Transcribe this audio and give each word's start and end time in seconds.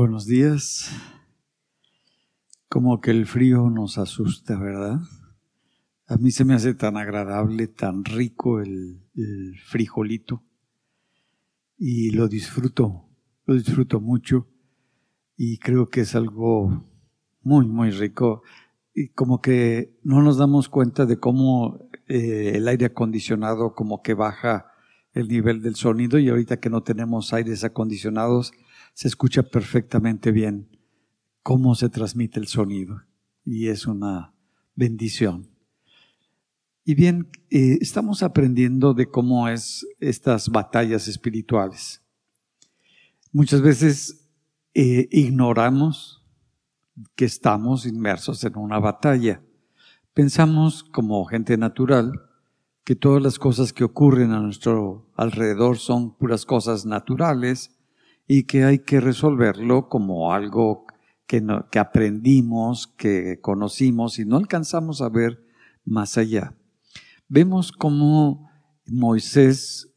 Buenos 0.00 0.26
días. 0.26 0.92
Como 2.68 3.00
que 3.00 3.10
el 3.10 3.26
frío 3.26 3.68
nos 3.68 3.98
asusta, 3.98 4.56
¿verdad? 4.56 5.00
A 6.06 6.16
mí 6.18 6.30
se 6.30 6.44
me 6.44 6.54
hace 6.54 6.72
tan 6.74 6.96
agradable, 6.96 7.66
tan 7.66 8.04
rico 8.04 8.60
el, 8.60 9.02
frijolito. 9.66 10.44
Y 11.76 12.12
lo 12.12 12.28
disfruto, 12.28 13.08
lo 13.44 13.54
disfruto 13.54 14.00
mucho. 14.00 14.46
Y 15.36 15.58
creo 15.58 15.88
que 15.88 16.02
es 16.02 16.14
algo 16.14 16.84
muy, 17.42 17.66
muy 17.66 17.90
rico. 17.90 18.44
Y 18.94 19.08
como 19.08 19.40
que 19.40 19.98
no 20.04 20.22
nos 20.22 20.38
damos 20.38 20.68
cuenta 20.68 21.06
de 21.06 21.18
cómo 21.18 21.90
eh, 22.06 22.52
el 22.54 22.68
aire 22.68 22.86
acondicionado 22.86 23.74
como 23.74 24.00
que 24.02 24.14
baja 24.14 24.70
el 25.12 25.26
nivel 25.26 25.60
del 25.60 25.74
sonido 25.74 26.20
y 26.20 26.28
ahorita 26.28 26.60
que 26.60 26.70
no 26.70 26.84
tenemos 26.84 27.32
aires 27.32 27.64
acondicionados, 27.64 28.52
se 28.98 29.06
escucha 29.06 29.44
perfectamente 29.44 30.32
bien 30.32 30.76
cómo 31.44 31.76
se 31.76 31.88
transmite 31.88 32.40
el 32.40 32.48
sonido 32.48 33.04
y 33.44 33.68
es 33.68 33.86
una 33.86 34.34
bendición. 34.74 35.48
Y 36.84 36.96
bien, 36.96 37.30
eh, 37.50 37.78
estamos 37.80 38.24
aprendiendo 38.24 38.94
de 38.94 39.08
cómo 39.08 39.48
es 39.48 39.86
estas 40.00 40.48
batallas 40.48 41.06
espirituales. 41.06 42.02
Muchas 43.30 43.60
veces 43.60 44.28
eh, 44.74 45.08
ignoramos 45.12 46.26
que 47.14 47.24
estamos 47.24 47.86
inmersos 47.86 48.42
en 48.42 48.56
una 48.56 48.80
batalla. 48.80 49.40
Pensamos 50.12 50.82
como 50.82 51.24
gente 51.26 51.56
natural 51.56 52.20
que 52.82 52.96
todas 52.96 53.22
las 53.22 53.38
cosas 53.38 53.72
que 53.72 53.84
ocurren 53.84 54.32
a 54.32 54.40
nuestro 54.40 55.08
alrededor 55.14 55.78
son 55.78 56.16
puras 56.16 56.44
cosas 56.44 56.84
naturales 56.84 57.77
y 58.28 58.44
que 58.44 58.64
hay 58.64 58.80
que 58.80 59.00
resolverlo 59.00 59.88
como 59.88 60.32
algo 60.32 60.84
que, 61.26 61.44
que 61.72 61.78
aprendimos, 61.78 62.86
que 62.86 63.40
conocimos 63.40 64.18
y 64.18 64.26
no 64.26 64.36
alcanzamos 64.36 65.00
a 65.00 65.08
ver 65.08 65.42
más 65.84 66.18
allá. 66.18 66.54
Vemos 67.26 67.72
cómo 67.72 68.50
Moisés, 68.86 69.90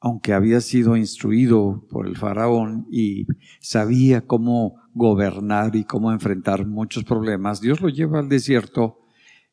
aunque 0.00 0.34
había 0.34 0.60
sido 0.60 0.96
instruido 0.96 1.86
por 1.90 2.06
el 2.06 2.16
faraón 2.16 2.86
y 2.90 3.26
sabía 3.60 4.26
cómo 4.26 4.76
gobernar 4.92 5.74
y 5.74 5.84
cómo 5.84 6.12
enfrentar 6.12 6.66
muchos 6.66 7.04
problemas, 7.04 7.60
Dios 7.60 7.80
lo 7.80 7.88
lleva 7.88 8.18
al 8.18 8.28
desierto 8.28 9.00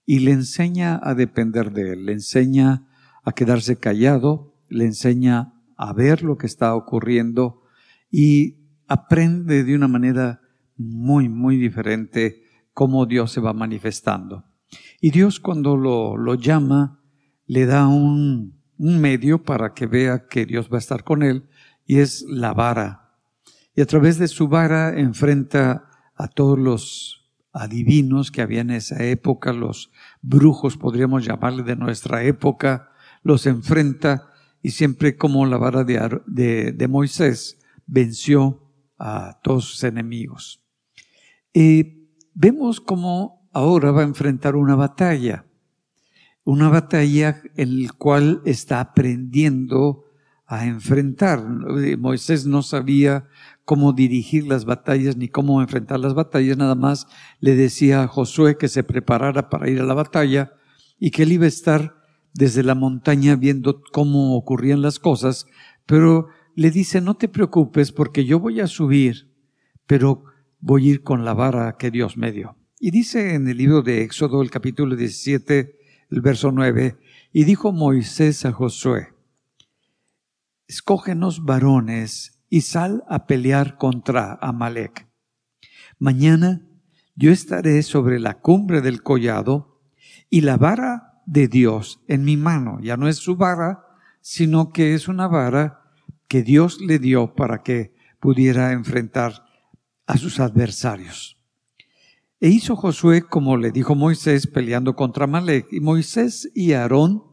y 0.06 0.19
le 0.19 0.31
enseña 0.31 1.00
a 1.02 1.16
depender 1.16 1.72
de 1.72 1.94
él, 1.94 2.06
le 2.06 2.13
enseña 2.13 2.86
a 3.23 3.31
quedarse 3.31 3.78
callado, 3.78 4.53
le 4.69 4.86
enseña 4.86 5.53
a 5.78 5.94
ver 5.94 6.22
lo 6.22 6.38
que 6.38 6.47
está 6.47 6.75
ocurriendo 6.75 7.64
y 8.17 8.55
aprende 8.88 9.66
de 9.66 9.75
una 9.75 9.89
manera 9.89 10.39
muy, 10.77 11.27
muy 11.27 11.58
diferente 11.58 12.44
cómo 12.72 13.05
Dios 13.05 13.33
se 13.33 13.41
va 13.41 13.52
manifestando. 13.52 14.45
Y 15.02 15.11
Dios 15.11 15.41
cuando 15.41 15.75
lo, 15.75 16.16
lo 16.16 16.35
llama, 16.35 17.02
le 17.45 17.66
da 17.66 17.89
un, 17.89 18.63
un 18.77 19.02
medio 19.02 19.44
para 19.44 19.73
que 19.73 19.85
vea 19.85 20.27
que 20.30 20.45
Dios 20.45 20.69
va 20.72 20.77
a 20.77 20.80
estar 20.80 21.03
con 21.03 21.23
él, 21.23 21.49
y 21.85 21.97
es 21.97 22.22
la 22.30 22.53
vara. 22.53 23.19
Y 23.75 23.81
a 23.81 23.85
través 23.85 24.17
de 24.17 24.29
su 24.29 24.47
vara 24.47 24.97
enfrenta 24.97 25.89
a 26.16 26.29
todos 26.29 26.57
los 26.57 27.29
adivinos 27.52 28.31
que 28.31 28.41
había 28.41 28.61
en 28.61 28.72
esa 28.72 29.03
época, 29.03 29.52
los 29.52 29.91
brujos 30.22 30.77
podríamos 30.77 31.25
llamarle 31.25 31.63
de 31.63 31.75
nuestra 31.75 32.23
época, 32.23 32.91
los 33.23 33.45
enfrenta 33.45 34.31
y 34.61 34.69
siempre 34.69 35.17
como 35.17 35.45
la 35.45 35.57
vara 35.57 35.83
de, 35.83 36.22
de, 36.27 36.72
de 36.72 36.88
Moisés 36.88 37.59
venció 37.86 38.72
a 38.97 39.39
todos 39.44 39.66
sus 39.66 39.83
enemigos. 39.83 40.64
Y 41.53 42.09
vemos 42.33 42.81
cómo 42.81 43.50
ahora 43.53 43.91
va 43.91 44.02
a 44.02 44.05
enfrentar 44.05 44.55
una 44.55 44.75
batalla, 44.75 45.45
una 46.44 46.69
batalla 46.69 47.41
en 47.56 47.84
la 47.84 47.91
cual 47.94 48.41
está 48.46 48.79
aprendiendo 48.79 50.06
a 50.46 50.66
enfrentar. 50.66 51.44
Moisés 51.97 52.46
no 52.46 52.62
sabía 52.62 53.28
cómo 53.63 53.94
dirigir 53.94 54.46
las 54.46 54.66
batallas 54.66 55.17
ni 55.17 55.28
cómo 55.28 55.62
enfrentar 55.62 56.00
las 56.00 56.13
batallas, 56.13 56.57
nada 56.57 56.75
más 56.75 57.07
le 57.40 57.56
decía 57.56 58.03
a 58.03 58.07
Josué 58.07 58.57
que 58.57 58.67
se 58.67 58.84
preparara 58.84 59.50
para 59.50 59.69
ir 59.69 59.81
a 59.81 59.85
la 59.85 59.96
batalla 59.96 60.53
y 61.00 61.12
que 61.12 61.23
él 61.23 61.31
iba 61.31 61.46
a 61.46 61.50
estar 61.50 61.96
desde 62.34 62.63
la 62.63 62.75
montaña 62.75 63.35
viendo 63.35 63.81
cómo 63.91 64.35
ocurrían 64.35 64.81
las 64.81 65.00
cosas, 65.00 65.47
pero 65.85 66.28
le 66.55 66.71
dice, 66.71 67.01
no 67.01 67.16
te 67.16 67.27
preocupes 67.27 67.91
porque 67.91 68.25
yo 68.25 68.39
voy 68.39 68.61
a 68.61 68.67
subir, 68.67 69.31
pero 69.85 70.23
voy 70.59 70.88
a 70.88 70.91
ir 70.93 71.03
con 71.03 71.25
la 71.25 71.33
vara 71.33 71.75
que 71.77 71.91
Dios 71.91 72.17
me 72.17 72.31
dio. 72.31 72.57
Y 72.79 72.91
dice 72.91 73.35
en 73.35 73.47
el 73.47 73.57
libro 73.57 73.81
de 73.81 74.03
Éxodo, 74.03 74.41
el 74.41 74.49
capítulo 74.49 74.95
17, 74.95 75.79
el 76.09 76.21
verso 76.21 76.51
9, 76.51 76.97
y 77.33 77.43
dijo 77.43 77.71
Moisés 77.73 78.45
a 78.45 78.53
Josué, 78.53 79.13
escógenos 80.67 81.43
varones 81.43 82.41
y 82.49 82.61
sal 82.61 83.03
a 83.09 83.27
pelear 83.27 83.77
contra 83.77 84.39
Amalek. 84.41 85.07
Mañana 85.99 86.66
yo 87.16 87.31
estaré 87.31 87.83
sobre 87.83 88.19
la 88.19 88.39
cumbre 88.39 88.81
del 88.81 89.03
collado 89.03 89.81
y 90.29 90.41
la 90.41 90.57
vara 90.57 91.22
de 91.25 91.47
Dios 91.47 92.01
en 92.07 92.23
mi 92.23 92.37
mano. 92.37 92.79
Ya 92.81 92.97
no 92.97 93.07
es 93.07 93.17
su 93.17 93.35
vara, 93.35 93.85
sino 94.22 94.72
que 94.72 94.93
es 94.93 95.07
una 95.07 95.27
vara 95.27 95.84
que 96.28 96.44
Dios 96.44 96.81
le 96.81 97.00
dio 97.00 97.36
para 97.36 97.63
que 97.63 97.94
pudiera 98.19 98.72
enfrentar 98.72 99.46
a 100.08 100.18
sus 100.18 100.40
adversarios. 100.40 101.38
E 102.40 102.50
hizo 102.50 102.75
Josué 102.75 103.24
como 103.24 103.58
le 103.58 103.72
dijo 103.72 103.96
Moisés 103.96 104.47
peleando 104.47 104.96
contra 104.96 105.28
Malek. 105.28 105.68
Y 105.72 105.80
Moisés 105.80 106.52
y 106.53 106.74
Aarón 106.74 107.24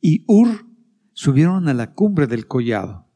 y 0.00 0.24
Ur 0.26 0.66
subieron 1.12 1.68
a 1.68 1.74
la 1.74 1.94
cumbre 1.94 2.26
del 2.26 2.46
collado. 2.46 3.06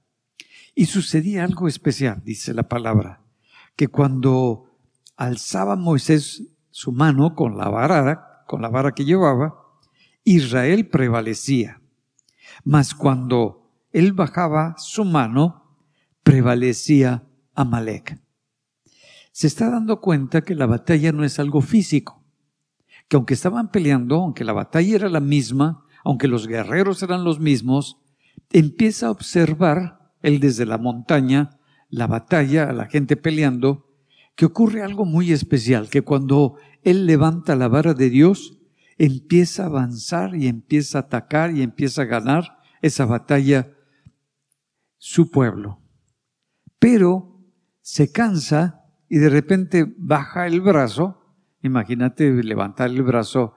Y 0.75 0.87
sucedía 0.87 1.45
algo 1.45 1.69
especial, 1.69 2.23
dice 2.25 2.55
la 2.55 2.69
palabra, 2.69 3.23
que 3.77 3.89
cuando 3.89 4.79
alzaba 5.17 5.75
Moisés 5.77 6.43
su 6.71 6.93
mano 6.93 7.35
con 7.35 7.57
la 7.57 7.69
vara, 7.71 8.45
con 8.47 8.63
la 8.63 8.69
vara 8.69 8.93
que 8.93 9.05
llevaba, 9.05 9.57
Israel 10.25 10.89
prevalecía. 10.89 11.81
Mas 12.65 12.95
cuando 12.95 13.66
él 13.97 14.13
bajaba 14.13 14.75
su 14.77 15.07
mano, 15.07 15.79
prevalecía 16.23 17.23
Amalek. 17.55 18.21
Se 19.33 19.47
está 19.47 19.71
dando 19.71 20.03
cuenta 20.03 20.43
que 20.43 20.55
la 20.55 20.67
batalla 20.67 21.13
no 21.13 21.25
es 21.25 21.39
algo 21.39 21.63
físico, 21.63 22.23
que 23.09 23.17
aunque 23.17 23.33
estaban 23.33 23.71
peleando, 23.71 24.17
aunque 24.17 24.45
la 24.45 24.53
batalla 24.53 24.97
era 24.97 25.09
la 25.09 25.21
misma, 25.21 25.87
aunque 26.05 26.29
los 26.29 26.47
guerreros 26.47 27.03
eran 27.03 27.25
los 27.25 27.41
mismos, 27.41 27.97
empieza 28.51 29.07
a 29.07 29.11
observar 29.13 30.13
él 30.21 30.41
desde 30.41 30.67
la 30.67 30.77
montaña 30.77 31.59
la 31.89 32.07
batalla, 32.07 32.69
a 32.69 32.75
la 32.75 32.89
gente 32.89 33.17
peleando, 33.17 33.89
que 34.35 34.45
ocurre 34.45 34.83
algo 34.83 35.07
muy 35.07 35.33
especial, 35.33 35.89
que 35.89 36.03
cuando 36.03 36.57
él 36.83 37.07
levanta 37.07 37.57
la 37.57 37.69
vara 37.69 37.95
de 37.95 38.11
Dios, 38.11 38.59
empieza 38.99 39.63
a 39.63 39.67
avanzar 39.67 40.37
y 40.37 40.49
empieza 40.49 40.99
a 40.99 41.03
atacar 41.03 41.57
y 41.57 41.63
empieza 41.63 42.03
a 42.03 42.05
ganar 42.05 42.59
esa 42.83 43.07
batalla 43.07 43.73
su 44.99 45.31
pueblo. 45.31 45.81
Pero 46.79 47.41
se 47.81 48.11
cansa 48.11 48.83
y 49.09 49.19
de 49.19 49.29
repente 49.29 49.95
baja 49.97 50.47
el 50.47 50.61
brazo. 50.61 51.35
Imagínate 51.63 52.43
levantar 52.43 52.91
el 52.91 53.03
brazo, 53.03 53.55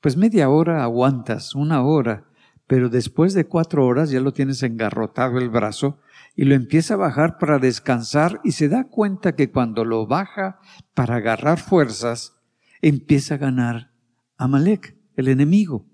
pues 0.00 0.16
media 0.16 0.48
hora 0.48 0.82
aguantas, 0.82 1.54
una 1.54 1.82
hora, 1.82 2.26
pero 2.66 2.88
después 2.88 3.34
de 3.34 3.46
cuatro 3.46 3.86
horas 3.86 4.10
ya 4.10 4.20
lo 4.20 4.32
tienes 4.32 4.62
engarrotado 4.62 5.38
el 5.38 5.50
brazo 5.50 6.00
y 6.34 6.44
lo 6.44 6.54
empieza 6.54 6.94
a 6.94 6.98
bajar 6.98 7.38
para 7.38 7.58
descansar 7.58 8.40
y 8.44 8.52
se 8.52 8.68
da 8.68 8.84
cuenta 8.84 9.36
que 9.36 9.50
cuando 9.50 9.84
lo 9.84 10.06
baja 10.06 10.58
para 10.94 11.16
agarrar 11.16 11.58
fuerzas, 11.58 12.36
empieza 12.82 13.34
a 13.34 13.38
ganar 13.38 13.92
Amalek, 14.36 14.96
el 15.16 15.28
enemigo. 15.28 15.86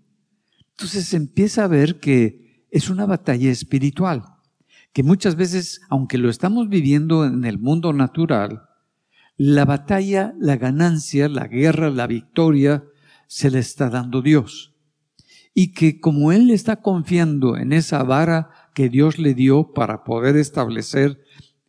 Entonces 0.70 1.14
empieza 1.14 1.64
a 1.64 1.68
ver 1.68 2.00
que 2.00 2.66
es 2.70 2.90
una 2.90 3.06
batalla 3.06 3.50
espiritual 3.50 4.31
que 4.92 5.02
muchas 5.02 5.36
veces, 5.36 5.80
aunque 5.88 6.18
lo 6.18 6.28
estamos 6.28 6.68
viviendo 6.68 7.24
en 7.24 7.44
el 7.44 7.58
mundo 7.58 7.92
natural, 7.92 8.68
la 9.36 9.64
batalla, 9.64 10.34
la 10.38 10.56
ganancia, 10.56 11.28
la 11.28 11.46
guerra, 11.46 11.90
la 11.90 12.06
victoria, 12.06 12.84
se 13.26 13.50
le 13.50 13.58
está 13.58 13.88
dando 13.88 14.20
Dios. 14.20 14.74
Y 15.54 15.72
que 15.72 16.00
como 16.00 16.32
Él 16.32 16.50
está 16.50 16.76
confiando 16.76 17.56
en 17.56 17.72
esa 17.72 18.02
vara 18.02 18.50
que 18.74 18.88
Dios 18.88 19.18
le 19.18 19.34
dio 19.34 19.72
para 19.72 20.04
poder 20.04 20.36
establecer 20.36 21.22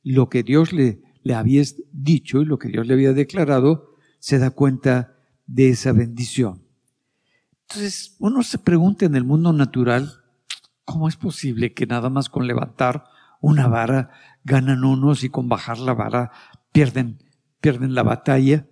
lo 0.04 0.30
que 0.30 0.44
Dios 0.44 0.74
le, 0.74 1.02
le 1.24 1.34
había 1.34 1.64
dicho 1.92 2.42
y 2.42 2.46
lo 2.46 2.60
que 2.60 2.68
Dios 2.70 2.86
le 2.88 2.94
había 2.94 3.14
declarado, 3.14 3.96
se 4.20 4.40
da 4.40 4.52
cuenta 4.52 5.16
de 5.48 5.70
esa 5.70 5.94
bendición. 5.94 6.64
Entonces, 7.62 8.16
uno 8.20 8.44
se 8.44 8.58
pregunta 8.58 9.06
en 9.06 9.16
el 9.16 9.24
mundo 9.24 9.54
natural, 9.54 10.22
¿cómo 10.86 11.08
es 11.08 11.16
posible 11.16 11.74
que 11.74 11.86
nada 11.86 12.10
más 12.10 12.30
con 12.30 12.46
levantar 12.46 13.06
una 13.44 13.68
vara 13.68 14.10
ganan 14.46 14.86
unos 14.86 15.26
y 15.26 15.30
con 15.30 15.50
bajar 15.50 15.78
la 15.78 15.94
vara 15.94 16.32
pierden, 16.72 17.20
pierden 17.60 17.94
la 17.94 18.02
batalla. 18.02 18.68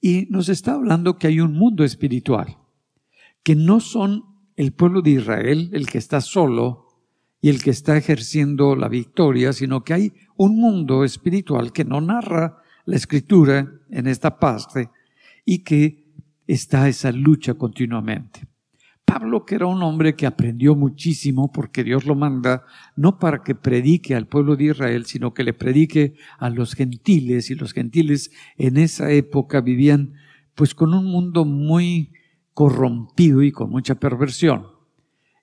Y 0.00 0.26
nos 0.30 0.48
está 0.48 0.72
hablando 0.72 1.16
que 1.16 1.28
hay 1.28 1.38
un 1.40 1.54
mundo 1.54 1.84
espiritual, 1.84 2.58
que 3.44 3.54
no 3.54 3.78
son 3.78 4.24
el 4.56 4.72
pueblo 4.72 5.00
de 5.00 5.12
Israel 5.12 5.70
el 5.72 5.86
que 5.86 5.98
está 5.98 6.20
solo 6.20 6.88
y 7.40 7.50
el 7.50 7.62
que 7.62 7.70
está 7.70 7.96
ejerciendo 7.96 8.74
la 8.74 8.88
victoria, 8.88 9.52
sino 9.52 9.84
que 9.84 9.94
hay 9.94 10.12
un 10.36 10.56
mundo 10.56 11.04
espiritual 11.04 11.72
que 11.72 11.84
no 11.84 12.00
narra 12.00 12.62
la 12.86 12.96
escritura 12.96 13.72
en 13.90 14.08
esta 14.08 14.40
parte 14.40 14.90
y 15.44 15.60
que 15.60 16.04
está 16.48 16.88
esa 16.88 17.12
lucha 17.12 17.54
continuamente. 17.54 18.49
Pablo, 19.10 19.44
que 19.44 19.56
era 19.56 19.66
un 19.66 19.82
hombre 19.82 20.14
que 20.14 20.24
aprendió 20.24 20.76
muchísimo 20.76 21.50
porque 21.50 21.82
Dios 21.82 22.06
lo 22.06 22.14
manda, 22.14 22.64
no 22.94 23.18
para 23.18 23.42
que 23.42 23.56
predique 23.56 24.14
al 24.14 24.28
pueblo 24.28 24.54
de 24.54 24.66
Israel, 24.66 25.04
sino 25.04 25.34
que 25.34 25.42
le 25.42 25.52
predique 25.52 26.14
a 26.38 26.48
los 26.48 26.74
gentiles, 26.74 27.50
y 27.50 27.56
los 27.56 27.72
gentiles 27.72 28.30
en 28.56 28.76
esa 28.76 29.10
época 29.10 29.62
vivían 29.62 30.14
pues 30.54 30.76
con 30.76 30.94
un 30.94 31.06
mundo 31.06 31.44
muy 31.44 32.12
corrompido 32.54 33.42
y 33.42 33.50
con 33.50 33.70
mucha 33.70 33.96
perversión. 33.96 34.68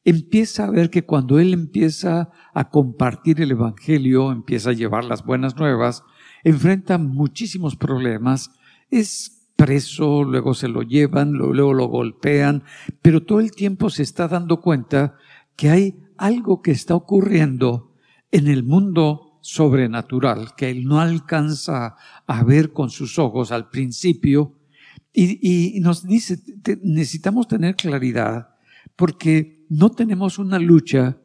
Empieza 0.06 0.66
a 0.66 0.72
ver 0.72 0.90
que 0.90 1.04
cuando 1.04 1.38
él 1.38 1.54
empieza 1.54 2.30
a 2.54 2.70
compartir 2.70 3.42
el 3.42 3.52
Evangelio, 3.52 4.32
empieza 4.32 4.70
a 4.70 4.74
llevar 4.74 5.04
las 5.04 5.26
buenas 5.26 5.58
nuevas, 5.58 6.04
enfrenta 6.46 6.98
muchísimos 6.98 7.76
problemas, 7.76 8.50
es 8.90 9.37
preso, 9.58 10.24
luego 10.24 10.54
se 10.54 10.70
lo 10.70 10.84
llevan, 10.84 11.34
luego 11.34 11.74
lo 11.74 11.88
golpean, 11.88 12.64
pero 13.02 13.24
todo 13.24 13.42
el 13.42 13.52
tiempo 13.52 13.90
se 13.90 14.04
está 14.04 14.30
dando 14.30 14.62
cuenta 14.62 15.16
que 15.58 15.70
hay 15.70 15.96
algo 16.18 16.62
que 16.62 16.72
está 16.72 16.96
ocurriendo 16.96 17.94
en 18.32 18.48
el 18.48 18.64
mundo 18.64 19.40
sobrenatural 19.42 20.56
que 20.56 20.70
él 20.70 20.86
no 20.86 21.00
alcanza 21.00 21.96
a 22.26 22.44
ver 22.44 22.74
con 22.74 22.90
sus 22.90 23.18
ojos 23.18 23.52
al 23.52 23.70
principio. 23.70 24.54
Y, 25.14 25.80
nos 25.80 26.06
dice, 26.06 26.38
necesitamos 26.84 27.48
tener 27.48 27.76
claridad 27.76 28.50
porque 28.96 29.66
no 29.70 29.90
tenemos 29.90 30.38
una 30.38 30.60
lucha 30.60 31.18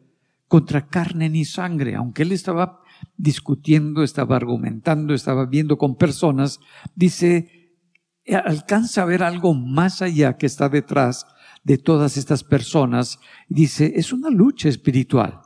contra 0.48 0.86
carne 0.86 1.28
ni 1.28 1.44
sangre, 1.44 1.94
aunque 1.94 2.22
él 2.22 2.32
estaba 2.32 2.80
discutiendo, 3.16 4.02
estaba 4.02 4.36
argumentando, 4.36 5.12
estaba 5.14 5.44
viendo 5.46 5.76
con 5.76 5.96
personas, 5.96 6.60
dice, 6.94 7.61
alcanza 8.44 9.02
a 9.02 9.06
ver 9.06 9.22
algo 9.22 9.54
más 9.54 10.02
allá 10.02 10.36
que 10.36 10.46
está 10.46 10.68
detrás 10.68 11.26
de 11.64 11.78
todas 11.78 12.16
estas 12.16 12.44
personas. 12.44 13.18
Dice, 13.48 13.92
es 13.96 14.12
una 14.12 14.30
lucha 14.30 14.68
espiritual. 14.68 15.40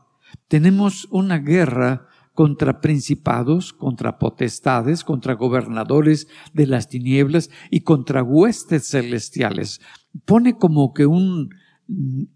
Tenemos 0.48 1.06
una 1.10 1.38
guerra 1.38 2.08
contra 2.34 2.80
principados, 2.80 3.72
contra 3.72 4.18
potestades, 4.18 5.04
contra 5.04 5.34
gobernadores 5.34 6.28
de 6.52 6.66
las 6.66 6.88
tinieblas 6.88 7.50
y 7.70 7.80
contra 7.80 8.22
huestes 8.22 8.88
celestiales. 8.90 9.80
Pone 10.24 10.58
como 10.58 10.92
que 10.92 11.06
un, 11.06 11.50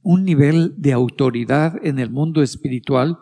un 0.02 0.24
nivel 0.24 0.74
de 0.78 0.92
autoridad 0.92 1.74
en 1.84 1.98
el 1.98 2.10
mundo 2.10 2.42
espiritual 2.42 3.18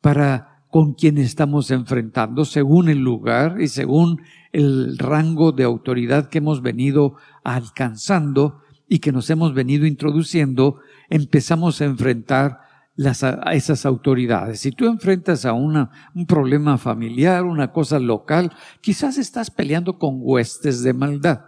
para 0.00 0.64
con 0.70 0.92
quien 0.92 1.16
estamos 1.16 1.70
enfrentando 1.70 2.44
según 2.44 2.90
el 2.90 2.98
lugar 2.98 3.60
y 3.60 3.68
según 3.68 4.20
el 4.52 4.98
rango 4.98 5.52
de 5.52 5.64
autoridad 5.64 6.28
que 6.28 6.38
hemos 6.38 6.62
venido 6.62 7.16
alcanzando 7.44 8.62
y 8.88 9.00
que 9.00 9.12
nos 9.12 9.28
hemos 9.30 9.54
venido 9.54 9.86
introduciendo, 9.86 10.80
empezamos 11.10 11.80
a 11.80 11.84
enfrentar 11.84 12.60
a 13.06 13.54
esas 13.54 13.86
autoridades. 13.86 14.60
Si 14.60 14.72
tú 14.72 14.86
enfrentas 14.86 15.44
a 15.44 15.52
una, 15.52 15.90
un 16.14 16.26
problema 16.26 16.78
familiar, 16.78 17.44
una 17.44 17.70
cosa 17.70 17.98
local, 17.98 18.52
quizás 18.80 19.18
estás 19.18 19.50
peleando 19.50 19.98
con 19.98 20.18
huestes 20.20 20.82
de 20.82 20.92
maldad. 20.92 21.42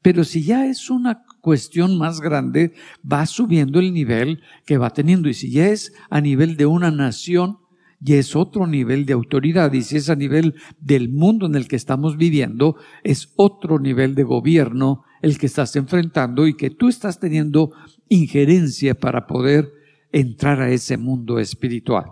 Pero 0.00 0.24
si 0.24 0.44
ya 0.44 0.66
es 0.66 0.90
una 0.90 1.24
cuestión 1.40 1.98
más 1.98 2.20
grande, 2.20 2.74
va 3.10 3.26
subiendo 3.26 3.80
el 3.80 3.92
nivel 3.92 4.42
que 4.64 4.78
va 4.78 4.90
teniendo. 4.90 5.28
Y 5.28 5.34
si 5.34 5.50
ya 5.50 5.68
es 5.68 5.92
a 6.10 6.20
nivel 6.20 6.56
de 6.56 6.66
una 6.66 6.90
nación, 6.90 7.58
y 8.04 8.14
es 8.14 8.34
otro 8.34 8.66
nivel 8.66 9.06
de 9.06 9.12
autoridad. 9.12 9.72
Y 9.72 9.82
si 9.82 9.96
es 9.96 10.10
a 10.10 10.16
nivel 10.16 10.54
del 10.80 11.08
mundo 11.08 11.46
en 11.46 11.54
el 11.54 11.68
que 11.68 11.76
estamos 11.76 12.16
viviendo, 12.16 12.76
es 13.04 13.32
otro 13.36 13.78
nivel 13.78 14.14
de 14.14 14.24
gobierno 14.24 15.04
el 15.22 15.38
que 15.38 15.46
estás 15.46 15.76
enfrentando 15.76 16.46
y 16.46 16.54
que 16.56 16.70
tú 16.70 16.88
estás 16.88 17.20
teniendo 17.20 17.72
injerencia 18.08 18.94
para 18.94 19.26
poder 19.26 19.72
entrar 20.10 20.60
a 20.60 20.70
ese 20.70 20.96
mundo 20.96 21.38
espiritual. 21.38 22.06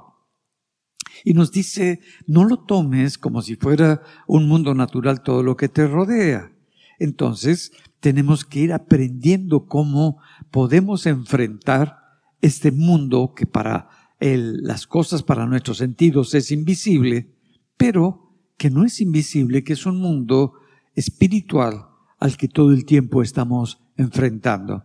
Y 1.25 1.35
nos 1.35 1.51
dice, 1.51 2.01
no 2.27 2.45
lo 2.45 2.61
tomes 2.61 3.19
como 3.19 3.43
si 3.43 3.57
fuera 3.57 4.03
un 4.27 4.49
mundo 4.49 4.75
natural 4.75 5.23
todo 5.23 5.43
lo 5.43 5.57
que 5.57 5.69
te 5.69 5.87
rodea. 5.87 6.53
Entonces, 6.99 7.73
tenemos 7.99 8.45
que 8.45 8.61
ir 8.61 8.73
aprendiendo 8.73 9.67
cómo 9.67 10.19
podemos 10.51 11.07
enfrentar 11.07 11.99
este 12.41 12.71
mundo 12.71 13.35
que 13.37 13.45
para 13.45 13.89
las 14.21 14.87
cosas 14.87 15.23
para 15.23 15.47
nuestros 15.47 15.79
sentidos 15.79 16.35
es 16.35 16.51
invisible, 16.51 17.35
pero 17.77 18.37
que 18.59 18.71
no 18.71 18.85
es 18.85 19.01
invisible, 19.01 19.65
que 19.65 19.73
es 19.73 19.87
un 19.87 19.99
mundo 19.99 20.53
espiritual 20.95 21.87
al 22.19 22.37
que 22.37 22.49
todo 22.49 22.73
el 22.73 22.85
tiempo 22.85 23.23
estamos 23.23 23.81
enfrentando. 23.97 24.85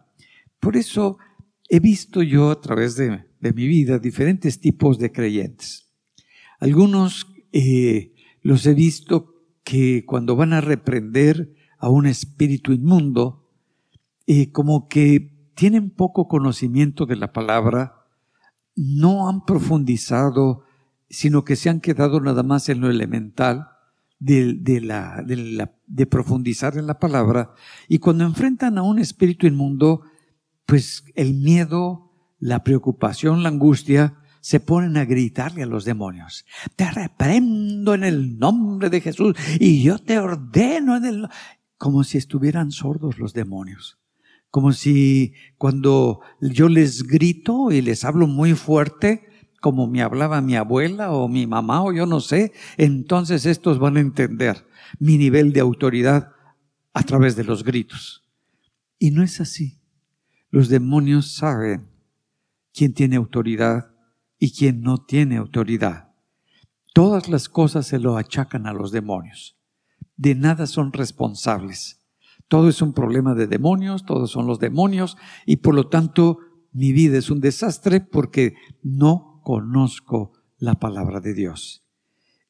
Por 0.62 0.78
eso 0.78 1.18
he 1.70 1.80
visto 1.80 2.24
yo 2.24 2.52
a 2.52 2.62
través 2.62 2.96
de, 2.96 3.26
mi 3.42 3.68
vida 3.68 4.00
diferentes 4.00 4.60
tipos 4.60 4.98
de 4.98 5.12
creyentes. 5.12 5.92
Algunos 6.60 7.28
eh, 7.52 8.14
los 8.42 8.66
he 8.66 8.74
visto 8.74 9.36
que 9.64 10.06
cuando 10.06 10.36
van 10.36 10.54
a 10.54 10.62
reprender 10.62 11.54
a 11.78 11.90
un 11.90 12.08
espíritu 12.08 12.72
inmundo, 12.72 13.52
eh, 14.26 14.52
como 14.52 14.88
que 14.88 15.52
tienen 15.54 15.90
poco 15.90 16.28
conocimiento 16.28 17.06
de 17.06 17.18
la 17.18 17.34
palabra, 17.34 17.95
no 18.76 19.30
han 19.30 19.46
profundizado, 19.46 20.64
sino 21.10 21.44
que 21.46 21.56
se 21.56 21.70
han 21.70 21.80
quedado 21.80 22.20
nada 22.20 22.44
más 22.44 22.70
en 22.70 22.82
lo 22.82 22.90
elemental 22.90 23.70
de, 24.20 24.82
la, 24.82 25.24
de, 25.26 26.06
profundizar 26.06 26.78
en 26.78 26.88
la 26.88 27.00
palabra. 27.00 27.54
Y 27.88 28.00
cuando 28.00 28.24
enfrentan 28.26 28.78
a 28.78 28.84
un 28.84 29.00
espíritu 29.00 29.48
inmundo, 29.48 30.02
pues 30.66 31.04
el 31.16 31.36
miedo, 31.36 32.12
la 32.40 32.64
preocupación, 32.64 33.44
la 33.44 33.50
angustia, 33.50 34.16
se 34.42 34.60
ponen 34.60 34.98
a 34.98 35.06
gritarle 35.06 35.64
a 35.64 35.68
los 35.68 35.86
demonios. 35.86 36.46
Te 36.76 36.90
reprendo 36.92 37.94
en 37.94 38.04
el 38.04 38.38
nombre 38.38 38.90
de 38.90 39.02
Jesús 39.02 39.36
y 39.60 39.82
yo 39.84 39.98
te 40.00 40.20
ordeno 40.20 40.98
en 40.98 41.06
el... 41.06 41.28
Como 41.78 42.04
si 42.04 42.18
estuvieran 42.18 42.72
sordos 42.72 43.18
los 43.20 43.34
demonios 43.34 44.00
como 44.56 44.72
si 44.72 45.34
cuando 45.58 46.22
yo 46.40 46.70
les 46.70 47.04
grito 47.04 47.74
y 47.74 47.82
les 47.82 48.06
hablo 48.06 48.26
muy 48.26 48.54
fuerte, 48.54 49.28
como 49.60 49.86
me 49.86 50.02
hablaba 50.02 50.40
mi 50.40 50.56
abuela 50.56 51.12
o 51.12 51.28
mi 51.28 51.46
mamá 51.46 51.84
o 51.84 51.92
yo 51.92 52.06
no 52.06 52.22
sé, 52.22 52.54
entonces 52.78 53.46
estos 53.46 53.80
van 53.80 53.98
a 53.98 54.00
entender 54.00 54.66
mi 54.98 55.18
nivel 55.18 55.52
de 55.52 55.60
autoridad 55.60 56.32
a 56.94 57.04
través 57.04 57.36
de 57.36 57.44
los 57.44 57.66
gritos. 57.66 58.24
Y 58.98 59.12
no 59.12 59.24
es 59.24 59.42
así. 59.42 59.82
Los 60.52 60.70
demonios 60.70 61.36
saben 61.36 61.90
quién 62.74 62.94
tiene 62.94 63.18
autoridad 63.18 63.92
y 64.40 64.54
quién 64.54 64.84
no 64.84 65.00
tiene 65.00 65.36
autoridad. 65.36 66.14
Todas 66.94 67.28
las 67.28 67.50
cosas 67.50 67.88
se 67.88 68.00
lo 68.00 68.16
achacan 68.16 68.68
a 68.68 68.74
los 68.74 68.94
demonios. 68.94 69.58
De 70.16 70.34
nada 70.34 70.66
son 70.66 70.94
responsables. 70.94 72.05
Todo 72.48 72.70
es 72.70 72.82
un 72.82 72.94
problema 72.94 73.34
de 73.34 73.48
demonios, 73.48 74.06
todos 74.06 74.32
son 74.32 74.48
los 74.48 74.60
demonios 74.60 75.18
y 75.46 75.58
por 75.58 75.74
lo 75.74 75.88
tanto 75.88 76.40
mi 76.72 76.92
vida 76.92 77.18
es 77.18 77.30
un 77.30 77.40
desastre 77.40 78.02
porque 78.02 78.56
no 78.84 79.42
conozco 79.44 80.34
la 80.58 80.76
palabra 80.76 81.20
de 81.20 81.34
Dios. 81.34 81.84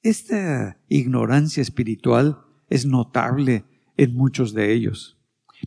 Esta 0.01 0.79
ignorancia 0.89 1.61
espiritual 1.61 2.39
es 2.69 2.85
notable 2.85 3.65
en 3.97 4.15
muchos 4.15 4.53
de 4.53 4.73
ellos. 4.73 5.17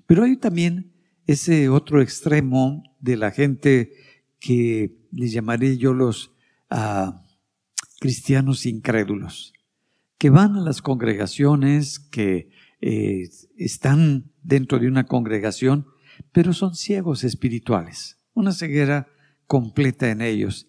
Pero 0.06 0.25
hay 0.25 0.37
también 0.37 0.92
ese 1.26 1.68
otro 1.68 2.00
extremo 2.02 2.82
de 3.00 3.16
la 3.16 3.30
gente 3.30 3.92
que 4.40 4.97
les 5.12 5.32
llamaré 5.32 5.76
yo 5.76 5.92
los 5.94 6.32
ah, 6.70 7.25
cristianos 8.00 8.66
incrédulos, 8.66 9.52
que 10.18 10.30
van 10.30 10.56
a 10.56 10.61
las 10.61 10.82
congregaciones, 10.82 11.99
que 11.99 12.50
eh, 12.80 13.28
están 13.56 14.32
dentro 14.42 14.78
de 14.78 14.88
una 14.88 15.04
congregación, 15.04 15.87
pero 16.32 16.52
son 16.52 16.75
ciegos 16.75 17.25
espirituales, 17.25 18.18
una 18.35 18.52
ceguera 18.52 19.08
completa 19.47 20.11
en 20.11 20.20
ellos. 20.20 20.68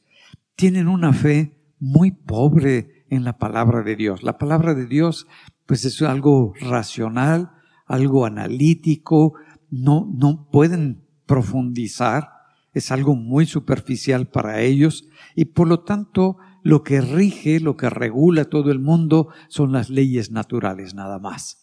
Tienen 0.56 0.88
una 0.88 1.14
fe 1.14 1.56
muy 1.80 2.12
pobre 2.12 3.06
en 3.10 3.24
la 3.24 3.38
palabra 3.38 3.84
de 3.84 3.96
Dios. 3.96 4.24
La 4.24 4.38
palabra 4.38 4.74
de 4.74 4.86
Dios, 4.86 5.28
pues 5.66 5.86
es 5.86 6.02
algo 6.02 6.54
racional, 6.60 7.52
algo 7.86 8.26
analítico, 8.26 9.34
no, 9.70 10.08
no 10.12 10.50
pueden 10.52 11.06
profundizar, 11.26 12.30
es 12.74 12.92
algo 12.92 13.16
muy 13.16 13.46
superficial 13.46 14.28
para 14.28 14.62
ellos 14.62 15.08
y 15.36 15.46
por 15.46 15.68
lo 15.68 15.82
tanto 15.82 16.38
lo 16.64 16.84
que 16.84 17.02
rige, 17.02 17.60
lo 17.60 17.78
que 17.78 17.90
regula 17.90 18.46
todo 18.46 18.72
el 18.72 18.80
mundo 18.80 19.30
son 19.48 19.72
las 19.72 19.90
leyes 19.90 20.32
naturales 20.32 20.94
nada 20.94 21.20
más. 21.20 21.59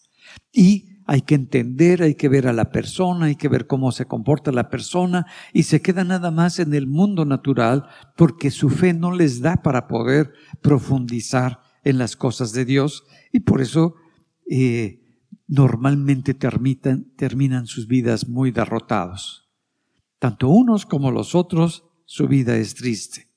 Y 0.51 0.97
hay 1.05 1.21
que 1.21 1.35
entender, 1.35 2.01
hay 2.01 2.15
que 2.15 2.27
ver 2.27 2.47
a 2.47 2.53
la 2.53 2.69
persona, 2.69 3.27
hay 3.27 3.35
que 3.35 3.47
ver 3.47 3.65
cómo 3.65 3.91
se 3.93 4.05
comporta 4.05 4.51
la 4.51 4.69
persona 4.69 5.25
y 5.53 5.63
se 5.63 5.81
queda 5.81 6.03
nada 6.03 6.31
más 6.31 6.59
en 6.59 6.73
el 6.73 6.85
mundo 6.85 7.23
natural 7.23 7.87
porque 8.17 8.51
su 8.51 8.69
fe 8.69 8.93
no 8.93 9.13
les 9.13 9.41
da 9.41 9.57
para 9.63 9.87
poder 9.87 10.33
profundizar 10.61 11.61
en 11.85 11.97
las 11.97 12.17
cosas 12.17 12.51
de 12.51 12.65
Dios 12.65 13.05
y 13.31 13.39
por 13.39 13.61
eso 13.61 13.95
eh, 14.49 15.01
normalmente 15.47 16.33
terminan, 16.33 17.05
terminan 17.15 17.67
sus 17.67 17.87
vidas 17.87 18.27
muy 18.27 18.51
derrotados. 18.51 19.49
Tanto 20.19 20.49
unos 20.49 20.85
como 20.85 21.11
los 21.11 21.35
otros, 21.35 21.85
su 22.05 22.27
vida 22.27 22.57
es 22.57 22.75
triste. 22.75 23.29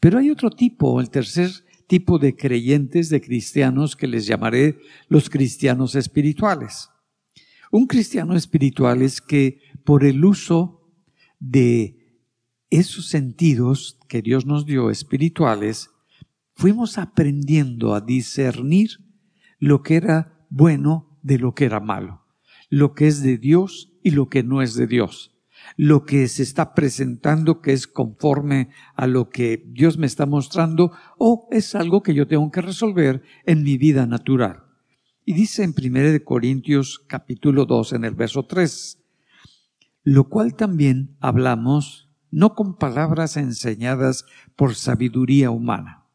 Pero 0.00 0.18
hay 0.18 0.30
otro 0.30 0.50
tipo, 0.50 1.00
el 1.00 1.10
tercer 1.10 1.50
tipo 1.92 2.18
de 2.18 2.34
creyentes, 2.34 3.10
de 3.10 3.20
cristianos, 3.20 3.96
que 3.96 4.06
les 4.06 4.24
llamaré 4.24 4.78
los 5.08 5.28
cristianos 5.28 5.94
espirituales. 5.94 6.88
Un 7.70 7.86
cristiano 7.86 8.34
espiritual 8.34 9.02
es 9.02 9.20
que 9.20 9.58
por 9.84 10.02
el 10.02 10.24
uso 10.24 10.90
de 11.38 12.24
esos 12.70 13.08
sentidos 13.08 13.98
que 14.08 14.22
Dios 14.22 14.46
nos 14.46 14.64
dio 14.64 14.88
espirituales, 14.88 15.90
fuimos 16.54 16.96
aprendiendo 16.96 17.94
a 17.94 18.00
discernir 18.00 18.92
lo 19.58 19.82
que 19.82 19.96
era 19.96 20.46
bueno 20.48 21.18
de 21.20 21.38
lo 21.38 21.54
que 21.54 21.66
era 21.66 21.80
malo, 21.80 22.24
lo 22.70 22.94
que 22.94 23.06
es 23.06 23.22
de 23.22 23.36
Dios 23.36 23.92
y 24.02 24.12
lo 24.12 24.30
que 24.30 24.42
no 24.42 24.62
es 24.62 24.76
de 24.76 24.86
Dios, 24.86 25.31
lo 25.76 26.04
que 26.04 26.28
se 26.28 26.42
está 26.42 26.74
presentando 26.74 27.60
que 27.60 27.72
es 27.72 27.86
conforme 27.86 28.70
a 28.94 29.06
lo 29.06 29.30
que 29.30 29.64
Dios 29.66 29.98
me 29.98 30.06
está 30.06 30.26
mostrando 30.26 30.92
o 31.18 31.48
es 31.50 31.74
algo 31.74 32.02
que 32.02 32.14
yo 32.14 32.26
tengo 32.26 32.50
que 32.50 32.60
resolver 32.60 33.22
en 33.44 33.62
mi 33.62 33.78
vida 33.78 34.06
natural. 34.06 34.64
Y 35.24 35.34
dice 35.34 35.62
en 35.62 35.74
1 35.76 36.24
Corintios 36.24 37.04
capítulo 37.06 37.64
2 37.64 37.92
en 37.92 38.04
el 38.04 38.14
verso 38.14 38.44
3, 38.44 38.98
lo 40.04 40.28
cual 40.28 40.54
también 40.54 41.16
hablamos 41.20 42.08
no 42.30 42.54
con 42.54 42.76
palabras 42.76 43.36
enseñadas 43.36 44.24
por 44.56 44.74
sabiduría 44.74 45.50
humana, 45.50 46.06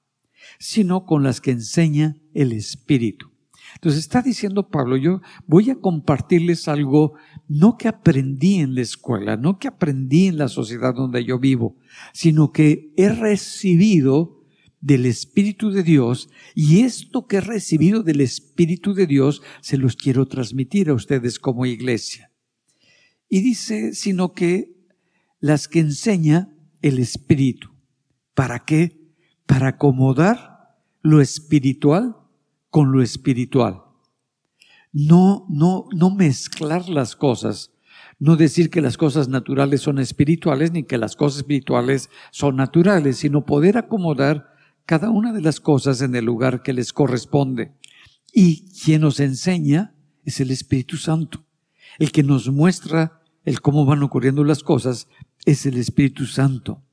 sino 0.60 1.06
con 1.06 1.24
las 1.24 1.40
que 1.40 1.52
enseña 1.52 2.18
el 2.34 2.52
Espíritu. 2.52 3.37
Entonces 3.78 4.00
está 4.00 4.24
diciendo 4.24 4.70
Pablo, 4.70 4.98
yo 4.98 5.22
voy 5.46 5.70
a 5.70 5.76
compartirles 5.76 6.68
algo 6.68 7.14
no 7.48 7.78
que 7.78 7.88
aprendí 7.88 8.56
en 8.56 8.74
la 8.74 8.82
escuela, 8.82 9.38
no 9.38 9.60
que 9.60 9.68
aprendí 9.68 10.26
en 10.26 10.40
la 10.40 10.48
sociedad 10.48 10.96
donde 10.96 11.24
yo 11.24 11.38
vivo, 11.38 11.78
sino 12.12 12.52
que 12.52 12.92
he 12.98 13.10
recibido 13.10 14.44
del 14.82 15.06
Espíritu 15.06 15.70
de 15.70 15.84
Dios 15.84 16.30
y 16.56 16.82
esto 16.82 17.28
que 17.28 17.38
he 17.38 17.42
recibido 17.42 18.02
del 18.02 18.22
Espíritu 18.22 18.96
de 18.96 19.06
Dios 19.06 19.44
se 19.62 19.78
los 19.78 19.96
quiero 19.96 20.28
transmitir 20.28 20.90
a 20.90 20.96
ustedes 20.96 21.38
como 21.38 21.68
iglesia. 21.68 22.32
Y 23.30 23.42
dice, 23.42 23.94
sino 23.94 24.34
que 24.34 24.76
las 25.40 25.68
que 25.68 25.80
enseña 25.80 26.50
el 26.82 26.98
Espíritu. 26.98 27.70
¿Para 28.34 28.66
qué? 28.66 29.14
Para 29.46 29.70
acomodar 29.70 30.80
lo 31.04 31.22
espiritual 31.22 32.16
con 32.78 32.92
lo 32.92 33.02
espiritual. 33.02 33.82
No, 34.94 35.48
no, 35.50 35.86
no 35.96 36.12
mezclar 36.12 36.88
las 36.90 37.16
cosas. 37.16 37.72
No 38.20 38.36
decir 38.36 38.70
que 38.70 38.82
las 38.82 38.98
cosas 38.98 39.30
naturales 39.30 39.82
son 39.82 39.98
espirituales 39.98 40.72
ni 40.72 40.84
que 40.84 41.00
las 41.00 41.16
cosas 41.16 41.40
espirituales 41.40 42.12
son 42.30 42.56
naturales, 42.56 43.18
sino 43.18 43.48
poder 43.48 43.80
acomodar 43.80 44.54
cada 44.86 45.10
una 45.10 45.34
de 45.34 45.42
las 45.42 45.60
cosas 45.60 46.04
en 46.04 46.14
el 46.14 46.26
lugar 46.26 46.62
que 46.62 46.72
les 46.72 46.94
corresponde. 46.94 47.74
Y 48.32 48.70
quien 48.80 49.02
nos 49.02 49.20
enseña 49.20 49.96
es 50.24 50.40
el 50.40 50.52
Espíritu 50.52 50.98
Santo. 50.98 51.48
El 51.98 52.12
que 52.12 52.22
nos 52.22 52.48
muestra 52.48 53.24
el 53.44 53.60
cómo 53.60 53.86
van 53.86 54.04
ocurriendo 54.04 54.44
las 54.44 54.62
cosas 54.62 55.08
es 55.46 55.66
el 55.66 55.78
Espíritu 55.78 56.28
Santo. 56.28 56.84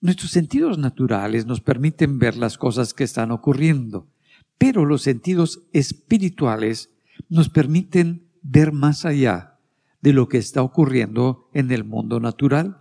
Nuestros 0.00 0.32
sentidos 0.32 0.78
naturales 0.78 1.46
nos 1.46 1.60
permiten 1.60 2.18
ver 2.18 2.36
las 2.36 2.58
cosas 2.58 2.92
que 2.92 3.04
están 3.04 3.30
ocurriendo, 3.30 4.08
pero 4.58 4.84
los 4.84 5.02
sentidos 5.02 5.62
espirituales 5.72 6.90
nos 7.28 7.48
permiten 7.48 8.28
ver 8.42 8.72
más 8.72 9.04
allá 9.04 9.58
de 10.00 10.12
lo 10.12 10.28
que 10.28 10.38
está 10.38 10.62
ocurriendo 10.62 11.50
en 11.52 11.70
el 11.70 11.84
mundo 11.84 12.20
natural. 12.20 12.78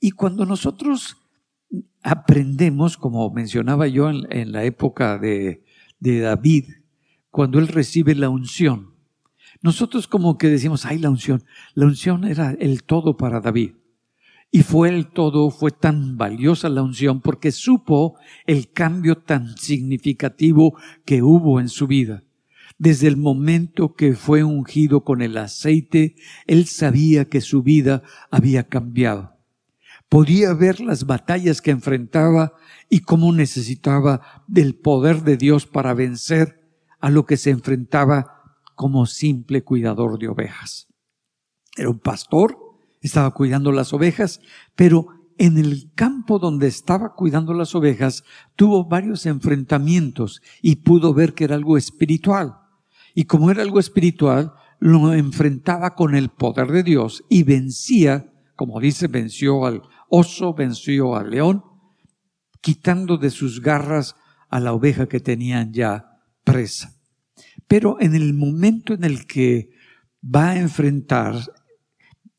Y 0.00 0.10
cuando 0.10 0.44
nosotros 0.44 1.18
aprendemos, 2.02 2.96
como 2.96 3.30
mencionaba 3.30 3.86
yo 3.86 4.10
en, 4.10 4.52
la 4.52 4.64
época 4.64 5.18
de, 5.18 5.64
de 6.00 6.20
David, 6.20 6.64
cuando 7.30 7.58
él 7.58 7.68
recibe 7.68 8.14
la 8.14 8.28
unción. 8.28 8.92
Nosotros 9.62 10.08
como 10.08 10.36
que 10.36 10.48
decimos, 10.48 10.84
ay, 10.84 10.98
la 10.98 11.08
unción. 11.08 11.44
La 11.74 11.86
unción 11.86 12.24
era 12.24 12.50
el 12.50 12.82
todo 12.82 13.16
para 13.16 13.40
David. 13.40 13.74
Y 14.52 14.62
fue 14.62 14.90
el 14.90 15.08
todo, 15.08 15.50
fue 15.50 15.72
tan 15.72 16.16
valiosa 16.16 16.68
la 16.68 16.82
unción 16.82 17.20
porque 17.20 17.50
supo 17.50 18.14
el 18.46 18.70
cambio 18.70 19.16
tan 19.16 19.56
significativo 19.56 20.76
que 21.04 21.22
hubo 21.22 21.58
en 21.58 21.68
su 21.68 21.88
vida. 21.88 22.22
Desde 22.78 23.08
el 23.08 23.16
momento 23.16 23.94
que 23.94 24.14
fue 24.14 24.44
ungido 24.44 25.02
con 25.02 25.22
el 25.22 25.36
aceite, 25.36 26.14
él 26.46 26.66
sabía 26.66 27.24
que 27.24 27.40
su 27.40 27.64
vida 27.64 28.04
había 28.30 28.68
cambiado 28.68 29.32
podía 30.12 30.52
ver 30.52 30.80
las 30.80 31.06
batallas 31.06 31.62
que 31.62 31.70
enfrentaba 31.70 32.52
y 32.90 33.00
cómo 33.00 33.32
necesitaba 33.32 34.44
del 34.46 34.74
poder 34.74 35.22
de 35.22 35.38
Dios 35.38 35.66
para 35.66 35.94
vencer 35.94 36.60
a 37.00 37.08
lo 37.08 37.24
que 37.24 37.38
se 37.38 37.48
enfrentaba 37.48 38.58
como 38.74 39.06
simple 39.06 39.64
cuidador 39.64 40.18
de 40.18 40.28
ovejas. 40.28 40.86
Era 41.78 41.88
un 41.88 41.98
pastor, 41.98 42.58
estaba 43.02 43.32
cuidando 43.32 43.72
las 43.72 43.92
ovejas, 43.92 44.40
pero 44.74 45.08
en 45.38 45.58
el 45.58 45.92
campo 45.94 46.38
donde 46.38 46.68
estaba 46.68 47.14
cuidando 47.14 47.54
las 47.54 47.74
ovejas 47.74 48.24
tuvo 48.54 48.84
varios 48.84 49.26
enfrentamientos 49.26 50.40
y 50.60 50.76
pudo 50.76 51.14
ver 51.14 51.34
que 51.34 51.44
era 51.44 51.56
algo 51.56 51.76
espiritual. 51.76 52.56
Y 53.14 53.24
como 53.24 53.50
era 53.50 53.62
algo 53.62 53.80
espiritual, 53.80 54.52
lo 54.78 55.12
enfrentaba 55.12 55.94
con 55.94 56.14
el 56.14 56.28
poder 56.28 56.70
de 56.72 56.82
Dios 56.82 57.24
y 57.28 57.42
vencía, 57.42 58.32
como 58.56 58.80
dice, 58.80 59.06
venció 59.06 59.66
al, 59.66 59.82
oso 60.08 60.54
venció 60.54 61.16
al 61.16 61.30
león, 61.30 61.64
quitando 62.60 63.16
de 63.16 63.30
sus 63.30 63.60
garras 63.60 64.14
a 64.48 64.60
la 64.60 64.72
oveja 64.72 65.08
que 65.08 65.20
tenían 65.20 65.72
ya 65.72 66.20
presa. 66.44 66.94
Pero 67.66 67.96
en 68.00 68.14
el 68.14 68.34
momento 68.34 68.92
en 68.92 69.04
el 69.04 69.26
que 69.26 69.70
va 70.22 70.50
a 70.50 70.58
enfrentar, 70.58 71.36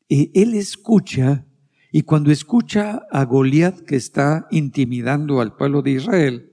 él 0.08 0.54
escucha, 0.54 1.46
y 1.90 2.02
cuando 2.02 2.30
escucha 2.30 3.02
a 3.10 3.24
Goliat 3.24 3.80
que 3.80 3.96
está 3.96 4.46
intimidando 4.50 5.40
al 5.40 5.54
pueblo 5.54 5.82
de 5.82 5.92
Israel, 5.92 6.52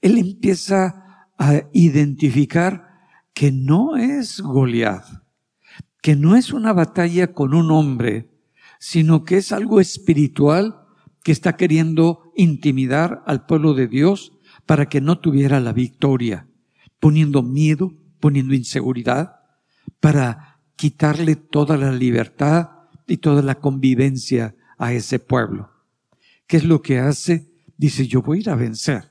él 0.00 0.18
empieza 0.18 1.26
a 1.38 1.62
identificar 1.72 2.88
que 3.34 3.52
no 3.52 3.96
es 3.96 4.40
Goliat, 4.40 5.04
que 6.02 6.16
no 6.16 6.36
es 6.36 6.52
una 6.52 6.72
batalla 6.72 7.32
con 7.32 7.54
un 7.54 7.70
hombre, 7.70 8.30
sino 8.78 9.24
que 9.24 9.36
es 9.36 9.52
algo 9.52 9.80
espiritual 9.80 10.80
que 11.22 11.32
está 11.32 11.56
queriendo 11.56 12.32
intimidar 12.36 13.22
al 13.26 13.44
pueblo 13.46 13.74
de 13.74 13.88
Dios 13.88 14.32
para 14.66 14.86
que 14.86 15.00
no 15.00 15.18
tuviera 15.18 15.60
la 15.60 15.72
victoria, 15.72 16.48
poniendo 17.00 17.42
miedo, 17.42 17.92
poniendo 18.20 18.54
inseguridad, 18.54 19.40
para 20.00 20.60
quitarle 20.76 21.36
toda 21.36 21.76
la 21.76 21.92
libertad 21.92 22.77
y 23.08 23.16
toda 23.16 23.42
la 23.42 23.56
convivencia 23.56 24.54
a 24.76 24.92
ese 24.92 25.18
pueblo. 25.18 25.70
¿Qué 26.46 26.58
es 26.58 26.64
lo 26.64 26.82
que 26.82 26.98
hace? 26.98 27.50
Dice, 27.76 28.06
yo 28.06 28.22
voy 28.22 28.38
a 28.38 28.40
ir 28.40 28.50
a 28.50 28.54
vencer. 28.54 29.10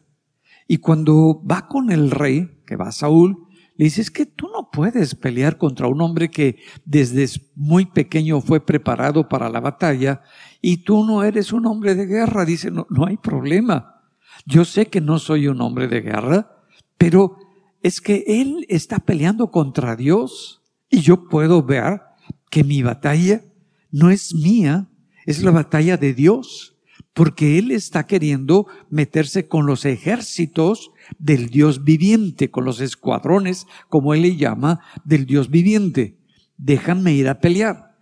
Y 0.68 0.78
cuando 0.78 1.42
va 1.44 1.68
con 1.68 1.92
el 1.92 2.12
rey, 2.12 2.62
que 2.66 2.76
va 2.76 2.92
Saúl, 2.92 3.48
le 3.76 3.86
dice, 3.86 4.02
es 4.02 4.12
que 4.12 4.26
tú 4.26 4.48
no 4.52 4.70
puedes 4.72 5.14
pelear 5.14 5.58
contra 5.58 5.88
un 5.88 6.02
hombre 6.02 6.30
que 6.32 6.58
desde 6.84 7.28
muy 7.56 7.86
pequeño 7.86 8.42
fue 8.42 8.66
preparado 8.66 9.30
para 9.30 9.50
la 9.50 9.60
batalla 9.60 10.22
y 10.62 10.78
tú 10.78 11.06
no 11.06 11.24
eres 11.24 11.54
un 11.54 11.66
hombre 11.68 11.94
de 11.94 12.08
guerra. 12.08 12.44
Dice, 12.44 12.72
no, 12.72 12.88
no 12.90 13.06
hay 13.06 13.18
problema. 13.18 14.02
Yo 14.46 14.66
sé 14.66 14.88
que 14.88 15.00
no 15.00 15.20
soy 15.20 15.48
un 15.48 15.62
hombre 15.62 15.88
de 15.88 16.02
guerra, 16.02 16.64
pero 16.98 17.38
es 17.84 18.02
que 18.02 18.24
él 18.28 18.66
está 18.68 19.00
peleando 19.00 19.52
contra 19.52 19.96
Dios 19.96 20.64
y 20.90 21.02
yo 21.02 21.28
puedo 21.28 21.62
ver 21.62 22.02
que 22.50 22.64
mi 22.64 22.82
batalla 22.82 23.44
no 23.92 24.10
es 24.10 24.34
mía, 24.34 24.90
es 25.26 25.44
la 25.44 25.52
batalla 25.52 25.98
de 25.98 26.14
Dios 26.14 26.78
porque 27.18 27.58
Él 27.58 27.72
está 27.72 28.06
queriendo 28.06 28.68
meterse 28.92 29.48
con 29.48 29.66
los 29.66 29.86
ejércitos 29.86 30.92
del 31.18 31.50
Dios 31.50 31.84
viviente, 31.84 32.52
con 32.52 32.64
los 32.64 32.80
escuadrones, 32.80 33.66
como 33.90 34.14
Él 34.14 34.22
le 34.22 34.36
llama, 34.36 34.82
del 35.04 35.26
Dios 35.26 35.50
viviente. 35.50 36.20
Déjame 36.58 37.14
ir 37.14 37.28
a 37.28 37.40
pelear. 37.40 37.98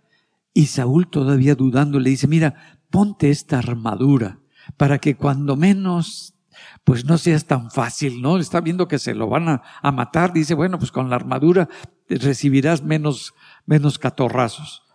Y 0.52 0.66
Saúl 0.66 1.08
todavía 1.08 1.54
dudando 1.54 1.98
le 1.98 2.10
dice, 2.10 2.28
mira, 2.28 2.78
ponte 2.90 3.30
esta 3.30 3.58
armadura 3.58 4.40
para 4.76 4.98
que 4.98 5.16
cuando 5.16 5.56
menos 5.56 6.34
pues 6.84 7.04
no 7.04 7.18
seas 7.18 7.46
tan 7.46 7.70
fácil, 7.70 8.20
¿no? 8.20 8.38
Está 8.38 8.60
viendo 8.60 8.86
que 8.86 8.98
se 8.98 9.14
lo 9.14 9.28
van 9.28 9.48
a, 9.48 9.62
a 9.82 9.92
matar, 9.92 10.32
dice, 10.32 10.54
bueno, 10.54 10.78
pues 10.78 10.92
con 10.92 11.08
la 11.08 11.16
armadura 11.16 11.68
recibirás 12.08 12.82
menos, 12.82 13.34
menos 13.64 13.98
catorrazos. 13.98 14.85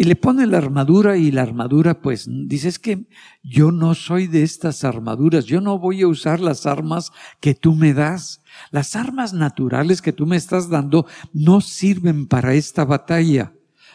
Y 0.00 0.04
le 0.04 0.14
pone 0.14 0.46
la 0.46 0.58
armadura 0.58 1.16
y 1.16 1.32
la 1.32 1.42
armadura 1.42 2.00
pues 2.00 2.28
dice 2.28 2.68
es 2.68 2.78
que 2.78 3.08
yo 3.42 3.72
no 3.72 3.96
soy 3.96 4.28
de 4.28 4.44
estas 4.44 4.84
armaduras, 4.84 5.44
yo 5.44 5.60
no 5.60 5.76
voy 5.80 6.02
a 6.02 6.06
usar 6.06 6.38
las 6.38 6.66
armas 6.66 7.10
que 7.40 7.56
tú 7.56 7.74
me 7.74 7.92
das. 7.94 8.40
Las 8.70 8.94
armas 8.94 9.32
naturales 9.32 10.00
que 10.00 10.12
tú 10.12 10.24
me 10.24 10.36
estás 10.36 10.70
dando 10.70 11.06
no 11.32 11.60
sirven 11.60 12.28
para 12.28 12.54
esta 12.54 12.84
batalla. 12.84 13.52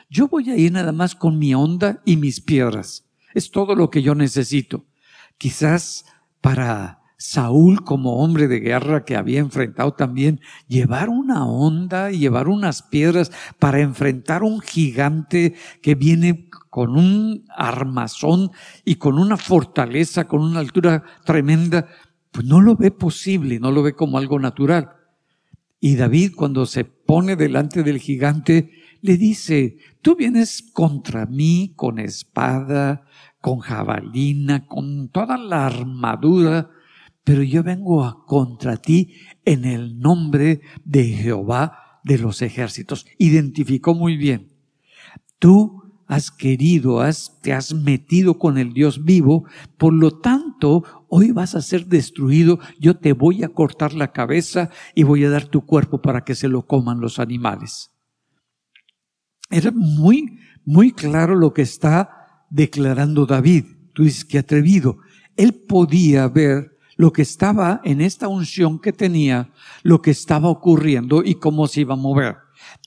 Yo 0.10 0.27
voy 0.27 0.50
a 0.50 0.57
ir 0.57 0.74
nada 0.74 0.91
más 0.91 1.15
con 1.15 1.39
mi 1.39 1.55
onda 1.55 2.01
y 2.03 2.17
mis 2.17 2.41
piedras. 2.41 3.05
Es 3.33 3.50
todo 3.50 3.74
lo 3.74 3.89
que 3.89 4.01
yo 4.01 4.13
necesito. 4.13 4.86
Quizás 5.38 6.03
para 6.41 7.00
Saúl 7.25 7.86
como 7.86 8.18
hombre 8.18 8.50
de 8.50 8.60
guerra 8.60 9.06
que 9.06 9.15
había 9.15 9.39
enfrentado 9.39 9.94
también, 9.94 10.42
llevar 10.68 11.08
una 11.08 11.48
onda 11.48 12.12
y 12.12 12.20
llevar 12.20 12.50
unas 12.50 12.82
piedras 12.82 13.32
para 13.60 13.80
enfrentar 13.80 14.44
un 14.44 14.60
gigante 14.60 15.56
que 15.82 15.96
viene 15.96 16.50
con 16.70 16.98
un 16.98 17.46
armazón 17.56 18.51
y 18.84 18.96
con 18.96 19.18
una 19.18 19.38
fortaleza, 19.38 20.27
con 20.27 20.42
una 20.42 20.60
altura 20.60 21.06
tremenda, 21.24 21.88
pues 22.30 22.46
no 22.46 22.60
lo 22.60 22.75
ve 22.75 22.92
posible, 22.92 23.58
no 23.58 23.72
lo 23.72 23.84
ve 23.84 23.94
como 23.94 24.18
algo 24.18 24.38
natural. 24.38 24.92
Y 25.80 25.96
David 25.96 26.34
cuando 26.36 26.65
se 26.65 26.84
pone 26.84 27.38
delante 27.38 27.84
del 27.84 28.00
gigante, 28.00 28.70
le 29.00 29.15
dice, 29.15 29.77
tú 30.01 30.18
vienes 30.18 30.62
contra 30.74 31.25
mí 31.25 31.72
con 31.77 32.00
espada, 32.00 33.06
con 33.39 33.60
jabalina, 33.60 34.68
con 34.68 35.08
toda 35.08 35.38
la 35.38 35.68
armadura, 35.68 36.70
pero 37.24 37.44
yo 37.44 37.63
vengo 37.63 38.03
a 38.03 38.25
contra 38.25 38.77
ti 38.77 39.13
en 39.46 39.65
el 39.65 40.00
nombre 40.00 40.62
de 40.84 41.06
Jehová 41.06 42.00
de 42.03 42.18
los 42.18 42.42
ejércitos. 42.42 43.06
Identificó 43.18 43.94
muy 43.94 44.18
bien. 44.18 44.50
Tú 45.39 45.84
has 46.08 46.32
querido, 46.32 47.01
has, 47.01 47.39
te 47.42 47.53
has 47.53 47.74
metido 47.74 48.38
con 48.38 48.58
el 48.58 48.74
Dios 48.74 49.03
vivo, 49.03 49.46
por 49.77 49.94
lo 49.94 50.20
tanto, 50.20 50.84
hoy 51.08 51.32
vas 51.32 51.56
a 51.56 51.62
ser 51.62 51.88
destruido, 51.88 52.60
yo 52.80 52.98
te 52.98 53.13
voy 53.13 53.44
a 53.44 53.50
cortar 53.50 53.94
la 53.94 54.12
cabeza 54.12 54.70
y 54.94 55.03
voy 55.03 55.24
a 55.24 55.30
dar 55.30 55.46
tu 55.46 55.65
cuerpo 55.65 56.01
para 56.01 56.24
que 56.24 56.36
se 56.36 56.50
lo 56.50 56.68
coman 56.68 57.00
los 57.00 57.20
animales. 57.20 57.92
Era 59.50 59.72
muy, 59.72 60.39
muy 60.65 60.92
claro 60.92 61.36
lo 61.36 61.53
que 61.53 61.62
está 61.62 62.46
declarando 62.50 63.25
David. 63.25 63.65
Tú 63.94 64.03
dices 64.03 64.25
que 64.25 64.39
atrevido. 64.39 64.98
Él 65.36 65.53
podía 65.68 66.27
ver 66.27 66.73
lo 66.95 67.12
que 67.12 67.21
estaba 67.21 67.81
en 67.83 68.01
esta 68.01 68.27
unción 68.27 68.79
que 68.79 68.93
tenía, 68.93 69.51
lo 69.83 70.01
que 70.01 70.12
estaba 70.12 70.50
ocurriendo 70.50 71.23
y 71.23 71.35
cómo 71.35 71.67
se 71.67 71.81
iba 71.81 71.93
a 71.93 71.97
mover. 71.97 72.38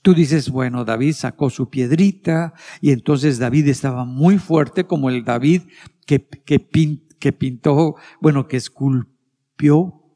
Tú 0.01 0.13
dices, 0.13 0.49
bueno, 0.49 0.85
David 0.85 1.13
sacó 1.13 1.49
su 1.49 1.69
piedrita 1.69 2.53
y 2.81 2.91
entonces 2.91 3.39
David 3.39 3.67
estaba 3.67 4.05
muy 4.05 4.37
fuerte 4.37 4.85
como 4.85 5.09
el 5.09 5.23
David 5.23 5.63
que, 6.05 6.27
que, 6.27 6.59
pintó, 7.31 7.95
bueno, 8.21 8.47
que 8.47 8.57
esculpió 8.57 10.06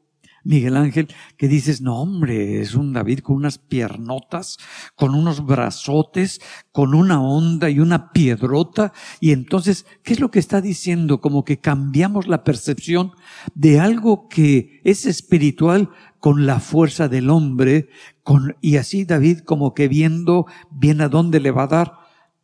Miguel 0.44 0.76
Ángel, 0.76 1.08
que 1.36 1.48
dices, 1.48 1.80
no 1.80 2.00
hombre, 2.00 2.60
es 2.60 2.74
un 2.74 2.92
David 2.92 3.20
con 3.20 3.36
unas 3.36 3.58
piernotas, 3.58 4.58
con 4.96 5.14
unos 5.14 5.44
brazotes, 5.44 6.40
con 6.72 6.94
una 6.94 7.22
onda 7.22 7.70
y 7.70 7.78
una 7.78 8.12
piedrota. 8.12 8.92
Y 9.20 9.32
entonces, 9.32 9.86
¿qué 10.02 10.14
es 10.14 10.20
lo 10.20 10.30
que 10.30 10.38
está 10.38 10.60
diciendo? 10.60 11.20
Como 11.20 11.44
que 11.44 11.58
cambiamos 11.58 12.26
la 12.26 12.44
percepción 12.44 13.12
de 13.54 13.80
algo 13.80 14.28
que 14.28 14.80
es 14.84 15.06
espiritual 15.06 15.90
con 16.18 16.46
la 16.46 16.60
fuerza 16.60 17.08
del 17.08 17.30
hombre, 17.30 17.88
con, 18.22 18.56
y 18.60 18.76
así 18.76 19.04
David 19.04 19.40
como 19.40 19.74
que 19.74 19.88
viendo 19.88 20.46
bien 20.70 21.00
a 21.00 21.08
dónde 21.08 21.40
le 21.40 21.50
va 21.50 21.64
a 21.64 21.68
dar. 21.68 21.92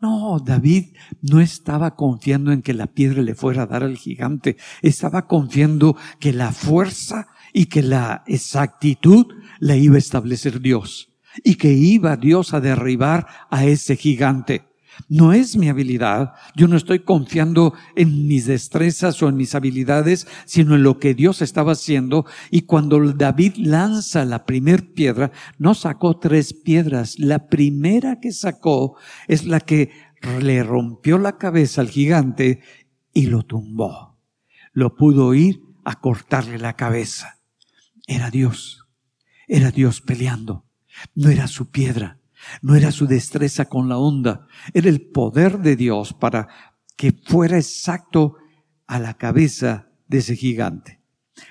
No, 0.00 0.38
David 0.38 0.96
no 1.22 1.40
estaba 1.40 1.96
confiando 1.96 2.52
en 2.52 2.62
que 2.62 2.72
la 2.72 2.87
piedra 2.87 3.20
le 3.22 3.34
fuera 3.34 3.62
a 3.62 3.66
dar 3.66 3.82
al 3.82 3.96
gigante, 3.96 4.56
estaba 4.80 5.26
confiando 5.26 5.96
que 6.20 6.32
la 6.32 6.52
fuerza 6.52 7.28
y 7.52 7.66
que 7.66 7.82
la 7.82 8.22
exactitud 8.26 9.26
la 9.58 9.76
iba 9.76 9.96
a 9.96 9.98
establecer 9.98 10.61
Dios 10.61 11.08
y 11.44 11.54
que 11.56 11.72
iba 11.72 12.16
Dios 12.16 12.54
a 12.54 12.61
derribar 12.61 13.26
a 13.50 13.64
ese 13.64 13.96
gigante. 13.96 14.68
No 15.08 15.32
es 15.32 15.56
mi 15.56 15.68
habilidad, 15.68 16.34
yo 16.56 16.66
no 16.66 16.76
estoy 16.76 17.00
confiando 17.00 17.72
en 17.94 18.26
mis 18.26 18.46
destrezas 18.46 19.22
o 19.22 19.28
en 19.28 19.37
mis 19.37 19.54
habilidades, 19.54 20.26
sino 20.44 20.74
en 20.74 20.82
lo 20.82 20.98
que 20.98 21.14
Dios 21.14 21.40
estaba 21.40 21.72
haciendo. 21.72 22.26
Y 22.50 22.62
cuando 22.62 23.00
David 23.12 23.54
lanza 23.58 24.24
la 24.24 24.44
primer 24.44 24.92
piedra, 24.92 25.30
no 25.56 25.74
sacó 25.74 26.18
tres 26.18 26.52
piedras, 26.52 27.18
la 27.18 27.46
primera 27.46 28.18
que 28.18 28.32
sacó 28.32 28.96
es 29.28 29.44
la 29.44 29.61
que 29.61 29.90
le 30.40 30.64
rompió 30.64 31.18
la 31.18 31.38
cabeza 31.38 31.80
al 31.80 31.90
gigante 31.90 32.61
y 33.14 33.26
lo 33.26 33.44
tumbó. 33.44 34.18
Lo 34.72 34.96
pudo 34.96 35.32
ir 35.34 35.62
a 35.84 36.00
cortarle 36.00 36.58
la 36.58 36.74
cabeza. 36.74 37.38
Era 38.09 38.31
Dios. 38.31 38.88
Era 39.47 39.71
Dios 39.71 40.01
peleando. 40.01 40.64
No 41.14 41.29
era 41.29 41.47
su 41.47 41.71
piedra. 41.71 42.18
No 42.62 42.75
era 42.75 42.90
su 42.90 43.07
destreza 43.07 43.66
con 43.66 43.88
la 43.88 43.99
onda. 43.99 44.47
Era 44.73 44.88
el 44.88 45.03
poder 45.11 45.59
de 45.59 45.77
Dios 45.77 46.14
para 46.14 46.49
que 46.97 47.12
fuera 47.12 47.59
exacto 47.59 48.37
a 48.87 48.99
la 48.99 49.14
cabeza 49.14 49.90
de 50.09 50.18
ese 50.18 50.37
gigante. 50.37 51.03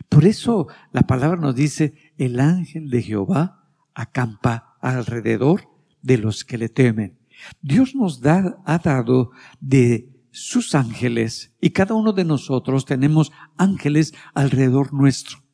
Por 0.10 0.26
eso 0.26 0.68
la 0.92 1.04
palabra 1.04 1.40
nos 1.40 1.56
dice, 1.56 1.94
el 2.18 2.40
ángel 2.40 2.90
de 2.90 3.04
Jehová 3.04 3.70
acampa 3.94 4.78
alrededor 4.82 5.70
de 6.02 6.18
los 6.18 6.44
que 6.44 6.58
le 6.58 6.70
temen. 6.70 7.20
Dios 7.62 7.94
nos 7.94 8.20
ha 8.26 8.80
dado 8.80 9.32
de 9.60 10.10
sus 10.32 10.74
ángeles 10.74 11.54
y 11.62 11.70
cada 11.70 11.94
uno 11.94 12.14
de 12.14 12.26
nosotros 12.26 12.86
tenemos 12.86 13.32
ángeles 13.58 14.14
alrededor 14.34 14.94
nuestro 14.94 15.47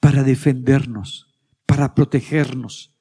para 0.00 0.22
defendernos, 0.22 1.38
para 1.66 1.94
protegernos, 1.94 2.96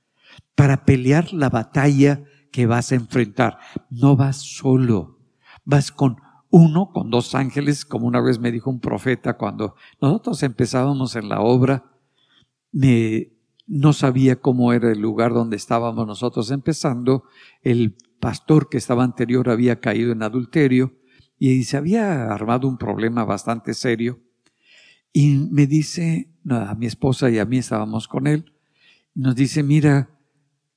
para 0.55 0.85
pelear 0.85 1.33
la 1.33 1.49
batalla 1.49 2.23
que 2.51 2.65
vas 2.65 2.91
a 2.91 2.95
enfrentar. 2.95 3.57
No 3.89 4.15
vas 4.15 4.38
solo, 4.38 5.19
vas 5.65 5.91
con 5.91 6.17
uno, 6.49 6.91
con 6.91 7.09
dos 7.09 7.35
ángeles, 7.35 7.85
como 7.85 8.07
una 8.07 8.21
vez 8.21 8.39
me 8.39 8.51
dijo 8.51 8.69
un 8.69 8.79
profeta 8.79 9.38
cuando 9.38 9.75
nosotros 10.01 10.43
empezábamos 10.43 11.15
en 11.15 11.29
la 11.29 11.41
obra, 11.41 11.85
no 12.71 13.93
sabía 13.93 14.41
cómo 14.41 14.73
era 14.73 14.91
el 14.91 14.99
lugar 14.99 15.33
donde 15.33 15.55
estábamos 15.55 16.05
nosotros 16.07 16.51
empezando, 16.51 17.23
el 17.62 17.95
pastor 18.19 18.67
que 18.67 18.77
estaba 18.77 19.03
anterior 19.03 19.49
había 19.49 19.79
caído 19.79 20.12
en 20.12 20.23
adulterio 20.23 20.95
y 21.38 21.63
se 21.63 21.77
había 21.77 22.31
armado 22.33 22.67
un 22.67 22.77
problema 22.77 23.23
bastante 23.23 23.73
serio 23.73 24.19
y 25.13 25.47
me 25.51 25.67
dice, 25.67 26.29
a 26.49 26.75
mi 26.75 26.86
esposa 26.86 27.30
y 27.30 27.39
a 27.39 27.45
mí 27.45 27.58
estábamos 27.58 28.08
con 28.08 28.28
él, 28.28 28.54
nos 29.13 29.36
dice, 29.36 29.63
mira, 29.63 30.10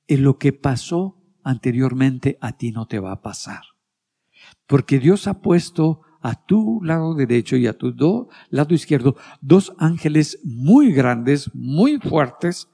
en 0.07 0.23
lo 0.23 0.37
que 0.37 0.53
pasó 0.53 1.21
anteriormente 1.43 2.37
a 2.41 2.57
ti 2.57 2.71
no 2.71 2.87
te 2.87 2.99
va 2.99 3.11
a 3.11 3.21
pasar. 3.21 3.61
Porque 4.67 4.99
Dios 4.99 5.27
ha 5.27 5.41
puesto 5.41 6.01
a 6.21 6.45
tu 6.45 6.81
lado 6.83 7.15
derecho 7.15 7.57
y 7.57 7.67
a 7.67 7.77
tu 7.77 7.93
lado 8.49 8.73
izquierdo 8.73 9.15
dos 9.41 9.73
ángeles 9.77 10.39
muy 10.43 10.93
grandes, 10.93 11.53
muy 11.53 11.99
fuertes, 11.99 12.69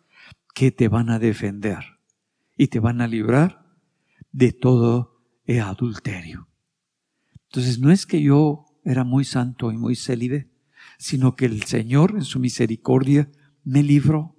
que 0.53 0.71
te 0.71 0.87
van 0.87 1.09
a 1.09 1.19
defender 1.19 1.79
y 2.57 2.67
te 2.67 2.79
van 2.79 3.01
a 3.01 3.07
librar 3.07 3.65
de 4.31 4.51
todo 4.51 5.23
el 5.45 5.61
adulterio. 5.61 6.47
Entonces 7.45 7.79
no 7.79 7.91
es 7.91 8.05
que 8.05 8.21
yo 8.21 8.65
era 8.83 9.03
muy 9.03 9.23
santo 9.23 9.71
y 9.71 9.77
muy 9.77 9.95
célibe, 9.95 10.49
sino 10.99 11.35
que 11.35 11.45
el 11.45 11.63
Señor 11.63 12.11
en 12.15 12.25
su 12.25 12.39
misericordia 12.39 13.31
me 13.63 13.81
libró. 13.81 14.35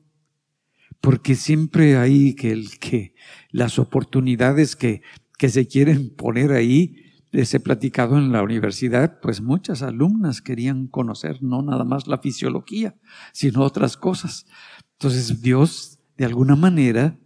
Porque 1.00 1.34
siempre 1.34 1.96
hay 1.96 2.34
que, 2.34 2.52
el, 2.52 2.78
que 2.78 3.14
las 3.50 3.78
oportunidades 3.78 4.76
que, 4.76 5.00
que 5.38 5.48
se 5.48 5.66
quieren 5.66 6.14
poner 6.14 6.52
ahí, 6.52 6.96
les 7.32 7.54
he 7.54 7.60
platicado 7.60 8.18
en 8.18 8.30
la 8.30 8.42
universidad, 8.42 9.20
pues 9.20 9.40
muchas 9.40 9.82
alumnas 9.82 10.42
querían 10.42 10.86
conocer 10.86 11.42
no 11.42 11.62
nada 11.62 11.84
más 11.84 12.06
la 12.06 12.18
fisiología, 12.18 12.94
sino 13.32 13.62
otras 13.62 13.96
cosas. 13.96 14.46
Entonces 14.92 15.40
Dios, 15.40 15.98
de 16.18 16.26
alguna 16.26 16.56
manera, 16.56 17.18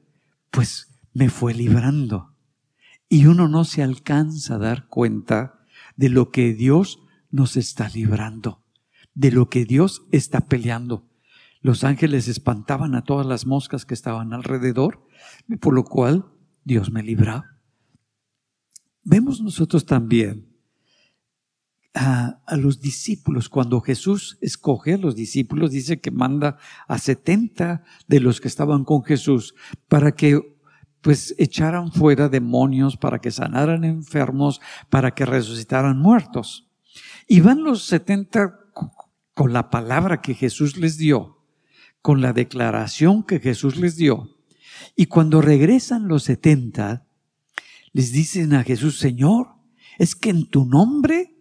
pues 0.52 1.00
me 1.12 1.28
fue 1.28 1.54
librando. 1.54 2.36
Y 3.08 3.26
uno 3.26 3.48
no 3.48 3.64
se 3.64 3.82
alcanza 3.82 4.54
a 4.54 4.58
dar 4.58 4.86
cuenta 4.86 5.66
de 5.96 6.08
lo 6.08 6.30
que 6.30 6.54
Dios 6.54 7.00
nos 7.30 7.56
está 7.56 7.88
librando 7.88 8.63
de 9.14 9.30
lo 9.30 9.48
que 9.48 9.64
Dios 9.64 10.02
está 10.10 10.42
peleando. 10.42 11.08
Los 11.60 11.82
ángeles 11.82 12.28
espantaban 12.28 12.94
a 12.94 13.04
todas 13.04 13.26
las 13.26 13.46
moscas 13.46 13.86
que 13.86 13.94
estaban 13.94 14.32
alrededor, 14.34 15.06
por 15.60 15.72
lo 15.72 15.84
cual 15.84 16.26
Dios 16.64 16.90
me 16.90 17.02
libraba. 17.02 17.58
Vemos 19.02 19.40
nosotros 19.40 19.86
también 19.86 20.54
a, 21.94 22.40
los 22.56 22.80
discípulos. 22.80 23.48
Cuando 23.48 23.80
Jesús 23.80 24.36
escoge 24.40 24.94
a 24.94 24.98
los 24.98 25.14
discípulos, 25.14 25.70
dice 25.70 26.00
que 26.00 26.10
manda 26.10 26.58
a 26.88 26.98
70 26.98 27.84
de 28.08 28.20
los 28.20 28.40
que 28.40 28.48
estaban 28.48 28.84
con 28.84 29.04
Jesús 29.04 29.54
para 29.88 30.12
que 30.12 30.40
pues 31.00 31.34
echaran 31.38 31.92
fuera 31.92 32.30
demonios, 32.30 32.96
para 32.96 33.20
que 33.20 33.30
sanaran 33.30 33.84
enfermos, 33.84 34.60
para 34.88 35.12
que 35.14 35.26
resucitaran 35.26 35.98
muertos. 35.98 36.66
Y 37.28 37.40
van 37.40 37.62
los 37.62 37.84
70 37.84 38.63
con 39.34 39.52
la 39.52 39.70
palabra 39.70 40.22
que 40.22 40.34
Jesús 40.34 40.76
les 40.76 40.96
dio, 40.96 41.44
con 42.00 42.20
la 42.20 42.32
declaración 42.32 43.22
que 43.22 43.40
Jesús 43.40 43.76
les 43.76 43.96
dio. 43.96 44.30
Y 44.96 45.06
cuando 45.06 45.40
regresan 45.40 46.08
los 46.08 46.24
70, 46.24 47.06
les 47.92 48.12
dicen 48.12 48.54
a 48.54 48.64
Jesús, 48.64 48.98
Señor, 48.98 49.54
es 49.98 50.14
que 50.14 50.30
en 50.30 50.46
tu 50.46 50.64
nombre 50.64 51.36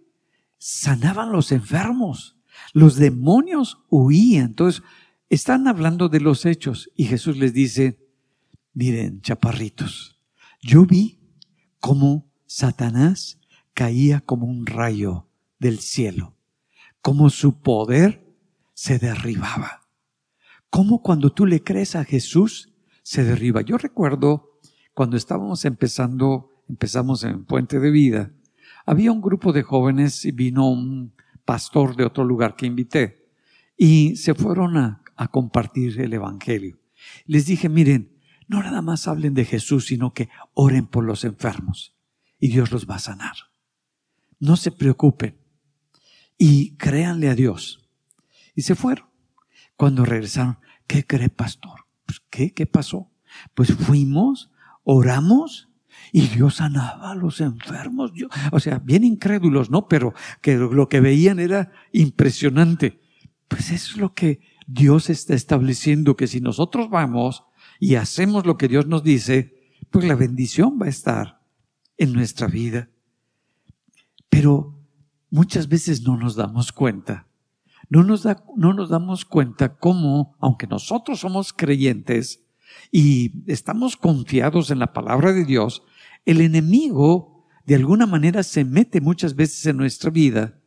sanaban 0.58 1.32
los 1.32 1.52
enfermos, 1.52 2.38
los 2.74 2.96
demonios 2.96 3.80
huían. 3.90 4.46
Entonces, 4.46 4.84
están 5.30 5.68
hablando 5.68 6.10
de 6.10 6.20
los 6.20 6.46
hechos 6.46 6.92
y 6.96 7.06
Jesús 7.06 7.38
les 7.38 7.54
dice, 7.54 8.00
miren, 8.74 9.22
chaparritos, 9.22 10.20
yo 10.62 10.86
vi 10.86 11.20
cómo 11.80 12.32
Satanás 12.46 13.40
caía 13.74 14.22
como 14.22 14.46
un 14.46 14.66
rayo 14.66 15.28
del 15.60 15.80
cielo, 15.80 16.36
cómo 17.04 17.30
su 17.30 17.60
poder 17.62 18.26
se 18.74 18.98
derribaba, 18.98 19.82
cómo 20.70 21.04
cuando 21.04 21.32
tú 21.32 21.46
le 21.46 21.62
crees 21.62 21.98
a 21.98 22.06
Jesús 22.06 22.74
se 23.04 23.26
derriba. 23.26 23.62
Yo 23.62 23.78
recuerdo 23.78 24.58
cuando 24.94 25.18
estábamos 25.18 25.66
empezando, 25.66 26.64
empezamos 26.70 27.26
en 27.26 27.44
Puente 27.44 27.82
de 27.82 27.92
Vida, 27.92 28.32
había 28.86 29.12
un 29.12 29.22
grupo 29.22 29.52
de 29.52 29.64
jóvenes 29.64 30.24
y 30.24 30.32
vino 30.32 30.70
un 30.70 31.14
pastor 31.44 31.98
de 31.98 32.06
otro 32.06 32.24
lugar 32.24 32.56
que 32.56 32.68
invité 32.68 33.28
y 33.78 34.16
se 34.16 34.34
fueron 34.34 34.78
a, 34.78 35.02
compartir 35.32 36.00
el 36.02 36.14
Evangelio. 36.14 36.80
Les 37.26 37.46
dije, 37.46 37.70
miren, 37.70 38.18
no 38.48 38.62
nada 38.62 38.82
más 38.82 39.08
hablen 39.08 39.34
de 39.34 39.46
Jesús, 39.46 39.86
sino 39.86 40.14
que 40.14 40.30
oren 40.54 40.88
por 40.88 41.04
los 41.04 41.24
enfermos 41.24 41.96
y 42.40 42.50
Dios 42.50 42.72
los 42.72 42.90
va 42.90 42.96
a 42.96 43.00
sanar. 43.00 43.36
No 44.40 44.58
se 44.58 44.72
preocupen 44.72 45.43
y 46.38 46.76
créanle 46.76 47.30
a 47.30 47.36
Dios. 47.36 47.90
Y 48.56 48.62
se 48.64 48.76
fueron. 48.76 49.08
Cuando 49.76 50.06
regresaron, 50.06 50.60
¿qué 50.88 51.06
cree 51.06 51.30
pastor? 51.30 51.86
Pues, 52.06 52.22
¿Qué? 52.30 52.54
¿Qué 52.54 52.66
pasó? 52.66 53.12
Pues 53.54 53.74
fuimos, 53.74 54.52
oramos 54.84 55.70
y 56.12 56.28
Dios 56.28 56.56
sanaba 56.56 57.12
a 57.12 57.16
los 57.16 57.42
enfermos. 57.42 58.12
o 58.52 58.60
sea, 58.60 58.80
bien 58.80 59.04
incrédulos, 59.04 59.70
¿no? 59.70 59.88
Pero 59.88 60.14
que 60.42 60.56
lo 60.56 60.90
que 60.90 61.00
veían 61.00 61.40
era 61.40 61.72
impresionante. 61.92 63.02
Pues 63.48 63.72
eso 63.72 63.94
es 63.94 63.98
lo 63.98 64.14
que 64.14 64.42
Dios 64.68 65.10
está 65.10 65.34
estableciendo, 65.34 66.16
que 66.16 66.28
si 66.28 66.40
nosotros 66.42 66.90
vamos 66.90 67.44
y 67.80 67.96
hacemos 67.96 68.46
lo 68.46 68.58
que 68.58 68.68
Dios 68.68 68.88
nos 68.88 69.04
dice, 69.04 69.56
pues 69.90 70.06
la 70.06 70.16
bendición 70.16 70.80
va 70.82 70.86
a 70.88 70.90
estar 70.90 71.42
en 71.98 72.14
nuestra 72.14 72.48
vida. 72.48 72.90
Pero 74.30 74.83
muchas 75.34 75.68
veces 75.68 76.04
no 76.04 76.16
nos 76.16 76.36
damos 76.36 76.72
cuenta. 76.72 77.26
No 77.90 78.04
nos, 78.04 78.22
da, 78.22 78.44
no 78.56 78.72
nos 78.72 78.90
damos 78.90 79.26
cuenta 79.26 79.78
cómo, 79.78 80.38
aunque 80.40 80.68
nosotros 80.68 81.22
somos 81.22 81.54
creyentes 81.54 82.44
y 82.92 83.44
estamos 83.52 83.98
confiados 83.98 84.70
en 84.70 84.78
la 84.78 84.94
palabra 84.94 85.34
de 85.34 85.44
Dios, 85.44 85.82
el 86.26 86.40
enemigo 86.40 87.48
de 87.66 87.74
alguna 87.74 88.06
manera 88.06 88.44
se 88.44 88.64
mete 88.64 89.02
muchas 89.02 89.36
veces 89.36 89.66
en 89.66 89.78
nuestra 89.78 90.12
vida 90.12 90.60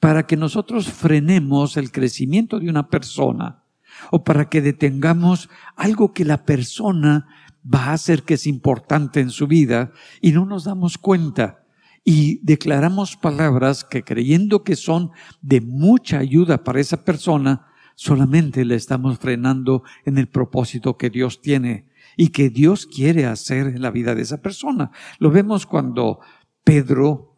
para 0.00 0.26
que 0.26 0.38
nosotros 0.38 0.88
frenemos 0.88 1.76
el 1.76 1.92
crecimiento 1.92 2.58
de 2.58 2.70
una 2.70 2.88
persona 2.88 3.64
o 4.10 4.24
para 4.24 4.48
que 4.48 4.62
detengamos 4.62 5.50
algo 5.76 6.14
que 6.14 6.24
la 6.24 6.46
persona 6.46 7.28
va 7.62 7.88
a 7.88 7.92
hacer 7.92 8.22
que 8.22 8.34
es 8.34 8.46
importante 8.46 9.20
en 9.20 9.28
su 9.28 9.46
vida 9.46 9.92
y 10.22 10.32
no 10.32 10.46
nos 10.46 10.64
damos 10.64 10.96
cuenta 10.96 11.65
y 12.08 12.38
declaramos 12.44 13.16
palabras 13.16 13.82
que 13.82 14.04
creyendo 14.04 14.62
que 14.62 14.76
son 14.76 15.10
de 15.42 15.60
mucha 15.60 16.18
ayuda 16.20 16.62
para 16.62 16.80
esa 16.80 17.04
persona, 17.04 17.66
solamente 17.96 18.64
le 18.64 18.76
estamos 18.76 19.18
frenando 19.18 19.82
en 20.04 20.16
el 20.16 20.28
propósito 20.28 20.96
que 20.96 21.10
Dios 21.10 21.40
tiene 21.42 21.88
y 22.16 22.28
que 22.28 22.48
Dios 22.48 22.86
quiere 22.86 23.26
hacer 23.26 23.66
en 23.66 23.82
la 23.82 23.90
vida 23.90 24.14
de 24.14 24.22
esa 24.22 24.40
persona. 24.40 24.92
Lo 25.18 25.32
vemos 25.32 25.66
cuando 25.66 26.20
Pedro 26.62 27.34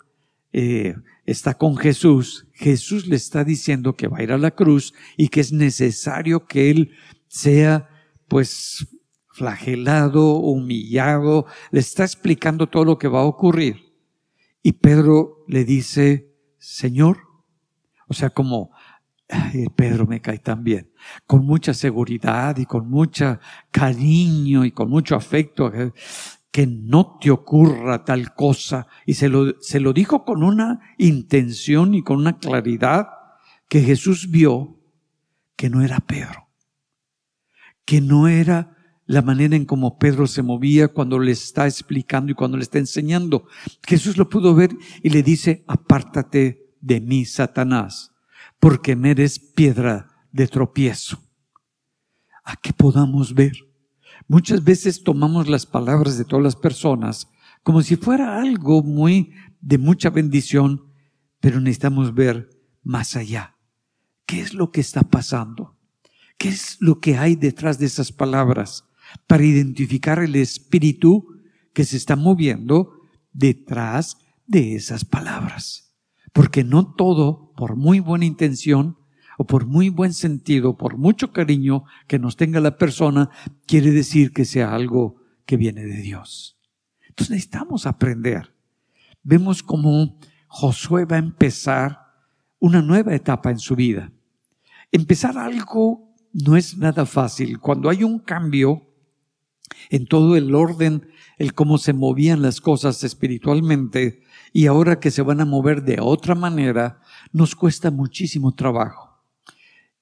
eh, 0.52 0.96
está 1.24 1.54
con 1.54 1.78
Jesús. 1.78 2.46
Jesús 2.52 3.06
le 3.06 3.16
está 3.16 3.44
diciendo 3.44 3.96
que 3.96 4.06
va 4.06 4.18
a 4.18 4.22
ir 4.22 4.32
a 4.32 4.38
la 4.38 4.50
cruz 4.50 4.92
y 5.16 5.28
que 5.28 5.40
es 5.40 5.50
necesario 5.50 6.46
que 6.46 6.70
él 6.70 6.90
sea 7.26 7.88
pues 8.28 8.86
flagelado, 9.28 10.34
humillado, 10.34 11.46
le 11.70 11.80
está 11.80 12.04
explicando 12.04 12.66
todo 12.66 12.84
lo 12.84 12.98
que 12.98 13.08
va 13.08 13.20
a 13.20 13.24
ocurrir. 13.24 13.87
Y 14.68 14.74
Pedro 14.74 15.46
le 15.48 15.64
dice, 15.64 16.30
Señor, 16.58 17.20
o 18.06 18.12
sea, 18.12 18.28
como 18.28 18.70
Pedro 19.76 20.06
me 20.06 20.20
cae 20.20 20.40
tan 20.40 20.62
bien, 20.62 20.92
con 21.26 21.46
mucha 21.46 21.72
seguridad 21.72 22.54
y 22.58 22.66
con 22.66 22.90
mucho 22.90 23.38
cariño 23.70 24.66
y 24.66 24.72
con 24.72 24.90
mucho 24.90 25.16
afecto, 25.16 25.72
que 26.50 26.66
no 26.66 27.16
te 27.18 27.30
ocurra 27.30 28.04
tal 28.04 28.34
cosa. 28.34 28.88
Y 29.06 29.14
se 29.14 29.30
lo, 29.30 29.58
se 29.58 29.80
lo 29.80 29.94
dijo 29.94 30.26
con 30.26 30.42
una 30.42 30.80
intención 30.98 31.94
y 31.94 32.02
con 32.02 32.18
una 32.18 32.38
claridad 32.38 33.08
que 33.70 33.80
Jesús 33.80 34.30
vio 34.30 34.82
que 35.56 35.70
no 35.70 35.80
era 35.80 35.98
Pedro, 36.00 36.50
que 37.86 38.02
no 38.02 38.28
era 38.28 38.76
la 39.08 39.22
manera 39.22 39.56
en 39.56 39.64
cómo 39.64 39.98
Pedro 39.98 40.28
se 40.28 40.42
movía 40.42 40.86
cuando 40.86 41.18
le 41.18 41.32
está 41.32 41.66
explicando 41.66 42.30
y 42.30 42.36
cuando 42.36 42.56
le 42.56 42.62
está 42.62 42.78
enseñando. 42.78 43.48
Jesús 43.84 44.16
lo 44.16 44.28
pudo 44.28 44.54
ver 44.54 44.70
y 45.02 45.10
le 45.10 45.24
dice, 45.24 45.64
apártate 45.66 46.76
de 46.80 47.00
mí, 47.00 47.24
Satanás 47.24 48.12
porque 48.58 48.96
me 48.96 49.10
eres 49.10 49.38
piedra 49.38 50.08
de 50.32 50.48
tropiezo. 50.48 51.22
A 52.44 52.56
que 52.56 52.72
podamos 52.72 53.34
ver. 53.34 53.52
Muchas 54.26 54.64
veces 54.64 55.02
tomamos 55.02 55.48
las 55.48 55.66
palabras 55.66 56.18
de 56.18 56.24
todas 56.24 56.42
las 56.42 56.56
personas 56.56 57.28
como 57.62 57.82
si 57.82 57.96
fuera 57.96 58.40
algo 58.40 58.82
muy 58.82 59.32
de 59.60 59.78
mucha 59.78 60.10
bendición, 60.10 60.84
pero 61.40 61.60
necesitamos 61.60 62.14
ver 62.14 62.48
más 62.82 63.16
allá. 63.16 63.56
¿Qué 64.24 64.40
es 64.40 64.54
lo 64.54 64.70
que 64.70 64.80
está 64.80 65.02
pasando? 65.02 65.76
¿Qué 66.38 66.48
es 66.48 66.78
lo 66.80 67.00
que 67.00 67.18
hay 67.18 67.36
detrás 67.36 67.78
de 67.78 67.86
esas 67.86 68.12
palabras 68.12 68.87
para 69.26 69.44
identificar 69.44 70.18
el 70.18 70.36
espíritu 70.36 71.26
que 71.72 71.84
se 71.84 71.96
está 71.96 72.16
moviendo 72.16 72.92
detrás 73.32 74.18
de 74.46 74.74
esas 74.74 75.04
palabras? 75.04 75.94
Porque 76.32 76.64
no 76.64 76.94
todo, 76.94 77.52
por 77.56 77.76
muy 77.76 78.00
buena 78.00 78.24
intención 78.24 78.98
o 79.38 79.46
por 79.46 79.66
muy 79.66 79.88
buen 79.88 80.12
sentido, 80.12 80.76
por 80.76 80.96
mucho 80.96 81.32
cariño 81.32 81.84
que 82.06 82.18
nos 82.18 82.36
tenga 82.36 82.60
la 82.60 82.76
persona, 82.76 83.30
quiere 83.66 83.92
decir 83.92 84.32
que 84.32 84.44
sea 84.44 84.74
algo 84.74 85.22
que 85.46 85.56
viene 85.56 85.84
de 85.84 86.02
Dios. 86.02 86.58
Entonces 87.08 87.30
necesitamos 87.30 87.86
aprender. 87.86 88.54
Vemos 89.22 89.62
cómo 89.62 90.18
Josué 90.48 91.04
va 91.04 91.16
a 91.16 91.20
empezar 91.20 91.98
una 92.58 92.82
nueva 92.82 93.14
etapa 93.14 93.50
en 93.50 93.58
su 93.58 93.76
vida. 93.76 94.12
Empezar 94.90 95.38
algo 95.38 96.14
no 96.32 96.56
es 96.56 96.76
nada 96.76 97.06
fácil. 97.06 97.60
Cuando 97.60 97.90
hay 97.90 98.04
un 98.04 98.18
cambio 98.18 98.87
en 99.90 100.06
todo 100.06 100.36
el 100.36 100.54
orden, 100.54 101.08
el 101.38 101.54
cómo 101.54 101.78
se 101.78 101.92
movían 101.92 102.42
las 102.42 102.60
cosas 102.60 103.04
espiritualmente, 103.04 104.22
y 104.52 104.66
ahora 104.66 104.98
que 104.98 105.10
se 105.10 105.22
van 105.22 105.40
a 105.40 105.44
mover 105.44 105.82
de 105.82 105.98
otra 106.00 106.34
manera, 106.34 107.00
nos 107.32 107.54
cuesta 107.54 107.90
muchísimo 107.90 108.54
trabajo. 108.54 109.22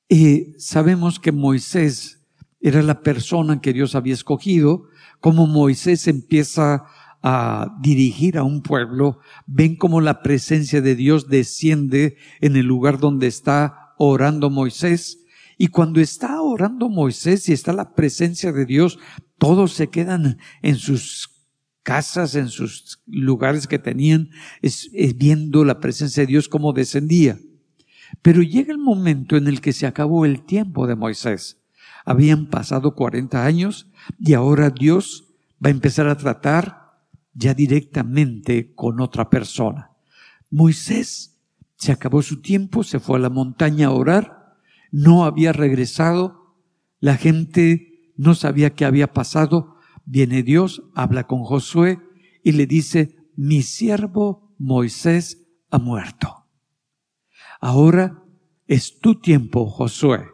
Y 0.08 0.54
sabemos 0.58 1.18
que 1.18 1.32
Moisés 1.32 2.26
era 2.60 2.82
la 2.82 3.00
persona 3.00 3.60
que 3.60 3.72
Dios 3.72 3.94
había 3.94 4.14
escogido, 4.14 4.86
como 5.20 5.46
Moisés 5.46 6.06
empieza 6.06 6.84
a 7.22 7.76
dirigir 7.80 8.38
a 8.38 8.44
un 8.44 8.62
pueblo, 8.62 9.18
ven 9.46 9.76
como 9.76 10.00
la 10.00 10.22
presencia 10.22 10.80
de 10.80 10.94
Dios 10.94 11.28
desciende 11.28 12.16
en 12.40 12.56
el 12.56 12.66
lugar 12.66 12.98
donde 12.98 13.26
está 13.26 13.94
orando 13.98 14.48
Moisés, 14.48 15.25
y 15.58 15.68
cuando 15.68 16.00
está 16.00 16.40
orando 16.42 16.88
Moisés 16.88 17.48
y 17.48 17.52
está 17.52 17.72
la 17.72 17.94
presencia 17.94 18.52
de 18.52 18.66
Dios, 18.66 18.98
todos 19.38 19.72
se 19.72 19.88
quedan 19.88 20.38
en 20.62 20.76
sus 20.76 21.30
casas, 21.82 22.34
en 22.34 22.48
sus 22.48 23.02
lugares 23.06 23.66
que 23.66 23.78
tenían, 23.78 24.30
es, 24.60 24.90
viendo 25.16 25.64
la 25.64 25.80
presencia 25.80 26.22
de 26.22 26.26
Dios 26.26 26.48
como 26.48 26.72
descendía. 26.72 27.38
Pero 28.22 28.42
llega 28.42 28.72
el 28.72 28.78
momento 28.78 29.36
en 29.36 29.46
el 29.46 29.60
que 29.60 29.72
se 29.72 29.86
acabó 29.86 30.26
el 30.26 30.44
tiempo 30.44 30.86
de 30.86 30.96
Moisés. 30.96 31.62
Habían 32.04 32.46
pasado 32.50 32.94
40 32.94 33.44
años 33.44 33.88
y 34.18 34.34
ahora 34.34 34.70
Dios 34.70 35.24
va 35.64 35.68
a 35.68 35.72
empezar 35.72 36.06
a 36.06 36.16
tratar 36.16 36.86
ya 37.32 37.54
directamente 37.54 38.74
con 38.74 39.00
otra 39.00 39.30
persona. 39.30 39.90
Moisés 40.50 41.32
Se 41.78 41.92
acabó 41.92 42.22
su 42.22 42.40
tiempo, 42.40 42.82
se 42.82 43.00
fue 43.00 43.18
a 43.18 43.20
la 43.20 43.28
montaña 43.28 43.88
a 43.88 43.90
orar, 43.90 44.35
no 44.90 45.24
había 45.24 45.52
regresado, 45.52 46.56
la 47.00 47.16
gente 47.16 48.12
no 48.16 48.34
sabía 48.34 48.74
qué 48.74 48.84
había 48.84 49.12
pasado. 49.12 49.76
Viene 50.04 50.42
Dios, 50.42 50.82
habla 50.94 51.26
con 51.26 51.44
Josué 51.44 51.98
y 52.42 52.52
le 52.52 52.66
dice, 52.66 53.16
mi 53.36 53.62
siervo 53.62 54.54
Moisés 54.58 55.46
ha 55.70 55.78
muerto. 55.78 56.46
Ahora 57.60 58.22
es 58.66 59.00
tu 59.00 59.20
tiempo, 59.20 59.66
Josué. 59.66 60.26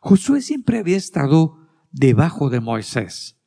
Josué 0.00 0.40
siempre 0.40 0.78
había 0.78 0.96
estado 0.96 1.58
debajo 1.92 2.50
de 2.50 2.60
Moisés. 2.60 3.38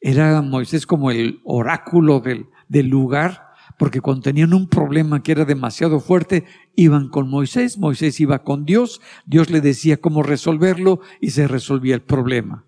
Era 0.00 0.40
Moisés 0.42 0.86
como 0.86 1.10
el 1.10 1.40
oráculo 1.44 2.20
del, 2.20 2.46
del 2.68 2.88
lugar, 2.88 3.49
porque 3.80 4.02
cuando 4.02 4.24
tenían 4.24 4.52
un 4.52 4.68
problema 4.68 5.22
que 5.22 5.32
era 5.32 5.46
demasiado 5.46 6.00
fuerte, 6.00 6.44
iban 6.76 7.08
con 7.08 7.30
Moisés, 7.30 7.78
Moisés 7.78 8.20
iba 8.20 8.42
con 8.42 8.66
Dios, 8.66 9.00
Dios 9.24 9.48
le 9.48 9.62
decía 9.62 9.96
cómo 9.96 10.22
resolverlo 10.22 11.00
y 11.18 11.30
se 11.30 11.48
resolvía 11.48 11.94
el 11.94 12.02
problema. 12.02 12.66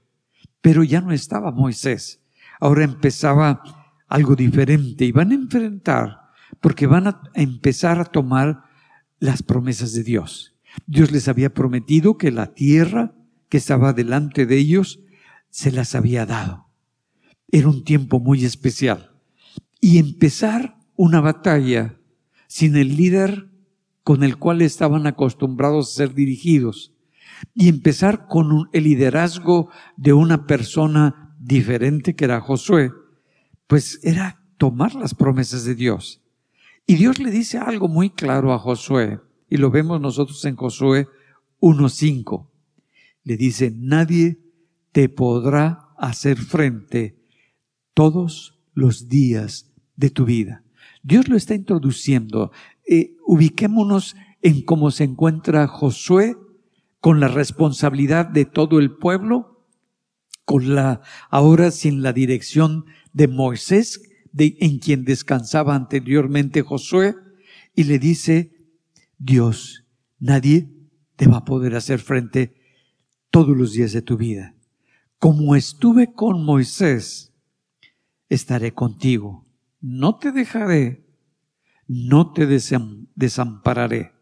Pero 0.62 0.82
ya 0.82 1.02
no 1.02 1.12
estaba 1.12 1.50
Moisés. 1.50 2.22
Ahora 2.60 2.84
empezaba 2.84 3.62
algo 4.08 4.36
diferente 4.36 5.04
y 5.04 5.12
van 5.12 5.32
a 5.32 5.34
enfrentar, 5.34 6.30
porque 6.60 6.86
van 6.86 7.06
a 7.08 7.20
empezar 7.34 8.00
a 8.00 8.06
tomar 8.06 8.62
las 9.18 9.42
promesas 9.42 9.92
de 9.92 10.04
Dios. 10.04 10.54
Dios 10.86 11.12
les 11.12 11.28
había 11.28 11.52
prometido 11.52 12.16
que 12.16 12.30
la 12.30 12.54
tierra 12.54 13.12
que 13.50 13.58
estaba 13.58 13.92
delante 13.92 14.46
de 14.46 14.56
ellos 14.56 15.00
se 15.50 15.72
las 15.72 15.94
había 15.94 16.24
dado. 16.24 16.68
Era 17.50 17.68
un 17.68 17.84
tiempo 17.84 18.18
muy 18.18 18.46
especial. 18.46 19.12
Y 19.78 19.98
empezar 19.98 20.80
una 21.02 21.20
batalla 21.20 21.98
sin 22.46 22.76
el 22.76 22.96
líder 22.96 23.50
con 24.04 24.22
el 24.22 24.36
cual 24.36 24.62
estaban 24.62 25.08
acostumbrados 25.08 25.90
a 25.90 25.96
ser 25.96 26.14
dirigidos. 26.14 26.94
Y 27.56 27.68
empezar 27.68 28.28
con 28.28 28.68
el 28.72 28.84
liderazgo 28.84 29.68
de 29.96 30.12
una 30.12 30.46
persona 30.46 31.34
diferente 31.40 32.14
que 32.14 32.24
era 32.24 32.40
Josué, 32.40 32.92
pues 33.66 33.98
era 34.04 34.44
tomar 34.58 34.94
las 34.94 35.12
promesas 35.12 35.64
de 35.64 35.74
Dios. 35.74 36.22
Y 36.86 36.94
Dios 36.94 37.18
le 37.18 37.32
dice 37.32 37.58
algo 37.58 37.88
muy 37.88 38.10
claro 38.10 38.52
a 38.52 38.60
Josué, 38.60 39.18
y 39.50 39.56
lo 39.56 39.72
vemos 39.72 40.00
nosotros 40.00 40.44
en 40.44 40.54
Josué 40.54 41.08
1.5. 41.60 42.48
Le 43.24 43.36
dice, 43.36 43.72
nadie 43.74 44.38
te 44.92 45.08
podrá 45.08 45.88
hacer 45.98 46.38
frente 46.38 47.18
todos 47.92 48.62
los 48.72 49.08
días 49.08 49.72
de 49.96 50.10
tu 50.10 50.24
vida. 50.24 50.62
Dios 51.02 51.28
lo 51.28 51.36
está 51.36 51.54
introduciendo. 51.54 52.52
Eh, 52.88 53.16
ubiquémonos 53.26 54.16
en 54.40 54.62
cómo 54.62 54.90
se 54.90 55.04
encuentra 55.04 55.66
Josué 55.66 56.36
con 57.00 57.20
la 57.20 57.28
responsabilidad 57.28 58.26
de 58.26 58.44
todo 58.44 58.78
el 58.78 58.92
pueblo, 58.92 59.66
con 60.44 60.74
la, 60.74 61.00
ahora 61.30 61.70
sin 61.70 62.02
la 62.02 62.12
dirección 62.12 62.84
de 63.12 63.28
Moisés, 63.28 64.02
de, 64.32 64.56
en 64.60 64.78
quien 64.78 65.04
descansaba 65.04 65.74
anteriormente 65.74 66.62
Josué, 66.62 67.16
y 67.74 67.84
le 67.84 67.98
dice, 67.98 68.52
Dios, 69.18 69.84
nadie 70.18 70.70
te 71.16 71.26
va 71.26 71.38
a 71.38 71.44
poder 71.44 71.74
hacer 71.74 71.98
frente 71.98 72.54
todos 73.30 73.56
los 73.56 73.72
días 73.72 73.92
de 73.92 74.02
tu 74.02 74.16
vida. 74.16 74.54
Como 75.18 75.56
estuve 75.56 76.12
con 76.12 76.44
Moisés, 76.44 77.32
estaré 78.28 78.72
contigo. 78.74 79.46
No 79.82 80.16
te 80.16 80.32
dejaré, 80.32 81.04
no 81.88 82.32
te 82.32 82.46
desampararé. 82.46 84.12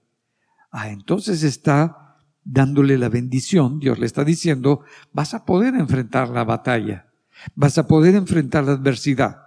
Ah, 0.72 0.88
entonces 0.88 1.42
está 1.42 2.16
dándole 2.42 2.96
la 2.96 3.10
bendición, 3.10 3.78
Dios 3.78 3.98
le 3.98 4.06
está 4.06 4.24
diciendo, 4.24 4.80
vas 5.12 5.34
a 5.34 5.44
poder 5.44 5.74
enfrentar 5.74 6.30
la 6.30 6.44
batalla, 6.44 7.12
vas 7.54 7.76
a 7.76 7.86
poder 7.86 8.14
enfrentar 8.14 8.64
la 8.64 8.72
adversidad. 8.72 9.42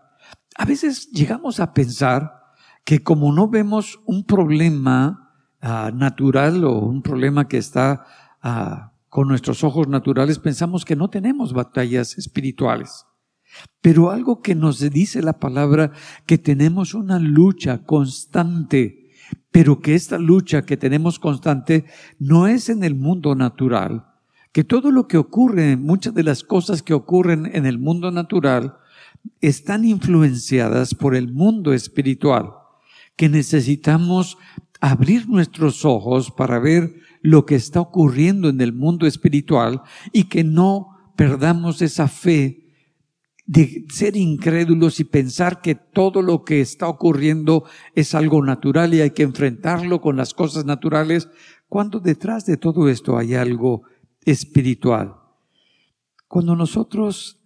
A 0.56 0.66
veces 0.66 1.10
llegamos 1.12 1.60
a 1.60 1.74
pensar 1.74 2.44
que 2.86 3.02
como 3.02 3.34
no 3.34 3.48
vemos 3.48 4.00
un 4.06 4.24
problema 4.24 5.34
ah, 5.62 5.92
natural 5.94 6.64
o 6.64 6.78
un 6.78 7.02
problema 7.02 7.48
que 7.48 7.58
está 7.58 8.06
ah, 8.42 8.94
con 9.10 9.28
nuestros 9.28 9.64
ojos 9.64 9.88
naturales 9.88 10.38
pensamos 10.40 10.86
que 10.86 10.96
no 10.96 11.10
tenemos 11.10 11.54
batallas 11.54 12.18
espirituales. 12.18 13.06
Pero 13.82 14.12
algo 14.12 14.42
que 14.42 14.56
nos 14.56 14.80
dice 14.92 15.22
la 15.22 15.40
palabra, 15.40 15.92
que 16.26 16.38
tenemos 16.38 16.94
una 16.94 17.20
lucha 17.20 17.84
constante, 17.84 19.12
pero 19.52 19.80
que 19.80 19.96
esta 19.96 20.18
lucha 20.18 20.66
que 20.66 20.78
tenemos 20.78 21.20
constante 21.20 21.86
no 22.20 22.48
es 22.48 22.70
en 22.70 22.84
el 22.84 22.96
mundo 22.96 23.36
natural, 23.36 24.06
que 24.52 24.64
todo 24.64 24.92
lo 24.92 25.08
que 25.08 25.18
ocurre, 25.18 25.78
muchas 25.78 26.14
de 26.14 26.24
las 26.24 26.44
cosas 26.44 26.82
que 26.82 26.94
ocurren 26.94 27.50
en 27.54 27.66
el 27.66 27.80
mundo 27.80 28.12
natural, 28.12 28.78
están 29.42 29.86
influenciadas 29.86 30.96
por 30.96 31.16
el 31.16 31.32
mundo 31.32 31.74
espiritual, 31.74 32.52
que 33.16 33.30
necesitamos 33.30 34.38
abrir 34.80 35.30
nuestros 35.30 35.86
ojos 35.86 36.32
para 36.32 36.60
ver 36.60 36.94
lo 37.22 37.46
que 37.46 37.56
está 37.56 37.80
ocurriendo 37.80 38.50
en 38.50 38.60
el 38.60 38.74
mundo 38.74 39.08
espiritual 39.08 39.82
y 40.12 40.26
que 40.26 40.44
no 40.44 40.90
perdamos 41.16 41.82
esa 41.82 42.08
fe 42.08 42.63
de 43.46 43.86
ser 43.90 44.16
incrédulos 44.16 45.00
y 45.00 45.04
pensar 45.04 45.62
que 45.62 45.76
todo 45.76 46.22
lo 46.22 46.44
que 46.44 46.62
está 46.62 46.88
ocurriendo 46.88 47.66
es 47.94 48.16
algo 48.16 48.44
natural 48.44 48.94
y 48.94 49.02
hay 49.02 49.12
que 49.12 49.24
enfrentarlo 49.24 50.00
con 50.00 50.16
las 50.16 50.34
cosas 50.34 50.66
naturales, 50.66 51.30
cuando 51.68 52.00
detrás 52.00 52.46
de 52.46 52.58
todo 52.58 52.88
esto 52.88 53.18
hay 53.18 53.36
algo 53.36 53.84
espiritual. 54.26 55.16
Cuando 56.28 56.56
nosotros 56.56 57.42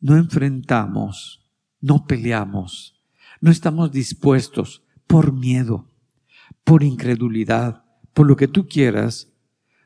no 0.00 0.16
enfrentamos, 0.16 1.46
no 1.80 2.06
peleamos, 2.06 3.00
no 3.40 3.50
estamos 3.50 3.92
dispuestos 3.92 4.82
por 5.06 5.32
miedo, 5.32 5.88
por 6.64 6.82
incredulidad, 6.82 7.84
por 8.12 8.26
lo 8.26 8.36
que 8.36 8.48
tú 8.48 8.66
quieras, 8.66 9.32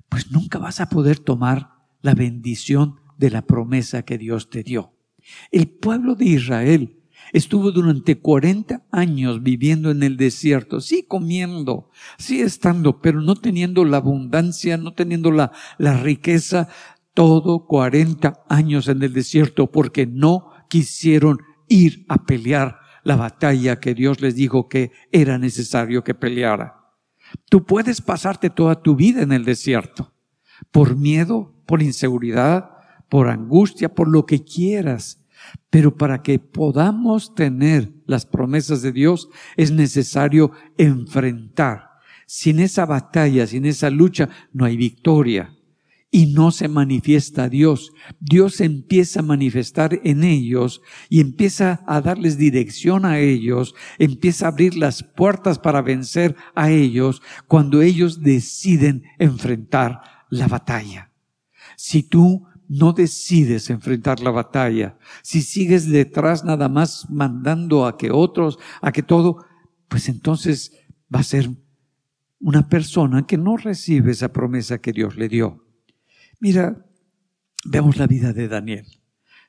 pues 0.08 0.30
nunca 0.30 0.58
vas 0.58 0.80
a 0.80 0.88
poder 0.88 1.18
tomar 1.18 1.72
la 2.00 2.14
bendición 2.14 2.96
de 3.18 3.30
la 3.30 3.42
promesa 3.42 4.02
que 4.02 4.18
Dios 4.18 4.48
te 4.50 4.62
dio. 4.62 4.92
El 5.50 5.68
pueblo 5.68 6.14
de 6.14 6.24
Israel 6.26 6.98
estuvo 7.32 7.70
durante 7.70 8.18
40 8.18 8.84
años 8.90 9.42
viviendo 9.42 9.90
en 9.90 10.02
el 10.02 10.16
desierto, 10.16 10.80
sí 10.80 11.04
comiendo, 11.06 11.90
sí 12.18 12.40
estando, 12.40 13.00
pero 13.00 13.20
no 13.20 13.34
teniendo 13.34 13.84
la 13.84 13.98
abundancia, 13.98 14.76
no 14.76 14.92
teniendo 14.94 15.30
la, 15.30 15.52
la 15.78 15.96
riqueza, 15.98 16.68
todo 17.14 17.66
40 17.66 18.44
años 18.48 18.88
en 18.88 19.02
el 19.02 19.12
desierto 19.12 19.70
porque 19.70 20.06
no 20.06 20.50
quisieron 20.68 21.38
ir 21.68 22.04
a 22.08 22.24
pelear 22.24 22.80
la 23.04 23.16
batalla 23.16 23.80
que 23.80 23.94
Dios 23.94 24.20
les 24.20 24.34
dijo 24.34 24.68
que 24.68 24.92
era 25.10 25.38
necesario 25.38 26.04
que 26.04 26.14
peleara. 26.14 26.76
Tú 27.48 27.64
puedes 27.64 28.00
pasarte 28.00 28.50
toda 28.50 28.82
tu 28.82 28.94
vida 28.94 29.22
en 29.22 29.32
el 29.32 29.44
desierto, 29.44 30.12
por 30.70 30.96
miedo, 30.96 31.54
por 31.66 31.82
inseguridad, 31.82 32.71
por 33.12 33.28
angustia, 33.28 33.94
por 33.94 34.08
lo 34.08 34.24
que 34.24 34.42
quieras. 34.42 35.22
Pero 35.68 35.98
para 35.98 36.22
que 36.22 36.38
podamos 36.38 37.34
tener 37.34 37.92
las 38.06 38.24
promesas 38.24 38.80
de 38.80 38.90
Dios 38.90 39.28
es 39.58 39.70
necesario 39.70 40.52
enfrentar. 40.78 41.90
Sin 42.26 42.58
esa 42.58 42.86
batalla, 42.86 43.46
sin 43.46 43.66
esa 43.66 43.90
lucha, 43.90 44.30
no 44.54 44.64
hay 44.64 44.78
victoria 44.78 45.54
y 46.10 46.32
no 46.32 46.52
se 46.52 46.68
manifiesta 46.68 47.50
Dios. 47.50 47.92
Dios 48.18 48.62
empieza 48.62 49.20
a 49.20 49.24
manifestar 49.24 50.00
en 50.04 50.24
ellos 50.24 50.80
y 51.10 51.20
empieza 51.20 51.84
a 51.86 52.00
darles 52.00 52.38
dirección 52.38 53.04
a 53.04 53.18
ellos, 53.18 53.74
empieza 53.98 54.46
a 54.46 54.48
abrir 54.48 54.74
las 54.74 55.02
puertas 55.02 55.58
para 55.58 55.82
vencer 55.82 56.34
a 56.54 56.70
ellos 56.70 57.20
cuando 57.46 57.82
ellos 57.82 58.22
deciden 58.22 59.02
enfrentar 59.18 60.00
la 60.30 60.48
batalla. 60.48 61.10
Si 61.76 62.02
tú 62.02 62.46
no 62.72 62.94
decides 62.94 63.68
enfrentar 63.68 64.20
la 64.20 64.30
batalla, 64.30 64.96
si 65.22 65.42
sigues 65.42 65.90
detrás 65.90 66.42
nada 66.42 66.70
más 66.70 67.10
mandando 67.10 67.84
a 67.84 67.98
que 67.98 68.10
otros, 68.10 68.58
a 68.80 68.92
que 68.92 69.02
todo, 69.02 69.44
pues 69.88 70.08
entonces 70.08 70.72
va 71.14 71.20
a 71.20 71.22
ser 71.22 71.50
una 72.40 72.70
persona 72.70 73.26
que 73.26 73.36
no 73.36 73.58
recibe 73.58 74.12
esa 74.12 74.32
promesa 74.32 74.78
que 74.78 74.92
Dios 74.92 75.16
le 75.16 75.28
dio. 75.28 75.66
Mira, 76.40 76.86
veamos 77.66 77.98
la 77.98 78.06
vida 78.06 78.32
de 78.32 78.48
Daniel. 78.48 78.86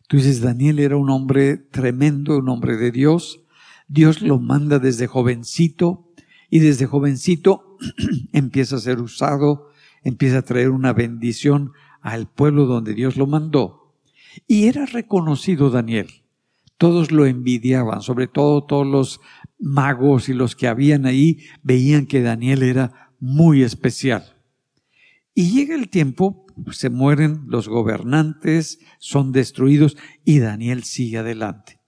Tú 0.10 0.18
dices, 0.18 0.42
Daniel 0.42 0.80
era 0.80 0.98
un 0.98 1.10
hombre 1.10 1.56
tremendo, 1.56 2.40
un 2.40 2.50
hombre 2.50 2.76
de 2.76 2.92
Dios. 2.92 3.40
Dios 3.88 4.22
lo 4.22 4.38
manda 4.38 4.80
desde 4.80 5.08
jovencito 5.08 6.12
y 6.50 6.60
desde 6.60 6.88
jovencito 6.88 7.78
empieza 8.34 8.76
a 8.76 8.80
ser 8.80 9.00
usado, 9.00 9.70
empieza 10.04 10.40
a 10.40 10.42
traer 10.42 10.72
una 10.72 10.92
bendición 10.92 11.72
al 12.04 12.28
pueblo 12.28 12.66
donde 12.66 12.94
Dios 12.94 13.18
lo 13.18 13.26
mandó. 13.26 13.96
Y 14.48 14.68
era 14.68 14.86
reconocido 14.86 15.72
Daniel. 15.72 16.08
Todos 16.78 17.12
lo 17.12 17.26
envidiaban, 17.26 18.02
sobre 18.02 18.28
todo 18.28 18.66
todos 18.66 18.86
los 18.86 19.22
magos 19.58 20.28
y 20.28 20.34
los 20.34 20.56
que 20.56 20.68
habían 20.68 21.06
ahí 21.06 21.40
veían 21.64 22.06
que 22.06 22.22
Daniel 22.22 22.62
era 22.62 23.14
muy 23.20 23.64
especial. 23.64 24.36
Y 25.34 25.52
llega 25.52 25.76
el 25.76 25.90
tiempo, 25.90 26.46
se 26.72 26.90
mueren 26.90 27.44
los 27.48 27.68
gobernantes, 27.70 28.80
son 29.00 29.32
destruidos 29.32 29.96
y 30.26 30.40
Daniel 30.40 30.84
sigue 30.84 31.20
adelante. 31.20 31.80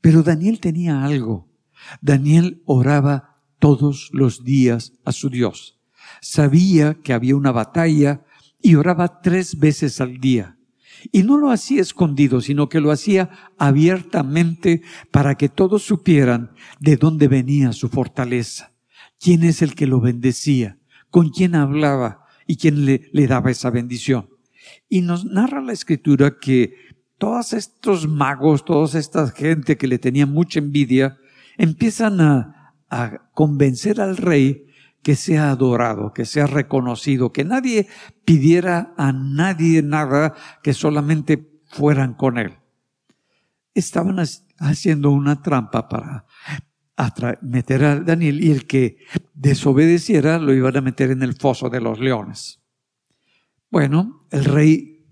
Pero 0.00 0.22
Daniel 0.22 0.60
tenía 0.60 1.04
algo. 1.04 1.48
Daniel 2.02 2.62
oraba 2.66 3.40
todos 3.58 4.10
los 4.12 4.44
días 4.44 4.92
a 5.04 5.12
su 5.12 5.30
Dios. 5.30 5.80
Sabía 6.20 6.94
que 7.02 7.14
había 7.14 7.36
una 7.36 7.50
batalla 7.50 8.24
y 8.64 8.76
oraba 8.76 9.20
tres 9.20 9.58
veces 9.58 10.00
al 10.00 10.18
día. 10.20 10.56
Y 11.12 11.22
no 11.22 11.36
lo 11.36 11.50
hacía 11.50 11.82
escondido, 11.82 12.40
sino 12.40 12.70
que 12.70 12.80
lo 12.80 12.90
hacía 12.90 13.28
abiertamente 13.58 14.80
para 15.10 15.34
que 15.34 15.50
todos 15.50 15.82
supieran 15.82 16.52
de 16.80 16.96
dónde 16.96 17.28
venía 17.28 17.74
su 17.74 17.90
fortaleza, 17.90 18.72
quién 19.20 19.42
es 19.44 19.60
el 19.60 19.74
que 19.74 19.86
lo 19.86 20.00
bendecía, 20.00 20.78
con 21.10 21.28
quién 21.28 21.54
hablaba 21.54 22.24
y 22.46 22.56
quién 22.56 22.86
le, 22.86 23.10
le 23.12 23.26
daba 23.26 23.50
esa 23.50 23.68
bendición. 23.68 24.30
Y 24.88 25.02
nos 25.02 25.26
narra 25.26 25.60
la 25.60 25.74
escritura 25.74 26.38
que 26.40 26.74
todos 27.18 27.52
estos 27.52 28.08
magos, 28.08 28.64
toda 28.64 28.98
esta 28.98 29.28
gente 29.28 29.76
que 29.76 29.86
le 29.86 29.98
tenía 29.98 30.24
mucha 30.24 30.58
envidia, 30.58 31.18
empiezan 31.58 32.18
a, 32.22 32.74
a 32.88 33.28
convencer 33.34 34.00
al 34.00 34.16
rey 34.16 34.64
que 35.04 35.14
sea 35.14 35.50
adorado, 35.50 36.12
que 36.12 36.24
sea 36.24 36.46
reconocido, 36.46 37.30
que 37.30 37.44
nadie 37.44 37.86
pidiera 38.24 38.94
a 38.96 39.12
nadie 39.12 39.82
nada, 39.82 40.34
que 40.62 40.72
solamente 40.72 41.60
fueran 41.66 42.14
con 42.14 42.38
él. 42.38 42.54
Estaban 43.74 44.18
haciendo 44.58 45.10
una 45.10 45.42
trampa 45.42 45.88
para 45.88 46.26
meter 47.42 47.84
a 47.84 48.00
Daniel 48.00 48.42
y 48.42 48.50
el 48.50 48.66
que 48.66 48.96
desobedeciera 49.34 50.38
lo 50.38 50.54
iban 50.54 50.76
a 50.76 50.80
meter 50.80 51.10
en 51.10 51.22
el 51.22 51.34
foso 51.34 51.68
de 51.68 51.80
los 51.80 52.00
leones. 52.00 52.60
Bueno, 53.70 54.26
el 54.30 54.44
rey 54.46 55.04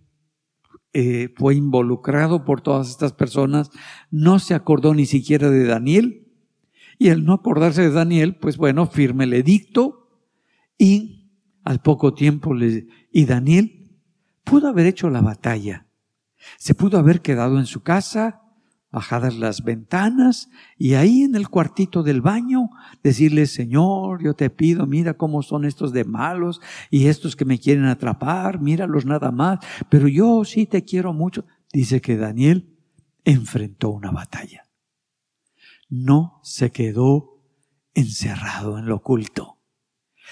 eh, 0.94 1.34
fue 1.36 1.54
involucrado 1.54 2.44
por 2.44 2.62
todas 2.62 2.88
estas 2.88 3.12
personas, 3.12 3.70
no 4.10 4.38
se 4.38 4.54
acordó 4.54 4.94
ni 4.94 5.04
siquiera 5.04 5.50
de 5.50 5.64
Daniel, 5.64 6.21
y 7.02 7.10
al 7.10 7.24
no 7.24 7.32
acordarse 7.32 7.82
de 7.82 7.90
Daniel, 7.90 8.36
pues 8.36 8.56
bueno, 8.56 8.86
firme 8.86 9.24
el 9.24 9.32
edicto 9.32 10.08
y 10.78 11.32
al 11.64 11.80
poco 11.80 12.14
tiempo 12.14 12.54
le, 12.54 12.86
y 13.10 13.24
Daniel 13.24 13.90
pudo 14.44 14.68
haber 14.68 14.86
hecho 14.86 15.10
la 15.10 15.20
batalla. 15.20 15.88
Se 16.58 16.76
pudo 16.76 16.98
haber 16.98 17.20
quedado 17.20 17.58
en 17.58 17.66
su 17.66 17.82
casa, 17.82 18.42
bajadas 18.92 19.34
las 19.34 19.64
ventanas 19.64 20.48
y 20.78 20.94
ahí 20.94 21.22
en 21.22 21.34
el 21.34 21.48
cuartito 21.48 22.04
del 22.04 22.20
baño 22.20 22.70
decirle, 23.02 23.46
Señor, 23.46 24.22
yo 24.22 24.34
te 24.34 24.48
pido, 24.48 24.86
mira 24.86 25.14
cómo 25.14 25.42
son 25.42 25.64
estos 25.64 25.92
de 25.92 26.04
malos 26.04 26.60
y 26.88 27.06
estos 27.06 27.34
que 27.34 27.44
me 27.44 27.58
quieren 27.58 27.86
atrapar, 27.86 28.60
míralos 28.60 29.06
nada 29.06 29.32
más, 29.32 29.58
pero 29.88 30.06
yo 30.06 30.44
sí 30.44 30.66
te 30.66 30.84
quiero 30.84 31.12
mucho. 31.12 31.46
Dice 31.72 32.00
que 32.00 32.16
Daniel 32.16 32.76
enfrentó 33.24 33.90
una 33.90 34.12
batalla 34.12 34.61
no 35.92 36.40
se 36.42 36.72
quedó 36.72 37.44
encerrado 37.92 38.78
en 38.78 38.86
lo 38.86 38.96
oculto, 38.96 39.58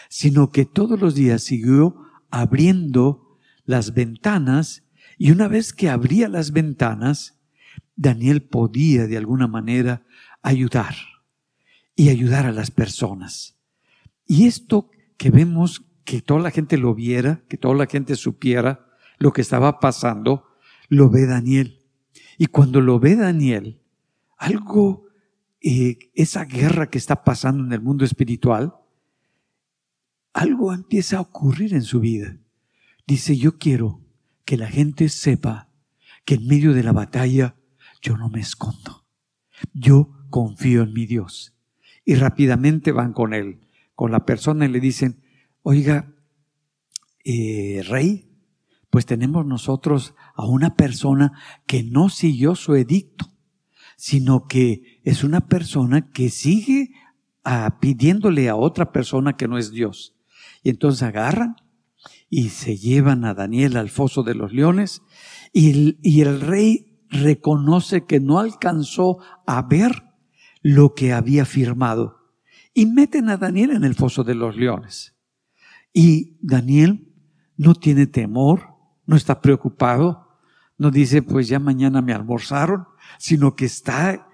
sino 0.09 0.51
que 0.51 0.64
todos 0.64 0.99
los 0.99 1.14
días 1.14 1.42
siguió 1.42 1.96
abriendo 2.31 3.37
las 3.66 3.92
ventanas 3.92 4.85
y 5.18 5.33
una 5.33 5.49
vez 5.49 5.75
que 5.75 5.90
abría 5.90 6.31
las 6.31 6.53
ventanas, 6.53 7.38
Daniel 7.94 8.40
podía 8.40 9.07
de 9.07 9.18
alguna 9.18 9.49
manera 9.49 10.03
ayudar 10.40 10.94
y 11.94 12.09
ayudar 12.09 12.46
a 12.46 12.53
las 12.53 12.70
personas. 12.70 13.59
Y 14.27 14.46
esto 14.46 14.88
que 15.18 15.29
vemos 15.29 15.85
que 16.05 16.23
toda 16.23 16.40
la 16.40 16.53
gente 16.53 16.79
lo 16.79 16.94
viera, 16.94 17.42
que 17.51 17.59
toda 17.59 17.75
la 17.75 17.87
gente 17.87 18.16
supiera 18.16 18.87
lo 19.18 19.35
que 19.35 19.42
estaba 19.42 19.79
pasando, 19.79 20.46
lo 20.88 21.11
ve 21.11 21.27
Daniel. 21.27 21.85
Y 22.38 22.46
cuando 22.46 22.81
lo 22.81 22.99
ve 22.99 23.16
Daniel, 23.16 23.83
algo 24.38 25.10
esa 25.61 26.44
guerra 26.44 26.88
que 26.88 26.99
está 26.99 27.23
pasando 27.23 27.64
en 27.64 27.73
el 27.73 27.81
mundo 27.81 28.05
espiritual, 28.05 28.75
algo 30.33 30.73
empieza 30.73 31.18
a 31.18 31.20
ocurrir 31.20 31.75
en 31.75 31.83
su 31.83 32.01
vida. 32.01 32.38
Dice, 33.07 33.37
yo 33.37 33.59
quiero 33.59 34.01
que 34.44 34.57
la 34.57 34.68
gente 34.68 35.09
sepa 35.09 35.68
que 36.25 36.35
en 36.35 36.46
medio 36.46 36.73
de 36.73 36.83
la 36.83 36.92
batalla 36.92 37.57
yo 38.01 38.16
no 38.16 38.29
me 38.29 38.40
escondo. 38.40 39.05
Yo 39.75 40.11
confío 40.31 40.83
en 40.83 40.92
mi 40.92 41.07
Dios. 41.07 41.55
Y 42.05 42.14
rápidamente 42.14 42.92
van 42.92 43.12
con 43.12 43.35
él, 43.35 43.61
con 43.94 44.12
la 44.12 44.25
persona 44.25 44.64
y 44.64 44.68
le 44.68 44.81
dicen, 44.81 45.23
oiga, 45.62 46.14
eh, 47.25 47.83
rey, 47.87 48.31
pues 48.88 49.07
tenemos 49.07 49.44
nosotros 49.44 50.14
a 50.35 50.46
una 50.46 50.75
persona 50.75 51.33
que 51.66 51.83
no 51.83 52.09
siguió 52.09 52.55
su 52.55 52.75
edicto 52.75 53.30
sino 54.00 54.46
que 54.46 54.98
es 55.04 55.24
una 55.24 55.46
persona 55.46 56.10
que 56.10 56.30
sigue 56.30 56.94
ah, 57.44 57.76
pidiéndole 57.82 58.48
a 58.48 58.56
otra 58.56 58.92
persona 58.92 59.36
que 59.36 59.46
no 59.46 59.58
es 59.58 59.72
Dios. 59.72 60.16
Y 60.62 60.70
entonces 60.70 61.02
agarran 61.02 61.56
y 62.30 62.48
se 62.48 62.78
llevan 62.78 63.26
a 63.26 63.34
Daniel 63.34 63.76
al 63.76 63.90
foso 63.90 64.22
de 64.22 64.34
los 64.34 64.54
leones 64.54 65.02
y 65.52 65.70
el, 65.70 65.98
y 66.02 66.22
el 66.22 66.40
rey 66.40 67.04
reconoce 67.10 68.06
que 68.06 68.20
no 68.20 68.38
alcanzó 68.38 69.18
a 69.46 69.60
ver 69.60 70.02
lo 70.62 70.94
que 70.94 71.12
había 71.12 71.44
firmado 71.44 72.32
y 72.72 72.86
meten 72.86 73.28
a 73.28 73.36
Daniel 73.36 73.72
en 73.72 73.84
el 73.84 73.94
foso 73.94 74.24
de 74.24 74.34
los 74.34 74.56
leones. 74.56 75.14
Y 75.92 76.38
Daniel 76.40 77.12
no 77.58 77.74
tiene 77.74 78.06
temor, 78.06 78.62
no 79.04 79.14
está 79.14 79.42
preocupado, 79.42 80.38
no 80.78 80.90
dice, 80.90 81.20
pues 81.20 81.48
ya 81.48 81.58
mañana 81.58 82.00
me 82.00 82.14
almorzaron, 82.14 82.86
sino 83.18 83.55
que 83.55 83.66
está 83.66 84.29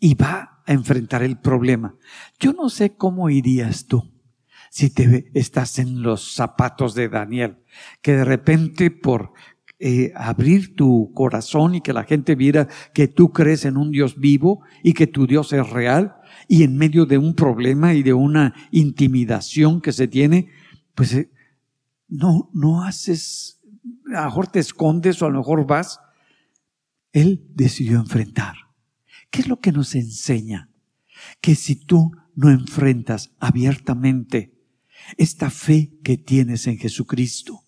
y 0.00 0.14
va 0.14 0.62
a 0.66 0.72
enfrentar 0.72 1.22
el 1.22 1.38
problema. 1.38 1.94
Yo 2.38 2.52
no 2.52 2.68
sé 2.68 2.96
cómo 2.96 3.30
irías 3.30 3.86
tú 3.86 4.10
si 4.70 4.88
te 4.88 5.30
estás 5.34 5.78
en 5.78 6.02
los 6.02 6.34
zapatos 6.34 6.94
de 6.94 7.10
Daniel, 7.10 7.58
que 8.00 8.12
de 8.12 8.24
repente 8.24 8.90
por 8.90 9.34
eh, 9.78 10.12
abrir 10.14 10.76
tu 10.76 11.12
corazón 11.12 11.74
y 11.74 11.82
que 11.82 11.92
la 11.92 12.04
gente 12.04 12.36
viera 12.36 12.68
que 12.94 13.06
tú 13.06 13.32
crees 13.32 13.66
en 13.66 13.76
un 13.76 13.90
Dios 13.90 14.18
vivo 14.18 14.62
y 14.82 14.94
que 14.94 15.06
tu 15.06 15.26
Dios 15.26 15.52
es 15.52 15.68
real 15.68 16.16
y 16.48 16.62
en 16.62 16.78
medio 16.78 17.04
de 17.04 17.18
un 17.18 17.34
problema 17.34 17.92
y 17.92 18.02
de 18.02 18.14
una 18.14 18.54
intimidación 18.70 19.80
que 19.82 19.92
se 19.92 20.08
tiene, 20.08 20.48
pues 20.94 21.12
eh, 21.14 21.30
no, 22.08 22.48
no 22.54 22.84
haces, 22.84 23.60
a 24.14 24.20
lo 24.20 24.24
mejor 24.24 24.46
te 24.46 24.60
escondes 24.60 25.20
o 25.20 25.26
a 25.26 25.30
lo 25.30 25.40
mejor 25.40 25.66
vas 25.66 26.00
él 27.12 27.46
decidió 27.54 27.98
enfrentar. 27.98 28.56
¿Qué 29.30 29.42
es 29.42 29.48
lo 29.48 29.60
que 29.60 29.72
nos 29.72 29.94
enseña? 29.94 30.70
Que 31.40 31.54
si 31.54 31.76
tú 31.76 32.12
no 32.34 32.50
enfrentas 32.50 33.34
abiertamente 33.38 34.54
esta 35.16 35.50
fe 35.50 35.98
que 36.02 36.16
tienes 36.16 36.66
en 36.66 36.78
Jesucristo, 36.78 37.60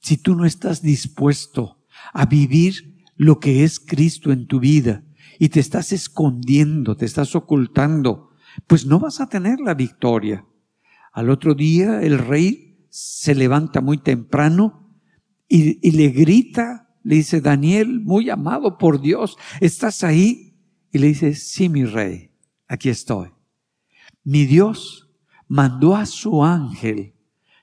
si 0.00 0.16
tú 0.16 0.34
no 0.34 0.44
estás 0.44 0.82
dispuesto 0.82 1.84
a 2.12 2.26
vivir 2.26 3.04
lo 3.16 3.40
que 3.40 3.64
es 3.64 3.80
Cristo 3.80 4.32
en 4.32 4.46
tu 4.46 4.60
vida 4.60 5.04
y 5.38 5.50
te 5.50 5.60
estás 5.60 5.92
escondiendo, 5.92 6.96
te 6.96 7.04
estás 7.04 7.34
ocultando, 7.34 8.30
pues 8.66 8.86
no 8.86 8.98
vas 8.98 9.20
a 9.20 9.28
tener 9.28 9.60
la 9.60 9.74
victoria. 9.74 10.44
Al 11.12 11.30
otro 11.30 11.54
día 11.54 12.00
el 12.02 12.18
rey 12.18 12.86
se 12.90 13.34
levanta 13.34 13.80
muy 13.80 13.98
temprano 13.98 14.88
y, 15.48 15.90
le 15.90 16.08
grita 16.08 16.87
le 17.08 17.14
dice, 17.14 17.40
Daniel, 17.40 18.00
muy 18.00 18.28
amado 18.28 18.76
por 18.76 19.00
Dios, 19.00 19.38
¿estás 19.62 20.04
ahí? 20.04 20.54
Y 20.92 20.98
le 20.98 21.06
dice, 21.06 21.34
sí, 21.34 21.70
mi 21.70 21.86
rey, 21.86 22.32
aquí 22.66 22.90
estoy. 22.90 23.30
Mi 24.24 24.44
Dios 24.44 25.08
mandó 25.46 25.96
a 25.96 26.04
su 26.04 26.44
ángel, 26.44 27.14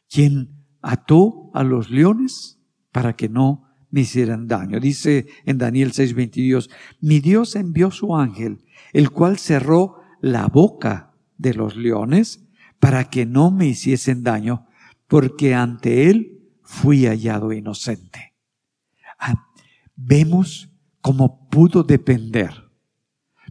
quien 0.10 0.66
ató 0.82 1.52
a 1.54 1.64
los 1.64 1.92
leones 1.92 2.60
para 2.92 3.16
que 3.16 3.30
no 3.30 3.70
me 3.92 4.02
hicieran 4.02 4.48
daño. 4.48 4.80
Dice 4.80 5.28
en 5.46 5.60
Daniel 5.60 5.92
6:22, 5.92 6.72
mi 7.02 7.20
Dios 7.20 7.56
envió 7.56 7.92
su 7.92 8.16
ángel, 8.16 8.66
el 8.94 9.12
cual 9.12 9.38
cerró 9.38 9.98
la 10.22 10.48
boca 10.48 11.14
de 11.38 11.54
los 11.54 11.76
leones 11.76 12.44
para 12.80 13.12
que 13.12 13.28
no 13.28 13.52
me 13.52 13.68
hiciesen 13.68 14.24
daño, 14.24 14.66
porque 15.08 15.54
ante 15.54 16.10
él 16.10 16.50
fui 16.64 17.06
hallado 17.06 17.54
inocente. 17.54 18.35
Vemos 19.96 20.70
cómo 21.02 21.50
pudo 21.50 21.84
depender. 21.84 22.72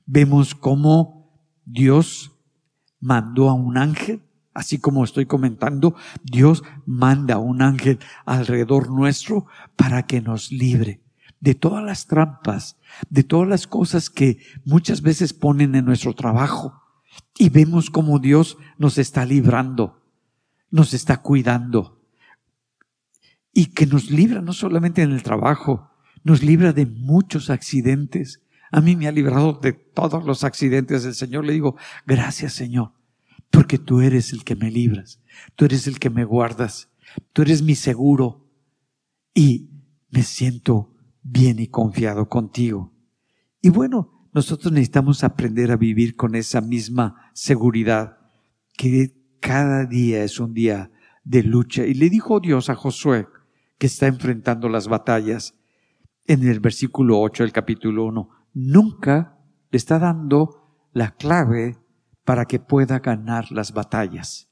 Vemos 0.06 0.54
cómo 0.54 1.40
Dios 1.64 2.32
mandó 3.00 3.48
a 3.48 3.54
un 3.54 3.78
ángel, 3.78 4.22
así 4.52 4.78
como 4.78 5.04
estoy 5.04 5.26
comentando, 5.26 5.94
Dios 6.22 6.62
manda 6.86 7.34
a 7.34 7.38
un 7.38 7.62
ángel 7.62 7.98
alrededor 8.24 8.90
nuestro 8.90 9.46
para 9.76 10.06
que 10.06 10.20
nos 10.20 10.52
libre 10.52 11.04
de 11.44 11.54
todas 11.54 11.84
las 11.84 12.06
trampas, 12.06 12.78
de 13.10 13.22
todas 13.22 13.46
las 13.46 13.66
cosas 13.66 14.08
que 14.08 14.38
muchas 14.64 15.02
veces 15.02 15.34
ponen 15.34 15.74
en 15.74 15.84
nuestro 15.84 16.14
trabajo 16.14 16.80
Y 17.38 17.50
vemos 17.50 17.90
cómo 17.90 18.18
Dios 18.18 18.56
nos 18.78 18.98
está 18.98 19.24
librando, 19.24 20.02
nos 20.70 20.94
está 20.94 21.18
cuidando. 21.18 22.00
Y 23.52 23.66
que 23.66 23.86
nos 23.86 24.10
libra 24.10 24.40
no 24.40 24.52
solamente 24.52 25.02
en 25.02 25.12
el 25.12 25.22
trabajo, 25.22 25.90
nos 26.24 26.42
libra 26.42 26.72
de 26.72 26.86
muchos 26.86 27.50
accidentes. 27.50 28.40
A 28.72 28.80
mí 28.80 28.96
me 28.96 29.06
ha 29.06 29.12
librado 29.12 29.52
de 29.52 29.72
todos 29.72 30.24
los 30.24 30.42
accidentes. 30.42 31.04
El 31.04 31.14
Señor 31.14 31.44
le 31.44 31.52
digo, 31.52 31.76
gracias 32.06 32.54
Señor, 32.54 32.92
porque 33.50 33.78
tú 33.78 34.00
eres 34.00 34.32
el 34.32 34.42
que 34.42 34.56
me 34.56 34.70
libras, 34.70 35.20
tú 35.54 35.66
eres 35.66 35.86
el 35.86 36.00
que 36.00 36.10
me 36.10 36.24
guardas, 36.24 36.88
tú 37.32 37.42
eres 37.42 37.62
mi 37.62 37.76
seguro 37.76 38.50
y 39.32 39.70
me 40.10 40.22
siento 40.22 40.92
bien 41.22 41.60
y 41.60 41.68
confiado 41.68 42.28
contigo. 42.28 42.92
Y 43.60 43.68
bueno, 43.68 44.28
nosotros 44.32 44.72
necesitamos 44.72 45.22
aprender 45.22 45.70
a 45.70 45.76
vivir 45.76 46.16
con 46.16 46.34
esa 46.34 46.60
misma 46.60 47.30
seguridad, 47.34 48.18
que 48.76 49.14
cada 49.40 49.84
día 49.84 50.24
es 50.24 50.40
un 50.40 50.54
día 50.54 50.90
de 51.22 51.42
lucha. 51.42 51.86
Y 51.86 51.94
le 51.94 52.10
dijo 52.10 52.40
Dios 52.40 52.68
a 52.68 52.74
Josué, 52.74 53.28
que 53.78 53.86
está 53.86 54.06
enfrentando 54.06 54.68
las 54.68 54.88
batallas, 54.88 55.54
en 56.26 56.46
el 56.46 56.60
versículo 56.60 57.20
8 57.20 57.42
del 57.42 57.52
capítulo 57.52 58.04
1, 58.06 58.28
nunca 58.54 59.38
le 59.70 59.76
está 59.76 59.98
dando 59.98 60.88
la 60.92 61.10
clave 61.16 61.76
para 62.24 62.46
que 62.46 62.58
pueda 62.58 63.00
ganar 63.00 63.52
las 63.52 63.72
batallas. 63.72 64.48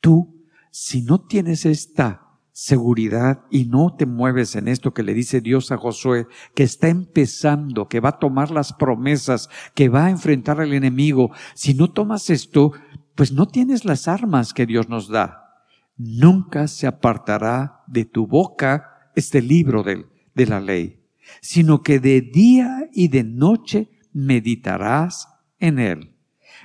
Tú, 0.00 0.44
si 0.70 1.02
no 1.02 1.20
tienes 1.20 1.64
esta 1.64 2.22
seguridad 2.52 3.44
y 3.50 3.66
no 3.66 3.94
te 3.96 4.06
mueves 4.06 4.56
en 4.56 4.66
esto 4.66 4.94
que 4.94 5.02
le 5.02 5.14
dice 5.14 5.40
Dios 5.40 5.70
a 5.70 5.76
Josué, 5.76 6.26
que 6.54 6.62
está 6.62 6.88
empezando, 6.88 7.86
que 7.86 8.00
va 8.00 8.10
a 8.10 8.18
tomar 8.18 8.50
las 8.50 8.72
promesas, 8.72 9.50
que 9.74 9.88
va 9.88 10.06
a 10.06 10.10
enfrentar 10.10 10.60
al 10.60 10.72
enemigo, 10.72 11.30
si 11.54 11.74
no 11.74 11.92
tomas 11.92 12.30
esto, 12.30 12.72
pues 13.14 13.30
no 13.30 13.46
tienes 13.46 13.84
las 13.84 14.08
armas 14.08 14.54
que 14.54 14.66
Dios 14.66 14.88
nos 14.88 15.08
da. 15.08 15.64
Nunca 15.96 16.66
se 16.66 16.86
apartará 16.86 17.82
de 17.86 18.04
tu 18.06 18.26
boca 18.26 19.10
este 19.14 19.40
libro 19.42 19.82
de, 19.82 20.06
de 20.34 20.46
la 20.46 20.60
ley 20.60 20.95
sino 21.40 21.82
que 21.82 21.98
de 22.00 22.20
día 22.20 22.88
y 22.92 23.08
de 23.08 23.24
noche 23.24 23.90
meditarás 24.12 25.28
en 25.58 25.78
él, 25.78 26.16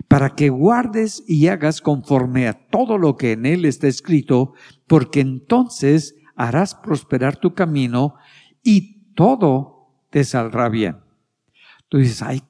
para 0.08 0.36
que 0.36 0.50
guardes 0.50 1.24
y 1.28 1.48
hagas 1.48 1.82
conforme 1.82 2.48
a 2.48 2.68
todo 2.68 2.98
lo 2.98 3.18
que 3.18 3.34
en 3.34 3.46
él 3.46 3.66
está 3.66 3.88
escrito, 3.88 4.54
porque 4.88 5.20
entonces 5.20 6.16
harás 6.36 6.76
prosperar 6.76 7.38
tu 7.38 7.54
camino 7.54 8.16
y 8.64 9.14
todo 9.14 10.06
te 10.10 10.24
saldrá 10.24 10.70
bien. 10.70 10.98
Tú 11.90 11.98
dices, 11.98 12.22
ay, 12.22 12.42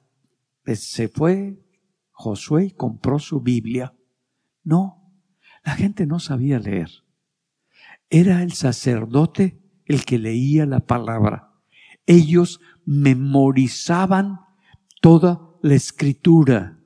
pues 0.64 0.90
se 0.90 1.08
fue 1.08 1.58
Josué 2.10 2.66
y 2.66 2.70
compró 2.70 3.18
su 3.18 3.40
Biblia. 3.40 3.94
No, 4.62 5.12
la 5.64 5.72
gente 5.72 6.06
no 6.06 6.20
sabía 6.20 6.60
leer. 6.60 6.90
Era 8.08 8.42
el 8.42 8.52
sacerdote 8.52 9.60
el 9.86 10.04
que 10.04 10.18
leía 10.18 10.64
la 10.66 10.80
palabra 10.80 11.51
ellos 12.06 12.60
memorizaban 12.84 14.40
toda 15.00 15.40
la 15.62 15.74
escritura 15.74 16.78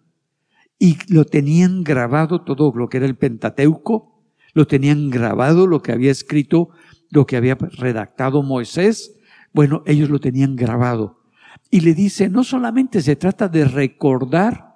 y 0.78 0.98
lo 1.08 1.24
tenían 1.24 1.84
grabado 1.84 2.42
todo 2.42 2.72
lo 2.74 2.88
que 2.88 2.98
era 2.98 3.06
el 3.06 3.16
Pentateuco, 3.16 4.22
lo 4.52 4.66
tenían 4.66 5.10
grabado 5.10 5.66
lo 5.66 5.82
que 5.82 5.92
había 5.92 6.10
escrito, 6.10 6.70
lo 7.10 7.26
que 7.26 7.36
había 7.36 7.54
redactado 7.54 8.42
Moisés, 8.42 9.14
bueno, 9.52 9.82
ellos 9.86 10.10
lo 10.10 10.20
tenían 10.20 10.54
grabado. 10.56 11.22
Y 11.70 11.80
le 11.80 11.94
dice, 11.94 12.28
no 12.28 12.44
solamente 12.44 13.00
se 13.00 13.16
trata 13.16 13.48
de 13.48 13.64
recordar, 13.64 14.74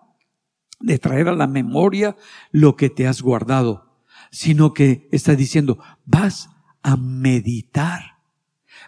de 0.81 0.99
traer 0.99 1.29
a 1.29 1.35
la 1.35 1.47
memoria 1.47 2.17
lo 2.51 2.77
que 2.77 2.89
te 2.89 3.07
has 3.07 3.21
guardado, 3.21 4.03
sino 4.31 4.73
que 4.73 5.07
está 5.13 5.35
diciendo, 5.35 5.79
vas 6.07 6.49
a 6.83 6.97
meditar 6.97 8.10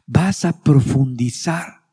vas 0.07 0.44
a 0.44 0.62
profundizar, 0.62 1.84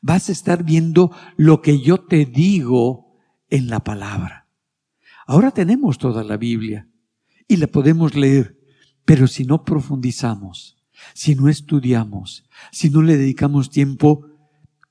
vas 0.00 0.28
a 0.28 0.32
estar 0.32 0.64
viendo 0.64 1.10
lo 1.36 1.62
que 1.62 1.80
yo 1.80 1.98
te 1.98 2.24
digo 2.24 3.16
en 3.50 3.68
la 3.68 3.80
palabra. 3.80 4.48
Ahora 5.26 5.50
tenemos 5.50 5.98
toda 5.98 6.24
la 6.24 6.36
Biblia 6.36 6.88
y 7.46 7.56
la 7.56 7.66
podemos 7.66 8.14
leer, 8.14 8.58
pero 9.04 9.26
si 9.26 9.44
no 9.44 9.64
profundizamos, 9.64 10.78
si 11.14 11.34
no 11.34 11.48
estudiamos, 11.48 12.48
si 12.72 12.90
no 12.90 13.02
le 13.02 13.16
dedicamos 13.16 13.70
tiempo, 13.70 14.26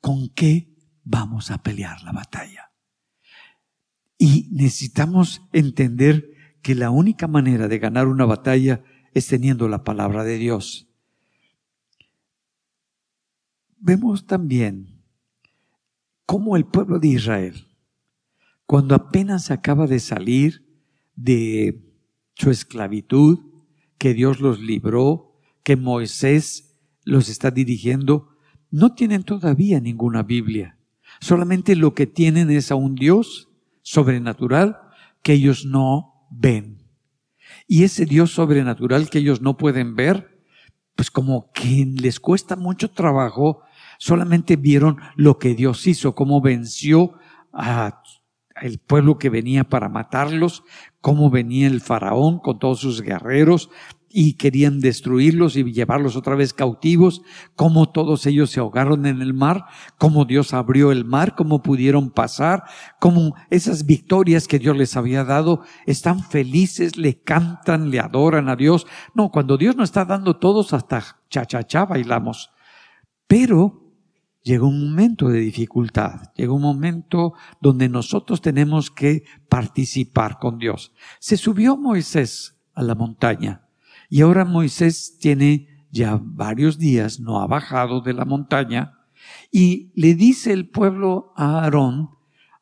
¿con 0.01 0.29
qué 0.29 0.73
vamos 1.03 1.51
a 1.51 1.61
pelear 1.63 2.01
la 2.03 2.11
batalla? 2.11 2.71
Y 4.17 4.47
necesitamos 4.51 5.41
entender 5.53 6.31
que 6.61 6.75
la 6.75 6.89
única 6.89 7.27
manera 7.27 7.67
de 7.67 7.79
ganar 7.79 8.07
una 8.07 8.25
batalla 8.25 8.83
es 9.13 9.27
teniendo 9.27 9.67
la 9.67 9.83
palabra 9.83 10.23
de 10.23 10.37
Dios 10.37 10.86
vemos 13.79 14.25
también 14.25 15.01
cómo 16.25 16.57
el 16.57 16.65
pueblo 16.65 16.99
de 16.99 17.07
Israel, 17.09 17.67
cuando 18.65 18.95
apenas 18.95 19.49
acaba 19.49 19.87
de 19.87 19.99
salir 19.99 20.65
de 21.15 21.81
su 22.35 22.51
esclavitud, 22.51 23.39
que 23.97 24.13
Dios 24.13 24.39
los 24.39 24.59
libró, 24.59 25.39
que 25.63 25.75
Moisés 25.75 26.77
los 27.03 27.29
está 27.29 27.49
dirigiendo, 27.51 28.29
no 28.69 28.93
tienen 28.93 29.23
todavía 29.23 29.79
ninguna 29.79 30.23
Biblia. 30.23 30.77
Solamente 31.19 31.75
lo 31.75 31.93
que 31.93 32.05
tienen 32.05 32.51
es 32.51 32.71
a 32.71 32.75
un 32.75 32.95
Dios 32.95 33.49
sobrenatural 33.81 34.77
que 35.23 35.33
ellos 35.33 35.65
no 35.65 36.27
ven. 36.29 36.83
Y 37.67 37.83
ese 37.83 38.05
Dios 38.05 38.31
sobrenatural 38.31 39.09
que 39.09 39.19
ellos 39.19 39.41
no 39.41 39.57
pueden 39.57 39.95
ver, 39.95 40.43
pues 40.95 41.09
como 41.09 41.51
que 41.53 41.85
les 41.85 42.19
cuesta 42.19 42.55
mucho 42.55 42.91
trabajo 42.91 43.61
solamente 43.97 44.55
vieron 44.55 44.97
lo 45.15 45.37
que 45.37 45.55
Dios 45.55 45.87
hizo, 45.87 46.15
cómo 46.15 46.41
venció 46.41 47.13
a 47.53 48.01
el 48.61 48.79
pueblo 48.79 49.17
que 49.17 49.29
venía 49.29 49.63
para 49.63 49.89
matarlos, 49.89 50.63
cómo 51.01 51.29
venía 51.29 51.67
el 51.67 51.81
faraón 51.81 52.39
con 52.39 52.59
todos 52.59 52.79
sus 52.79 53.01
guerreros 53.01 53.69
y 54.09 54.33
querían 54.33 54.79
destruirlos 54.79 55.57
y 55.57 55.63
llevarlos 55.71 56.15
otra 56.15 56.35
vez 56.35 56.53
cautivos, 56.53 57.21
cómo 57.55 57.89
todos 57.89 58.25
ellos 58.25 58.49
se 58.49 58.59
ahogaron 58.59 59.05
en 59.05 59.21
el 59.21 59.33
mar, 59.33 59.65
cómo 59.97 60.25
Dios 60.25 60.53
abrió 60.53 60.91
el 60.91 61.03
mar, 61.05 61.35
cómo 61.35 61.61
pudieron 61.61 62.09
pasar, 62.09 62.63
cómo 62.99 63.35
esas 63.49 63.85
victorias 63.85 64.47
que 64.47 64.59
Dios 64.59 64.77
les 64.77 64.95
había 64.95 65.23
dado, 65.23 65.61
están 65.85 66.23
felices, 66.23 66.97
le 66.97 67.21
cantan, 67.21 67.91
le 67.91 67.99
adoran 67.99 68.49
a 68.49 68.55
Dios. 68.55 68.87
No, 69.13 69.29
cuando 69.29 69.57
Dios 69.57 69.75
nos 69.75 69.89
está 69.89 70.05
dando 70.05 70.37
todos 70.37 70.73
hasta 70.73 71.03
cha 71.29 71.45
cha 71.45 71.63
cha 71.63 71.85
bailamos. 71.85 72.49
Pero 73.27 73.86
llega 74.47 74.65
un 74.65 74.89
momento 74.89 75.27
de 75.27 75.41
dificultad, 75.41 76.31
llega 76.33 76.53
un 76.53 76.61
momento 76.61 77.33
donde 77.59 77.89
nosotros 77.89 78.41
tenemos 78.41 78.89
que 78.89 79.23
participar 79.49 80.39
con 80.39 80.57
Dios. 80.57 80.93
Se 81.19 81.35
subió 81.35 81.75
Moisés 81.75 82.57
a 82.73 82.81
la 82.81 82.95
montaña 82.95 83.67
y 84.09 84.21
ahora 84.21 84.45
Moisés 84.45 85.17
tiene 85.19 85.85
ya 85.91 86.17
varios 86.21 86.77
días, 86.77 87.19
no 87.19 87.41
ha 87.41 87.47
bajado 87.47 87.99
de 87.99 88.13
la 88.13 88.23
montaña 88.23 88.93
y 89.51 89.91
le 89.95 90.15
dice 90.15 90.53
el 90.53 90.69
pueblo 90.69 91.33
a 91.35 91.63
Aarón, 91.63 92.11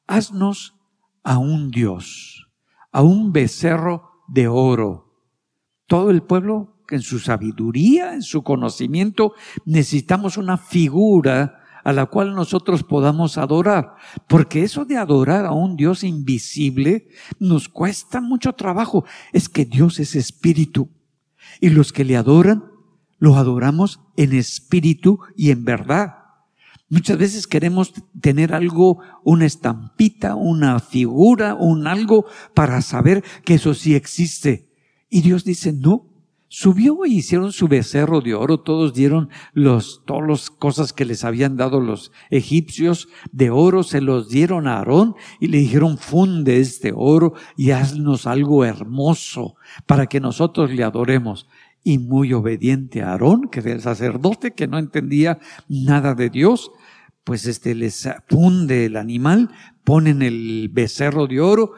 haznos 0.07 0.75
a 1.23 1.37
un 1.37 1.69
Dios, 1.69 2.47
a 2.91 3.03
un 3.03 3.31
becerro 3.31 4.23
de 4.27 4.47
oro. 4.47 5.13
Todo 5.85 6.09
el 6.09 6.23
pueblo 6.23 6.79
en 6.89 7.01
su 7.01 7.19
sabiduría, 7.19 8.15
en 8.15 8.23
su 8.23 8.41
conocimiento, 8.41 9.33
necesitamos 9.65 10.37
una 10.37 10.57
figura 10.57 11.61
a 11.85 11.93
la 11.93 12.07
cual 12.07 12.33
nosotros 12.33 12.83
podamos 12.83 13.37
adorar. 13.37 13.93
Porque 14.27 14.63
eso 14.63 14.83
de 14.85 14.97
adorar 14.97 15.45
a 15.45 15.51
un 15.51 15.77
Dios 15.77 16.03
invisible 16.03 17.07
nos 17.39 17.69
cuesta 17.69 18.19
mucho 18.19 18.53
trabajo. 18.53 19.05
Es 19.31 19.47
que 19.47 19.65
Dios 19.65 19.99
es 19.99 20.15
espíritu. 20.15 20.89
Y 21.61 21.69
los 21.69 21.93
que 21.93 22.03
le 22.03 22.17
adoran, 22.17 22.65
lo 23.19 23.35
adoramos 23.35 24.01
en 24.17 24.33
espíritu 24.33 25.19
y 25.37 25.51
en 25.51 25.63
verdad. 25.63 26.15
Muchas 26.89 27.19
veces 27.19 27.45
queremos 27.45 27.93
tener 28.19 28.55
algo, 28.55 28.99
una 29.23 29.45
estampita, 29.45 30.33
una 30.33 30.79
figura, 30.79 31.53
un 31.53 31.85
algo 31.85 32.25
para 32.55 32.81
saber 32.81 33.23
que 33.43 33.55
eso 33.55 33.75
sí 33.75 33.93
existe. 33.93 34.71
Y 35.07 35.21
Dios 35.21 35.45
dice, 35.45 35.71
no, 35.71 36.14
Subió 36.47 37.05
y 37.05 37.15
hicieron 37.15 37.51
su 37.51 37.67
becerro 37.67 38.21
de 38.21 38.35
oro, 38.35 38.59
todos 38.59 38.93
dieron 38.93 39.29
los, 39.53 40.03
todas 40.05 40.27
las 40.27 40.49
cosas 40.49 40.93
que 40.93 41.03
les 41.03 41.23
habían 41.23 41.57
dado 41.57 41.79
los 41.79 42.11
egipcios 42.29 43.07
de 43.31 43.49
oro, 43.49 43.81
se 43.81 43.99
los 43.99 44.29
dieron 44.29 44.67
a 44.67 44.77
Aarón 44.77 45.15
y 45.39 45.47
le 45.47 45.57
dijeron, 45.57 45.97
funde 45.97 46.59
este 46.59 46.93
oro 46.95 47.33
y 47.57 47.71
haznos 47.71 48.27
algo 48.27 48.63
hermoso 48.63 49.55
para 49.87 50.05
que 50.05 50.19
nosotros 50.19 50.71
le 50.71 50.83
adoremos. 50.83 51.47
Y 51.83 51.97
muy 51.99 52.33
obediente 52.33 53.01
a 53.01 53.11
Aarón, 53.11 53.49
que 53.49 53.59
era 53.59 53.73
el 53.73 53.81
sacerdote 53.81 54.53
que 54.53 54.67
no 54.67 54.77
entendía 54.77 55.39
nada 55.67 56.15
de 56.15 56.29
Dios, 56.29 56.71
pues 57.23 57.47
este 57.47 57.73
les 57.73 58.07
funde 58.29 58.85
el 58.85 58.97
animal, 58.97 59.49
ponen 59.83 60.21
el 60.21 60.69
becerro 60.71 61.27
de 61.27 61.41
oro 61.41 61.73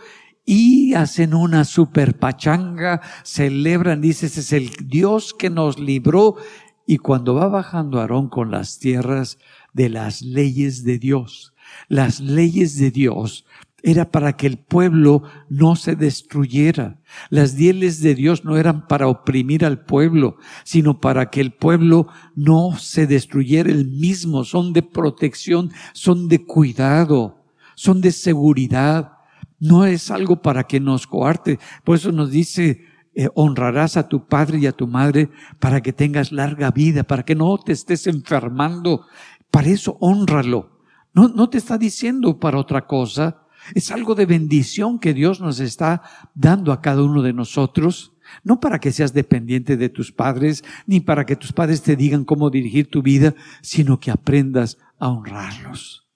y 0.50 0.94
hacen 0.94 1.34
una 1.34 1.66
super 1.66 2.18
pachanga, 2.18 3.02
celebran, 3.24 4.00
dice, 4.00 4.28
es 4.28 4.54
el 4.54 4.72
Dios 4.82 5.34
que 5.38 5.50
nos 5.50 5.78
libró. 5.78 6.38
Y 6.86 7.00
cuando 7.00 7.36
va 7.36 7.50
bajando 7.50 8.00
Aarón 8.00 8.30
con 8.30 8.50
las 8.50 8.80
tierras 8.80 9.40
de 9.74 9.90
las 9.90 10.22
leyes 10.22 10.86
de 10.86 11.00
Dios, 11.00 11.54
las 11.90 12.22
leyes 12.22 12.78
de 12.78 12.92
Dios 12.92 13.46
era 13.84 14.10
para 14.10 14.38
que 14.38 14.48
el 14.48 14.58
pueblo 14.58 15.24
no 15.50 15.76
se 15.76 15.98
destruyera. 15.98 17.02
Las 17.30 17.58
dieles 17.58 18.02
de 18.02 18.16
Dios 18.16 18.46
no 18.46 18.56
eran 18.56 18.88
para 18.88 19.10
oprimir 19.10 19.66
al 19.66 19.84
pueblo, 19.84 20.38
sino 20.64 21.02
para 21.02 21.30
que 21.30 21.42
el 21.42 21.52
pueblo 21.52 22.08
no 22.36 22.78
se 22.78 23.06
destruyera 23.06 23.70
el 23.70 23.86
mismo. 23.86 24.46
Son 24.46 24.72
de 24.72 24.82
protección, 24.82 25.72
son 25.92 26.30
de 26.30 26.46
cuidado, 26.46 27.44
son 27.76 28.00
de 28.00 28.14
seguridad. 28.14 29.17
No 29.60 29.86
es 29.86 30.12
algo 30.12 30.42
para 30.42 30.64
que 30.66 30.80
nos 30.80 31.08
coarte. 31.08 31.60
Por 31.84 31.96
eso 31.96 32.12
nos 32.12 32.32
dice, 32.32 32.86
eh, 33.16 33.30
honrarás 33.36 33.98
a 33.98 34.08
tu 34.08 34.28
padre 34.28 34.60
y 34.60 34.68
a 34.68 34.72
tu 34.72 34.88
madre 34.88 35.30
para 35.60 35.82
que 35.82 35.94
tengas 35.94 36.32
larga 36.32 36.72
vida, 36.72 37.04
para 37.04 37.24
que 37.24 37.36
no 37.36 37.58
te 37.58 37.72
estés 37.72 38.08
enfermando. 38.08 39.06
Para 39.52 39.70
eso 39.70 39.98
honralo. 40.00 40.80
No, 41.14 41.28
no 41.28 41.50
te 41.50 41.58
está 41.58 41.78
diciendo 41.78 42.40
para 42.40 42.60
otra 42.60 42.86
cosa 42.86 43.48
es 43.76 43.92
algo 43.92 44.16
de 44.16 44.26
bendición 44.26 45.00
que 45.00 45.14
Dios 45.14 45.42
nos 45.42 45.60
está 45.60 46.02
dando 46.34 46.72
a 46.72 46.82
cada 46.82 47.04
uno 47.04 47.22
de 47.22 47.34
nosotros. 47.34 48.14
No 48.44 48.60
para 48.60 48.80
que 48.80 48.92
seas 48.92 49.14
dependiente 49.14 49.78
de 49.78 49.90
tus 49.90 50.12
padres, 50.12 50.64
ni 50.86 51.00
para 51.00 51.26
que 51.26 51.36
tus 51.36 51.54
padres 51.54 51.82
te 51.82 51.96
digan 51.96 52.26
cómo 52.26 52.50
dirigir 52.50 52.90
tu 52.90 53.02
vida, 53.02 53.36
sino 53.62 54.00
que 54.00 54.12
aprendas 54.12 54.78
a 55.00 55.10
honrarlos. 55.10 56.07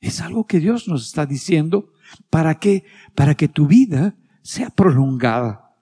Es 0.00 0.20
algo 0.20 0.46
que 0.46 0.60
Dios 0.60 0.88
nos 0.88 1.06
está 1.06 1.26
diciendo. 1.26 1.92
¿Para 2.30 2.58
qué? 2.58 2.84
Para 3.14 3.34
que 3.34 3.48
tu 3.48 3.66
vida 3.66 4.16
sea 4.42 4.70
prolongada. 4.70 5.76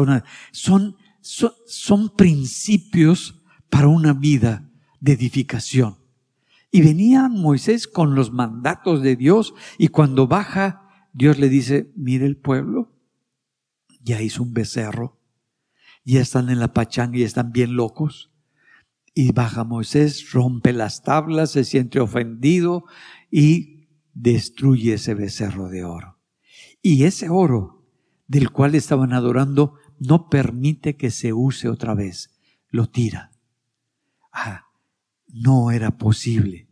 una, 0.00 0.24
son, 0.52 0.96
son, 1.20 1.52
son 1.66 2.08
principios 2.16 3.42
para 3.68 3.88
una 3.88 4.12
vida 4.12 4.70
de 5.00 5.12
edificación. 5.12 5.98
Y 6.70 6.82
venía 6.82 7.28
Moisés 7.28 7.86
con 7.86 8.14
los 8.14 8.32
mandatos 8.32 9.02
de 9.02 9.16
Dios 9.16 9.54
y 9.78 9.88
cuando 9.88 10.26
baja, 10.26 11.08
Dios 11.12 11.38
le 11.38 11.48
dice, 11.48 11.92
mire 11.96 12.26
el 12.26 12.36
pueblo, 12.36 12.92
ya 14.00 14.20
hizo 14.20 14.42
un 14.42 14.52
becerro, 14.52 15.18
ya 16.04 16.20
están 16.20 16.50
en 16.50 16.58
la 16.58 16.72
pachanga 16.72 17.18
y 17.18 17.22
están 17.22 17.52
bien 17.52 17.76
locos. 17.76 18.32
Y 19.14 19.32
baja 19.32 19.64
Moisés, 19.64 20.30
rompe 20.32 20.72
las 20.72 21.02
tablas, 21.02 21.52
se 21.52 21.64
siente 21.64 22.00
ofendido 22.00 22.84
y 23.30 23.88
destruye 24.14 24.94
ese 24.94 25.14
becerro 25.14 25.68
de 25.68 25.84
oro. 25.84 26.18
Y 26.82 27.04
ese 27.04 27.28
oro 27.28 27.84
del 28.26 28.50
cual 28.50 28.74
estaban 28.74 29.12
adorando 29.12 29.74
no 29.98 30.28
permite 30.28 30.96
que 30.96 31.10
se 31.10 31.32
use 31.32 31.68
otra 31.68 31.94
vez, 31.94 32.38
lo 32.68 32.88
tira. 32.88 33.32
Ah, 34.32 34.66
no 35.28 35.70
era 35.70 35.96
posible. 35.96 36.68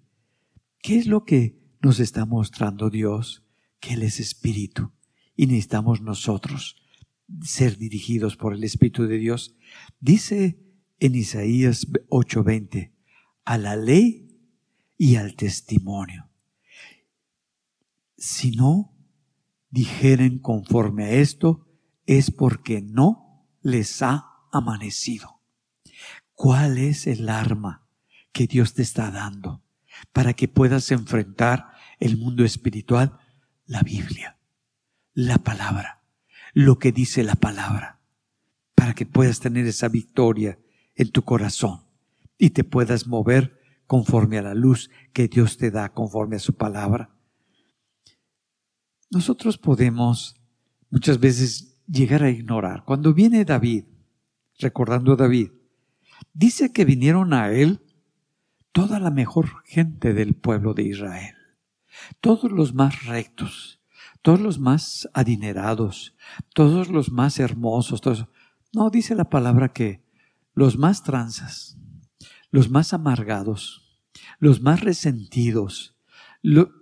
¿Qué 0.82 0.98
es 0.98 1.06
lo 1.06 1.24
que 1.24 1.58
nos 1.80 2.00
está 2.00 2.26
mostrando 2.26 2.90
Dios? 2.90 3.46
Que 3.80 3.94
Él 3.94 4.02
es 4.02 4.20
espíritu 4.20 4.92
y 5.36 5.46
necesitamos 5.46 6.00
nosotros 6.00 6.76
ser 7.42 7.78
dirigidos 7.78 8.36
por 8.36 8.54
el 8.54 8.64
Espíritu 8.64 9.06
de 9.06 9.18
Dios. 9.18 9.56
Dice 10.00 10.58
en 11.00 11.14
Isaías 11.14 11.86
8:20, 12.08 12.92
a 13.44 13.58
la 13.58 13.76
ley 13.76 14.28
y 14.96 15.16
al 15.16 15.34
testimonio. 15.34 16.30
Si 18.24 18.52
no 18.52 18.96
dijeren 19.68 20.38
conforme 20.38 21.04
a 21.04 21.10
esto, 21.10 21.68
es 22.06 22.30
porque 22.30 22.80
no 22.80 23.46
les 23.60 24.00
ha 24.00 24.46
amanecido. 24.50 25.42
¿Cuál 26.32 26.78
es 26.78 27.06
el 27.06 27.28
arma 27.28 27.86
que 28.32 28.46
Dios 28.46 28.72
te 28.72 28.80
está 28.80 29.10
dando 29.10 29.62
para 30.14 30.32
que 30.32 30.48
puedas 30.48 30.90
enfrentar 30.90 31.74
el 32.00 32.16
mundo 32.16 32.46
espiritual, 32.46 33.18
la 33.66 33.82
Biblia, 33.82 34.38
la 35.12 35.36
palabra, 35.36 36.02
lo 36.54 36.78
que 36.78 36.92
dice 36.92 37.24
la 37.24 37.34
palabra, 37.34 38.00
para 38.74 38.94
que 38.94 39.04
puedas 39.04 39.40
tener 39.40 39.66
esa 39.66 39.88
victoria 39.88 40.58
en 40.94 41.10
tu 41.10 41.24
corazón 41.24 41.82
y 42.38 42.50
te 42.50 42.64
puedas 42.64 43.06
mover 43.06 43.60
conforme 43.86 44.38
a 44.38 44.42
la 44.42 44.54
luz 44.54 44.90
que 45.12 45.28
Dios 45.28 45.58
te 45.58 45.70
da, 45.70 45.92
conforme 45.92 46.36
a 46.36 46.40
su 46.40 46.54
palabra. 46.54 47.10
Nosotros 49.10 49.58
podemos 49.58 50.36
muchas 50.90 51.18
veces 51.18 51.80
llegar 51.86 52.22
a 52.22 52.30
ignorar. 52.30 52.84
Cuando 52.84 53.14
viene 53.14 53.44
David, 53.44 53.84
recordando 54.58 55.12
a 55.12 55.16
David, 55.16 55.50
dice 56.32 56.72
que 56.72 56.84
vinieron 56.84 57.32
a 57.32 57.50
él 57.52 57.80
toda 58.72 58.98
la 58.98 59.10
mejor 59.10 59.62
gente 59.64 60.14
del 60.14 60.34
pueblo 60.34 60.74
de 60.74 60.84
Israel, 60.84 61.36
todos 62.20 62.50
los 62.50 62.74
más 62.74 63.04
rectos, 63.04 63.80
todos 64.22 64.40
los 64.40 64.58
más 64.58 65.08
adinerados, 65.12 66.16
todos 66.54 66.88
los 66.88 67.10
más 67.10 67.38
hermosos, 67.38 68.00
todos. 68.00 68.26
No, 68.72 68.90
dice 68.90 69.14
la 69.14 69.30
palabra 69.30 69.72
que 69.72 70.02
los 70.54 70.78
más 70.78 71.02
tranzas, 71.02 71.76
los 72.50 72.70
más 72.70 72.92
amargados, 72.94 74.00
los 74.38 74.60
más 74.60 74.80
resentidos, 74.80 75.96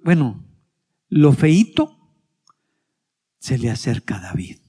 bueno, 0.02 0.44
lo 1.08 1.32
feito 1.32 2.01
se 3.43 3.59
le 3.59 3.70
acerca 3.70 4.16
a 4.16 4.20
David. 4.20 4.61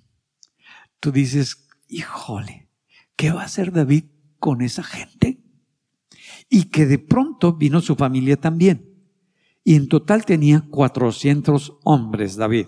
Tú 0.99 1.13
dices, 1.13 1.69
híjole, 1.87 2.67
¿qué 3.15 3.31
va 3.31 3.43
a 3.43 3.45
hacer 3.45 3.71
David 3.71 4.05
con 4.39 4.61
esa 4.61 4.83
gente? 4.83 5.43
y 6.49 6.65
que 6.65 6.85
de 6.85 6.99
pronto 6.99 7.53
vino 7.53 7.81
su 7.81 7.95
familia 7.95 8.37
también. 8.37 8.87
Y 9.63 9.75
en 9.75 9.87
total 9.87 10.23
tenía 10.23 10.65
400 10.69 11.79
hombres 11.83 12.35
David, 12.35 12.67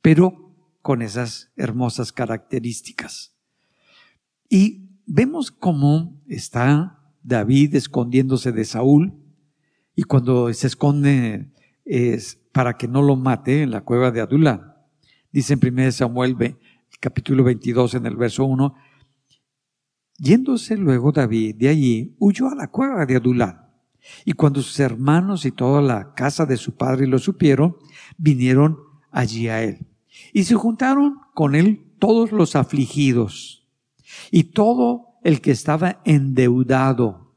pero 0.00 0.54
con 0.82 1.00
esas 1.00 1.52
hermosas 1.56 2.12
características. 2.12 3.34
Y 4.48 4.90
vemos 5.06 5.50
cómo 5.50 6.20
está 6.26 6.98
David 7.22 7.76
escondiéndose 7.76 8.52
de 8.52 8.64
Saúl 8.66 9.14
y 9.94 10.02
cuando 10.02 10.52
se 10.52 10.66
esconde 10.66 11.50
es 11.86 12.40
para 12.52 12.76
que 12.76 12.88
no 12.88 13.00
lo 13.00 13.16
mate 13.16 13.62
en 13.62 13.70
la 13.70 13.84
cueva 13.84 14.10
de 14.10 14.20
Adulán. 14.20 14.71
Dice 15.32 15.54
en 15.54 15.60
1 15.66 15.92
Samuel 15.92 16.36
capítulo 17.00 17.42
22 17.42 17.94
en 17.94 18.04
el 18.04 18.16
verso 18.16 18.44
1, 18.44 18.74
Yéndose 20.18 20.76
luego 20.76 21.10
David 21.10 21.56
de 21.56 21.68
allí, 21.70 22.14
huyó 22.18 22.48
a 22.48 22.54
la 22.54 22.68
cueva 22.68 23.06
de 23.06 23.16
Adulán. 23.16 23.66
Y 24.26 24.32
cuando 24.32 24.60
sus 24.60 24.78
hermanos 24.78 25.46
y 25.46 25.50
toda 25.50 25.80
la 25.80 26.12
casa 26.14 26.44
de 26.44 26.58
su 26.58 26.76
padre 26.76 27.06
lo 27.06 27.18
supieron, 27.18 27.76
vinieron 28.18 28.78
allí 29.10 29.48
a 29.48 29.62
él. 29.62 29.86
Y 30.34 30.44
se 30.44 30.54
juntaron 30.54 31.16
con 31.34 31.54
él 31.54 31.82
todos 31.98 32.30
los 32.30 32.54
afligidos 32.54 33.66
y 34.30 34.44
todo 34.44 35.18
el 35.24 35.40
que 35.40 35.52
estaba 35.52 36.02
endeudado 36.04 37.34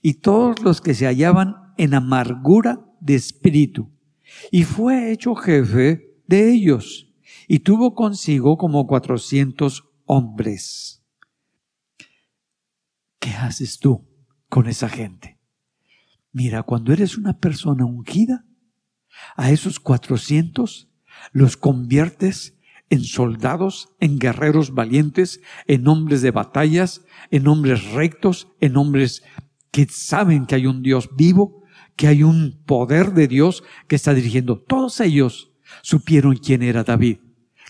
y 0.00 0.14
todos 0.14 0.62
los 0.62 0.80
que 0.80 0.94
se 0.94 1.04
hallaban 1.04 1.74
en 1.76 1.92
amargura 1.92 2.80
de 3.00 3.16
espíritu. 3.16 3.90
Y 4.50 4.64
fue 4.64 5.12
hecho 5.12 5.34
jefe 5.34 6.16
de 6.26 6.50
ellos 6.50 7.13
y 7.48 7.60
tuvo 7.60 7.94
consigo 7.94 8.56
como 8.56 8.86
cuatrocientos 8.86 9.84
hombres. 10.04 11.02
¿Qué 13.18 13.30
haces 13.30 13.78
tú 13.78 14.06
con 14.48 14.68
esa 14.68 14.88
gente? 14.88 15.38
Mira, 16.32 16.62
cuando 16.62 16.92
eres 16.92 17.16
una 17.16 17.38
persona 17.38 17.84
ungida, 17.84 18.44
a 19.36 19.50
esos 19.50 19.78
400 19.80 20.90
los 21.32 21.56
conviertes 21.56 22.58
en 22.90 23.04
soldados, 23.04 23.88
en 24.00 24.18
guerreros 24.18 24.74
valientes, 24.74 25.40
en 25.66 25.88
hombres 25.88 26.22
de 26.22 26.30
batallas, 26.30 27.04
en 27.30 27.46
hombres 27.48 27.92
rectos, 27.92 28.48
en 28.60 28.76
hombres 28.76 29.22
que 29.70 29.86
saben 29.88 30.46
que 30.46 30.56
hay 30.56 30.66
un 30.66 30.82
Dios 30.82 31.10
vivo, 31.16 31.64
que 31.96 32.08
hay 32.08 32.22
un 32.22 32.62
poder 32.66 33.12
de 33.12 33.28
Dios 33.28 33.64
que 33.88 33.96
está 33.96 34.14
dirigiendo. 34.14 34.58
Todos 34.58 35.00
ellos 35.00 35.52
supieron 35.82 36.36
quién 36.36 36.62
era 36.62 36.84
David, 36.84 37.18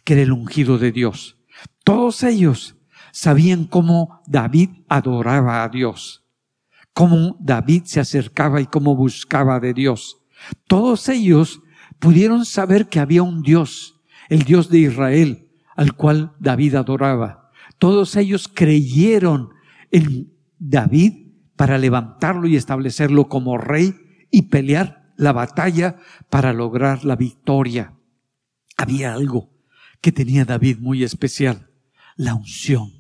que 0.05 0.15
era 0.15 0.23
el 0.23 0.33
ungido 0.33 0.79
de 0.79 0.93
Dios. 0.93 1.39
Todos 1.83 2.23
ellos 2.23 2.77
sabían 3.13 3.65
cómo 3.65 4.23
David 4.27 4.71
adoraba 4.89 5.65
a 5.65 5.69
Dios, 5.69 6.25
cómo 6.93 7.37
David 7.41 7.85
se 7.85 8.01
acercaba 8.01 8.61
y 8.61 8.67
cómo 8.67 8.97
buscaba 8.97 9.61
de 9.61 9.75
Dios. 9.75 10.19
Todos 10.67 11.09
ellos 11.09 11.61
pudieron 11.99 12.45
saber 12.45 12.89
que 12.89 13.01
había 13.01 13.23
un 13.23 13.43
Dios, 13.43 14.01
el 14.29 14.43
Dios 14.43 14.69
de 14.69 14.79
Israel, 14.81 15.49
al 15.77 15.95
cual 15.95 16.35
David 16.39 16.75
adoraba. 16.75 17.51
Todos 17.79 18.17
ellos 18.17 18.49
creyeron 18.53 19.51
en 19.91 20.33
David 20.59 21.25
para 21.57 21.79
levantarlo 21.79 22.47
y 22.47 22.57
establecerlo 22.57 23.29
como 23.29 23.59
rey 23.59 23.95
y 24.31 24.43
pelear 24.43 25.13
la 25.17 25.33
batalla 25.33 25.97
para 26.31 26.53
lograr 26.53 27.05
la 27.05 27.17
victoria. 27.17 27.95
Había 28.77 29.15
algo, 29.15 29.54
que 30.05 30.13
tenía 30.13 30.45
David 30.45 30.81
muy 30.81 31.03
especial, 31.03 31.71
la 32.15 32.35
unción, 32.35 32.93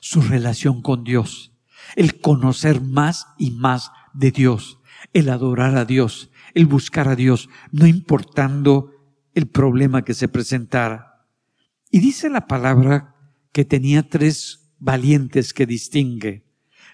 su 0.00 0.20
relación 0.20 0.82
con 0.82 1.02
Dios, 1.02 1.56
el 1.96 2.20
conocer 2.20 2.82
más 2.82 3.26
y 3.38 3.52
más 3.52 3.90
de 4.12 4.32
Dios, 4.32 4.78
el 5.14 5.30
adorar 5.30 5.78
a 5.78 5.86
Dios, 5.86 6.30
el 6.52 6.66
buscar 6.66 7.08
a 7.08 7.16
Dios, 7.16 7.48
no 7.70 7.86
importando 7.86 8.92
el 9.32 9.46
problema 9.46 10.04
que 10.04 10.12
se 10.12 10.28
presentara. 10.28 11.24
Y 11.90 12.00
dice 12.00 12.28
la 12.28 12.46
palabra 12.46 13.16
que 13.50 13.64
tenía 13.64 14.10
tres 14.10 14.74
valientes 14.78 15.54
que 15.54 15.64
distingue, 15.64 16.44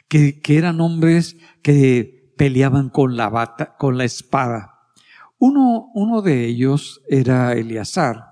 que, 0.07 0.41
que 0.41 0.57
eran 0.57 0.81
hombres 0.81 1.37
que 1.63 2.33
peleaban 2.37 2.91
con 2.91 3.17
la 3.17 3.29
bata, 3.29 3.75
con 3.77 3.99
la 3.99 4.05
espada. 4.05 4.93
Uno, 5.37 5.91
uno 5.95 6.23
de 6.23 6.45
ellos 6.47 7.03
era 7.09 7.55
Eleazar, 7.55 8.29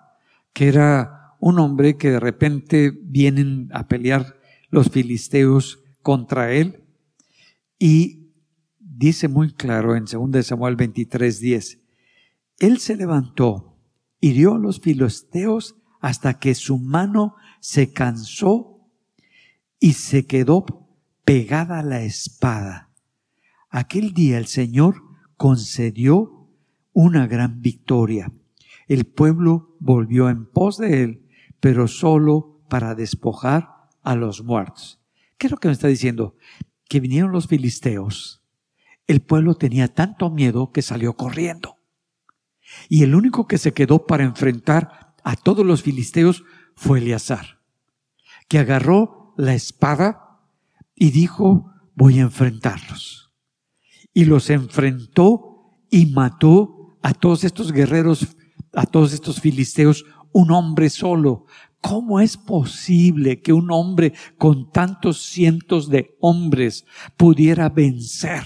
que 0.52 0.68
era 0.68 1.15
un 1.40 1.58
hombre 1.58 1.96
que 1.96 2.10
de 2.10 2.20
repente 2.20 2.92
vienen 3.02 3.68
a 3.72 3.88
pelear 3.88 4.36
los 4.70 4.90
filisteos 4.90 5.82
contra 6.02 6.52
él 6.52 6.84
y 7.78 8.30
dice 8.78 9.28
muy 9.28 9.52
claro 9.52 9.96
en 9.96 10.04
2 10.04 10.46
Samuel 10.46 10.76
23, 10.76 11.40
10, 11.40 11.80
él 12.58 12.78
se 12.78 12.96
levantó, 12.96 13.76
hirió 14.20 14.54
a 14.54 14.58
los 14.58 14.80
filisteos 14.80 15.76
hasta 16.00 16.38
que 16.38 16.54
su 16.54 16.78
mano 16.78 17.34
se 17.60 17.92
cansó 17.92 18.88
y 19.78 19.92
se 19.94 20.26
quedó 20.26 20.64
pegada 21.24 21.80
a 21.80 21.82
la 21.82 22.02
espada. 22.02 22.90
Aquel 23.68 24.14
día 24.14 24.38
el 24.38 24.46
Señor 24.46 25.02
concedió 25.36 26.48
una 26.92 27.26
gran 27.26 27.60
victoria. 27.60 28.32
El 28.88 29.04
pueblo 29.04 29.76
volvió 29.80 30.30
en 30.30 30.46
pos 30.46 30.78
de 30.78 31.02
él, 31.02 31.25
pero 31.60 31.88
solo 31.88 32.60
para 32.68 32.94
despojar 32.94 33.88
a 34.02 34.14
los 34.14 34.42
muertos. 34.42 35.00
¿Qué 35.38 35.46
es 35.46 35.50
lo 35.50 35.58
que 35.58 35.68
me 35.68 35.74
está 35.74 35.88
diciendo? 35.88 36.36
Que 36.88 37.00
vinieron 37.00 37.32
los 37.32 37.46
filisteos. 37.46 38.42
El 39.06 39.20
pueblo 39.20 39.54
tenía 39.54 39.88
tanto 39.88 40.30
miedo 40.30 40.72
que 40.72 40.82
salió 40.82 41.14
corriendo. 41.14 41.76
Y 42.88 43.02
el 43.02 43.14
único 43.14 43.46
que 43.46 43.58
se 43.58 43.72
quedó 43.72 44.06
para 44.06 44.24
enfrentar 44.24 45.14
a 45.22 45.36
todos 45.36 45.64
los 45.64 45.82
filisteos 45.82 46.44
fue 46.74 46.98
Eleazar, 46.98 47.60
que 48.48 48.58
agarró 48.58 49.34
la 49.36 49.54
espada 49.54 50.40
y 50.94 51.10
dijo, 51.10 51.72
voy 51.94 52.18
a 52.18 52.22
enfrentarlos. 52.22 53.32
Y 54.12 54.24
los 54.24 54.50
enfrentó 54.50 55.80
y 55.90 56.06
mató 56.06 56.98
a 57.02 57.12
todos 57.14 57.44
estos 57.44 57.72
guerreros, 57.72 58.36
a 58.72 58.86
todos 58.86 59.12
estos 59.12 59.40
filisteos, 59.40 60.04
un 60.32 60.50
hombre 60.50 60.90
solo. 60.90 61.46
¿Cómo 61.80 62.20
es 62.20 62.36
posible 62.36 63.40
que 63.40 63.52
un 63.52 63.70
hombre 63.70 64.12
con 64.38 64.70
tantos 64.70 65.22
cientos 65.22 65.88
de 65.88 66.16
hombres 66.20 66.84
pudiera 67.16 67.68
vencer 67.68 68.42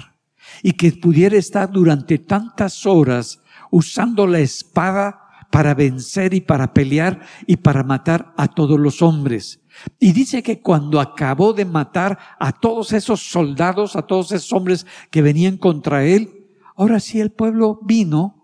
y 0.62 0.72
que 0.72 0.92
pudiera 0.92 1.36
estar 1.36 1.70
durante 1.70 2.18
tantas 2.18 2.84
horas 2.84 3.40
usando 3.70 4.26
la 4.26 4.40
espada 4.40 5.20
para 5.50 5.74
vencer 5.74 6.34
y 6.34 6.40
para 6.40 6.72
pelear 6.74 7.20
y 7.46 7.56
para 7.56 7.82
matar 7.82 8.34
a 8.36 8.48
todos 8.48 8.78
los 8.78 9.00
hombres? 9.00 9.60
Y 9.98 10.12
dice 10.12 10.42
que 10.42 10.60
cuando 10.60 11.00
acabó 11.00 11.52
de 11.52 11.64
matar 11.64 12.18
a 12.38 12.52
todos 12.52 12.92
esos 12.92 13.30
soldados, 13.30 13.96
a 13.96 14.02
todos 14.02 14.32
esos 14.32 14.52
hombres 14.52 14.86
que 15.10 15.22
venían 15.22 15.56
contra 15.56 16.04
él, 16.04 16.48
ahora 16.76 17.00
sí 17.00 17.20
el 17.20 17.30
pueblo 17.30 17.80
vino 17.82 18.40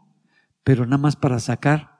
pero 0.66 0.84
nada 0.84 0.98
más 0.98 1.14
para 1.14 1.38
sacar 1.38 1.95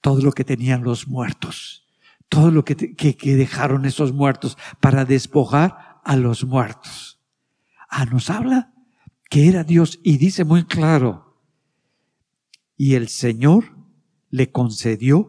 todo 0.00 0.22
lo 0.22 0.32
que 0.32 0.44
tenían 0.44 0.82
los 0.82 1.08
muertos, 1.08 1.86
todo 2.28 2.50
lo 2.50 2.64
que, 2.64 2.76
que, 2.94 3.36
dejaron 3.36 3.84
esos 3.84 4.12
muertos, 4.12 4.56
para 4.80 5.04
despojar 5.04 6.00
a 6.04 6.16
los 6.16 6.44
muertos. 6.44 7.20
Ah, 7.88 8.06
nos 8.06 8.30
habla 8.30 8.72
que 9.28 9.48
era 9.48 9.64
Dios 9.64 10.00
y 10.02 10.18
dice 10.18 10.44
muy 10.44 10.64
claro, 10.64 11.42
y 12.76 12.94
el 12.94 13.08
Señor 13.08 13.76
le 14.30 14.50
concedió 14.50 15.28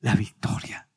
la 0.00 0.14
victoria. 0.14 0.88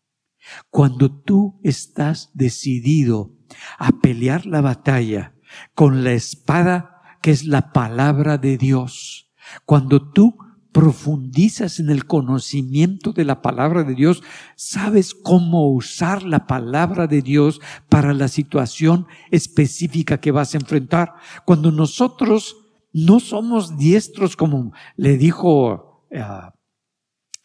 Cuando 0.69 1.11
tú 1.11 1.59
estás 1.63 2.30
decidido 2.34 3.34
a 3.80 3.91
pelear 3.91 4.45
la 4.45 4.61
batalla 4.61 5.36
con 5.73 6.03
la 6.03 6.11
espada 6.11 7.17
que 7.21 7.32
es 7.32 7.45
la 7.45 7.73
palabra 7.73 8.38
de 8.38 8.57
Dios, 8.57 9.32
cuando 9.65 10.11
tú 10.11 10.38
profundizas 10.76 11.80
en 11.80 11.89
el 11.89 12.05
conocimiento 12.05 13.13
de 13.13 13.23
la 13.23 13.41
palabra 13.41 13.86
de 13.86 13.95
Dios, 13.95 14.21
sabes 14.57 15.13
cómo 15.13 15.71
usar 15.71 16.23
la 16.23 16.47
palabra 16.47 17.07
de 17.07 17.21
Dios 17.21 17.61
para 17.88 18.13
la 18.13 18.28
situación 18.28 19.07
específica 19.32 20.19
que 20.19 20.32
vas 20.32 20.53
a 20.53 20.57
enfrentar. 20.57 21.13
Cuando 21.45 21.71
nosotros 21.71 22.57
no 22.91 23.21
somos 23.21 23.78
diestros, 23.78 24.36
como 24.36 24.73
le 24.97 25.15
dijo 25.15 26.05
eh, 26.11 26.21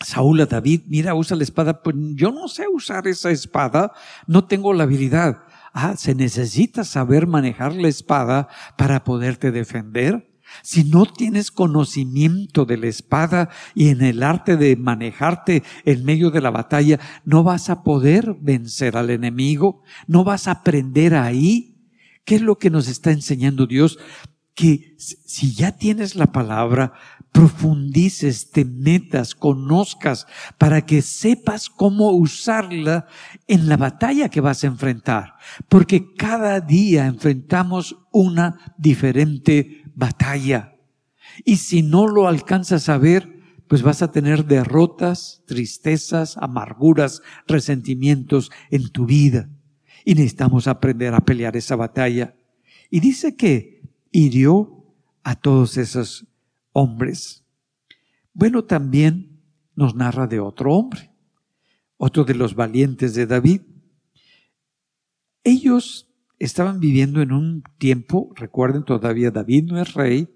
Saúl 0.01 0.41
a 0.41 0.47
David, 0.47 0.83
mira, 0.89 1.15
usa 1.15 1.37
la 1.37 1.45
espada, 1.45 1.85
pues 1.85 1.95
yo 2.17 2.33
no 2.33 2.49
sé 2.49 2.65
usar 2.67 3.07
esa 3.07 3.31
espada, 3.31 3.93
no 4.27 4.45
tengo 4.49 4.73
la 4.73 4.83
habilidad. 4.83 5.45
Ah, 5.73 5.95
se 5.97 6.17
necesita 6.17 6.83
saber 6.83 7.29
manejar 7.29 7.77
la 7.77 7.87
espada 7.87 8.49
para 8.77 9.05
poderte 9.05 9.53
defender. 9.53 10.30
Si 10.63 10.85
no 10.85 11.07
tienes 11.07 11.51
conocimiento 11.51 12.65
de 12.65 12.77
la 12.77 12.87
espada 12.87 13.51
y 13.75 13.89
en 13.89 14.03
el 14.03 14.23
arte 14.23 14.57
de 14.57 14.77
manejarte 14.77 15.63
en 15.85 16.05
medio 16.05 16.31
de 16.31 16.41
la 16.41 16.51
batalla, 16.51 16.99
no 17.25 17.43
vas 17.43 17.71
a 17.71 17.83
poder 17.83 18.37
vencer 18.41 18.97
al 18.97 19.11
enemigo, 19.11 19.83
no 20.07 20.25
vas 20.25 20.49
a 20.49 20.53
aprender 20.53 21.15
ahí. 21.15 21.77
¿Qué 22.25 22.37
es 22.37 22.43
lo 22.43 22.59
que 22.59 22.71
nos 22.71 22.89
está 22.89 23.11
enseñando 23.11 23.67
Dios? 23.67 23.99
Que 24.55 24.95
si 24.99 25.55
ya 25.55 25.73
tienes 25.73 26.17
la 26.17 26.33
palabra, 26.33 26.93
profundices, 27.33 28.51
te 28.51 28.65
metas, 28.65 29.35
conozcas, 29.35 30.27
para 30.59 30.85
que 30.85 31.03
sepas 31.03 31.69
cómo 31.69 32.11
usarla 32.11 33.07
en 33.47 33.69
la 33.69 33.77
batalla 33.77 34.29
que 34.29 34.41
vas 34.41 34.65
a 34.65 34.67
enfrentar. 34.67 35.35
Porque 35.69 36.15
cada 36.15 36.61
día 36.61 37.07
enfrentamos 37.07 37.97
una 38.13 38.75
diferente 38.77 39.80
batalla. 40.01 40.75
Y 41.45 41.59
si 41.59 41.83
no 41.83 42.09
lo 42.09 42.27
alcanzas 42.27 42.89
a 42.89 42.99
ver, 42.99 43.41
pues 43.69 43.83
vas 43.83 44.03
a 44.03 44.11
tener 44.11 44.47
derrotas, 44.47 45.45
tristezas, 45.47 46.37
amarguras, 46.37 47.23
resentimientos 47.47 48.51
en 48.73 48.89
tu 48.89 49.07
vida. 49.07 49.49
Y 50.05 50.17
necesitamos 50.17 50.67
aprender 50.67 51.15
a 51.15 51.21
pelear 51.21 51.57
esa 51.57 51.77
batalla. 51.77 52.35
Y 52.91 52.99
dice 52.99 53.37
que 53.37 53.83
hirió 54.11 54.85
a 55.23 55.37
todos 55.37 55.77
esos 55.77 56.27
hombres. 56.73 57.45
Bueno, 58.33 58.65
también 58.65 59.41
nos 59.77 59.95
narra 59.95 60.27
de 60.27 60.41
otro 60.41 60.75
hombre, 60.75 61.13
otro 61.97 62.25
de 62.25 62.35
los 62.35 62.57
valientes 62.57 63.15
de 63.15 63.27
David. 63.27 63.61
Ellos 65.45 66.10
estaban 66.41 66.81
viviendo 66.81 67.23
en 67.23 67.31
un 67.31 67.63
tiempo, 67.79 68.33
recuerden 68.35 68.85
todavía 68.85 69.31
David 69.31 69.65
no 69.65 69.81
es 69.81 69.95
rey, 69.95 70.29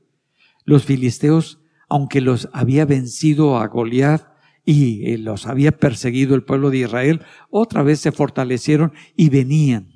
los 0.64 0.84
filisteos, 0.84 1.61
aunque 1.88 2.20
los 2.20 2.48
había 2.52 2.84
vencido 2.84 3.59
a 3.59 3.66
Goliat 3.66 4.22
y 4.64 5.11
eh, 5.11 5.18
los 5.18 5.46
había 5.46 5.72
perseguido 5.72 6.34
el 6.34 6.44
pueblo 6.44 6.70
de 6.70 6.78
Israel, 6.78 7.22
otra 7.50 7.82
vez 7.82 8.00
se 8.00 8.12
fortalecieron 8.12 8.92
y 9.16 9.30
venían. 9.30 9.92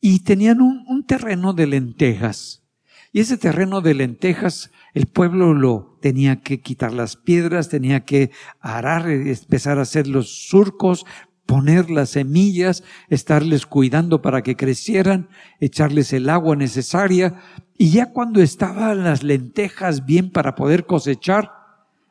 Y 0.00 0.20
tenían 0.20 0.60
un, 0.60 0.84
un 0.88 1.06
terreno 1.06 1.52
de 1.52 1.66
lentejas. 1.66 2.64
Y 3.12 3.20
ese 3.20 3.38
terreno 3.38 3.80
de 3.80 3.94
lentejas, 3.94 4.70
el 4.94 5.06
pueblo 5.06 5.54
lo 5.54 5.98
tenía 6.02 6.42
que 6.42 6.60
quitar 6.60 6.92
las 6.92 7.16
piedras, 7.16 7.68
tenía 7.68 8.04
que 8.04 8.30
arar, 8.60 9.08
empezar 9.08 9.78
a 9.78 9.82
hacer 9.82 10.06
los 10.06 10.48
surcos, 10.48 11.06
poner 11.46 11.90
las 11.90 12.10
semillas, 12.10 12.82
estarles 13.08 13.66
cuidando 13.66 14.20
para 14.20 14.42
que 14.42 14.56
crecieran, 14.56 15.28
echarles 15.60 16.12
el 16.12 16.28
agua 16.28 16.56
necesaria. 16.56 17.40
Y 17.78 17.90
ya 17.90 18.12
cuando 18.12 18.42
estaban 18.42 19.04
las 19.04 19.22
lentejas 19.22 20.04
bien 20.04 20.30
para 20.30 20.54
poder 20.54 20.86
cosechar, 20.86 21.52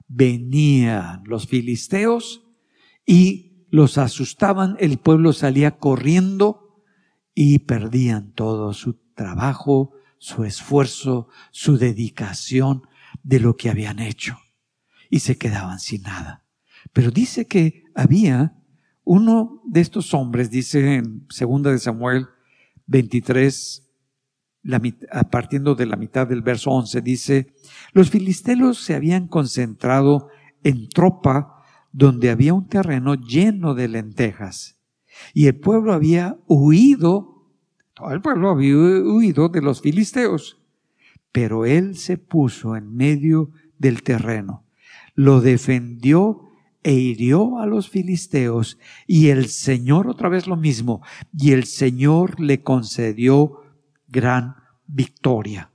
venían 0.07 1.23
los 1.25 1.47
filisteos 1.47 2.43
y 3.05 3.65
los 3.69 3.97
asustaban, 3.97 4.77
el 4.79 4.97
pueblo 4.97 5.33
salía 5.33 5.77
corriendo 5.77 6.81
y 7.33 7.59
perdían 7.59 8.31
todo 8.31 8.73
su 8.73 8.93
trabajo, 9.13 9.91
su 10.17 10.45
esfuerzo, 10.45 11.27
su 11.51 11.77
dedicación 11.77 12.83
de 13.23 13.39
lo 13.39 13.57
que 13.57 13.69
habían 13.69 13.99
hecho 13.99 14.37
y 15.09 15.19
se 15.19 15.37
quedaban 15.37 15.79
sin 15.79 16.03
nada. 16.03 16.43
Pero 16.93 17.11
dice 17.11 17.47
que 17.47 17.83
había 17.95 18.55
uno 19.05 19.61
de 19.63 19.81
estos 19.81 20.13
hombres, 20.13 20.49
dice 20.49 20.95
en 20.95 21.25
segunda 21.29 21.71
de 21.71 21.79
Samuel 21.79 22.27
23, 22.87 23.87
partiendo 25.31 25.75
de 25.75 25.85
la 25.85 25.95
mitad 25.95 26.27
del 26.27 26.41
verso 26.41 26.71
11, 26.71 27.01
dice, 27.01 27.53
los 27.93 28.09
filisteos 28.09 28.79
se 28.79 28.95
habían 28.95 29.27
concentrado 29.27 30.29
en 30.63 30.89
tropa 30.89 31.63
donde 31.91 32.31
había 32.31 32.53
un 32.53 32.67
terreno 32.67 33.13
lleno 33.13 33.75
de 33.75 33.87
lentejas. 33.87 34.77
Y 35.33 35.45
el 35.47 35.59
pueblo 35.59 35.93
había 35.93 36.37
huido, 36.47 37.53
todo 37.93 38.11
el 38.11 38.21
pueblo 38.21 38.49
había 38.49 38.75
huido 38.75 39.49
de 39.49 39.61
los 39.61 39.81
filisteos. 39.81 40.59
Pero 41.31 41.65
él 41.65 41.95
se 41.95 42.17
puso 42.17 42.75
en 42.75 42.95
medio 42.95 43.51
del 43.77 44.03
terreno, 44.03 44.65
lo 45.13 45.41
defendió 45.41 46.49
e 46.85 46.93
hirió 46.93 47.57
a 47.57 47.65
los 47.65 47.89
filisteos 47.89 48.77
y 49.07 49.29
el 49.29 49.47
Señor 49.47 50.07
otra 50.07 50.29
vez 50.29 50.45
lo 50.45 50.55
mismo 50.55 51.01
y 51.35 51.51
el 51.53 51.63
Señor 51.63 52.39
le 52.39 52.61
concedió 52.61 53.63
gran 54.07 54.57
victoria. 54.85 55.71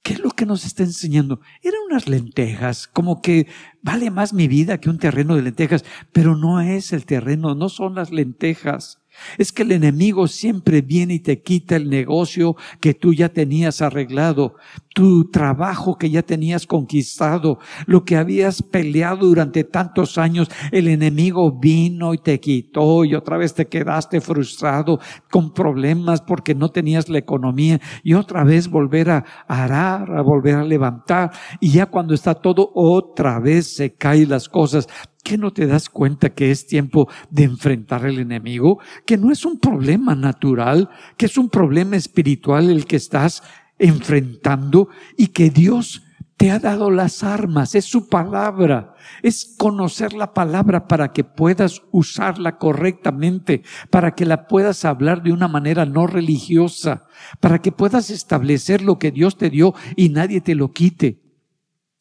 ¿Qué 0.00 0.14
es 0.14 0.20
lo 0.20 0.30
que 0.30 0.46
nos 0.46 0.64
está 0.64 0.82
enseñando? 0.82 1.40
Eran 1.60 1.80
unas 1.90 2.08
lentejas, 2.08 2.88
como 2.88 3.20
que 3.20 3.48
vale 3.82 4.10
más 4.10 4.32
mi 4.32 4.48
vida 4.48 4.78
que 4.78 4.88
un 4.88 4.96
terreno 4.96 5.36
de 5.36 5.42
lentejas, 5.42 5.84
pero 6.10 6.36
no 6.36 6.62
es 6.62 6.94
el 6.94 7.04
terreno, 7.04 7.54
no 7.54 7.68
son 7.68 7.94
las 7.94 8.10
lentejas. 8.10 9.02
Es 9.38 9.52
que 9.52 9.62
el 9.62 9.72
enemigo 9.72 10.28
siempre 10.28 10.82
viene 10.82 11.14
y 11.14 11.20
te 11.20 11.42
quita 11.42 11.76
el 11.76 11.90
negocio 11.90 12.56
que 12.80 12.94
tú 12.94 13.14
ya 13.14 13.28
tenías 13.28 13.82
arreglado, 13.82 14.56
tu 14.94 15.30
trabajo 15.30 15.98
que 15.98 16.10
ya 16.10 16.22
tenías 16.22 16.66
conquistado, 16.66 17.58
lo 17.86 18.04
que 18.04 18.16
habías 18.16 18.62
peleado 18.62 19.26
durante 19.26 19.64
tantos 19.64 20.16
años. 20.18 20.48
El 20.72 20.88
enemigo 20.88 21.52
vino 21.52 22.14
y 22.14 22.18
te 22.18 22.40
quitó 22.40 23.04
y 23.04 23.14
otra 23.14 23.36
vez 23.36 23.54
te 23.54 23.66
quedaste 23.66 24.20
frustrado 24.20 24.98
con 25.30 25.52
problemas 25.52 26.20
porque 26.22 26.54
no 26.54 26.70
tenías 26.70 27.08
la 27.08 27.18
economía. 27.18 27.80
Y 28.02 28.14
otra 28.14 28.44
vez 28.44 28.68
volver 28.68 29.10
a 29.10 29.24
arar, 29.46 30.10
a 30.12 30.22
volver 30.22 30.54
a 30.54 30.64
levantar. 30.64 31.30
Y 31.60 31.72
ya 31.72 31.86
cuando 31.86 32.14
está 32.14 32.34
todo 32.34 32.70
otra 32.74 33.38
vez 33.38 33.74
se 33.74 33.94
caen 33.94 34.30
las 34.30 34.48
cosas 34.48 34.88
¿Qué 35.26 35.36
no 35.36 35.52
te 35.52 35.66
das 35.66 35.88
cuenta 35.88 36.34
que 36.34 36.52
es 36.52 36.68
tiempo 36.68 37.08
de 37.30 37.42
enfrentar 37.42 38.06
al 38.06 38.20
enemigo? 38.20 38.78
Que 39.04 39.16
no 39.16 39.32
es 39.32 39.44
un 39.44 39.58
problema 39.58 40.14
natural, 40.14 40.88
que 41.16 41.26
es 41.26 41.36
un 41.36 41.48
problema 41.48 41.96
espiritual 41.96 42.70
el 42.70 42.86
que 42.86 42.94
estás 42.94 43.42
enfrentando 43.76 44.88
y 45.16 45.26
que 45.26 45.50
Dios 45.50 46.04
te 46.36 46.52
ha 46.52 46.60
dado 46.60 46.92
las 46.92 47.24
armas, 47.24 47.74
es 47.74 47.86
su 47.86 48.08
palabra, 48.08 48.94
es 49.20 49.56
conocer 49.58 50.12
la 50.12 50.32
palabra 50.32 50.86
para 50.86 51.12
que 51.12 51.24
puedas 51.24 51.82
usarla 51.90 52.56
correctamente, 52.56 53.64
para 53.90 54.14
que 54.14 54.26
la 54.26 54.46
puedas 54.46 54.84
hablar 54.84 55.24
de 55.24 55.32
una 55.32 55.48
manera 55.48 55.86
no 55.86 56.06
religiosa, 56.06 57.02
para 57.40 57.60
que 57.60 57.72
puedas 57.72 58.10
establecer 58.10 58.80
lo 58.80 59.00
que 59.00 59.10
Dios 59.10 59.36
te 59.36 59.50
dio 59.50 59.74
y 59.96 60.10
nadie 60.10 60.40
te 60.40 60.54
lo 60.54 60.72
quite. 60.72 61.25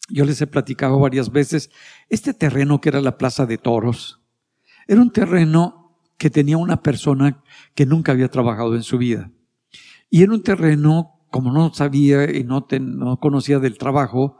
Yo 0.10 0.26
les 0.26 0.42
he 0.42 0.48
platicado 0.48 1.00
varias 1.00 1.32
veces, 1.32 1.72
este 2.10 2.34
terreno 2.34 2.80
que 2.80 2.90
era 2.90 3.02
la 3.02 3.18
Plaza 3.18 3.46
de 3.46 3.58
Toros, 3.58 4.22
era 4.88 5.02
un 5.02 5.12
terreno 5.12 6.00
que 6.18 6.30
tenía 6.30 6.58
una 6.58 6.82
persona 6.82 7.44
que 7.74 7.86
nunca 7.86 8.12
había 8.12 8.30
trabajado 8.30 8.76
en 8.76 8.84
su 8.84 8.98
vida. 8.98 9.32
Y 10.10 10.22
era 10.22 10.32
un 10.32 10.44
terreno, 10.44 11.26
como 11.32 11.52
no 11.52 11.74
sabía 11.74 12.32
y 12.32 12.44
no, 12.44 12.68
no 12.80 13.20
conocía 13.20 13.60
del 13.60 13.78
trabajo, 13.78 14.40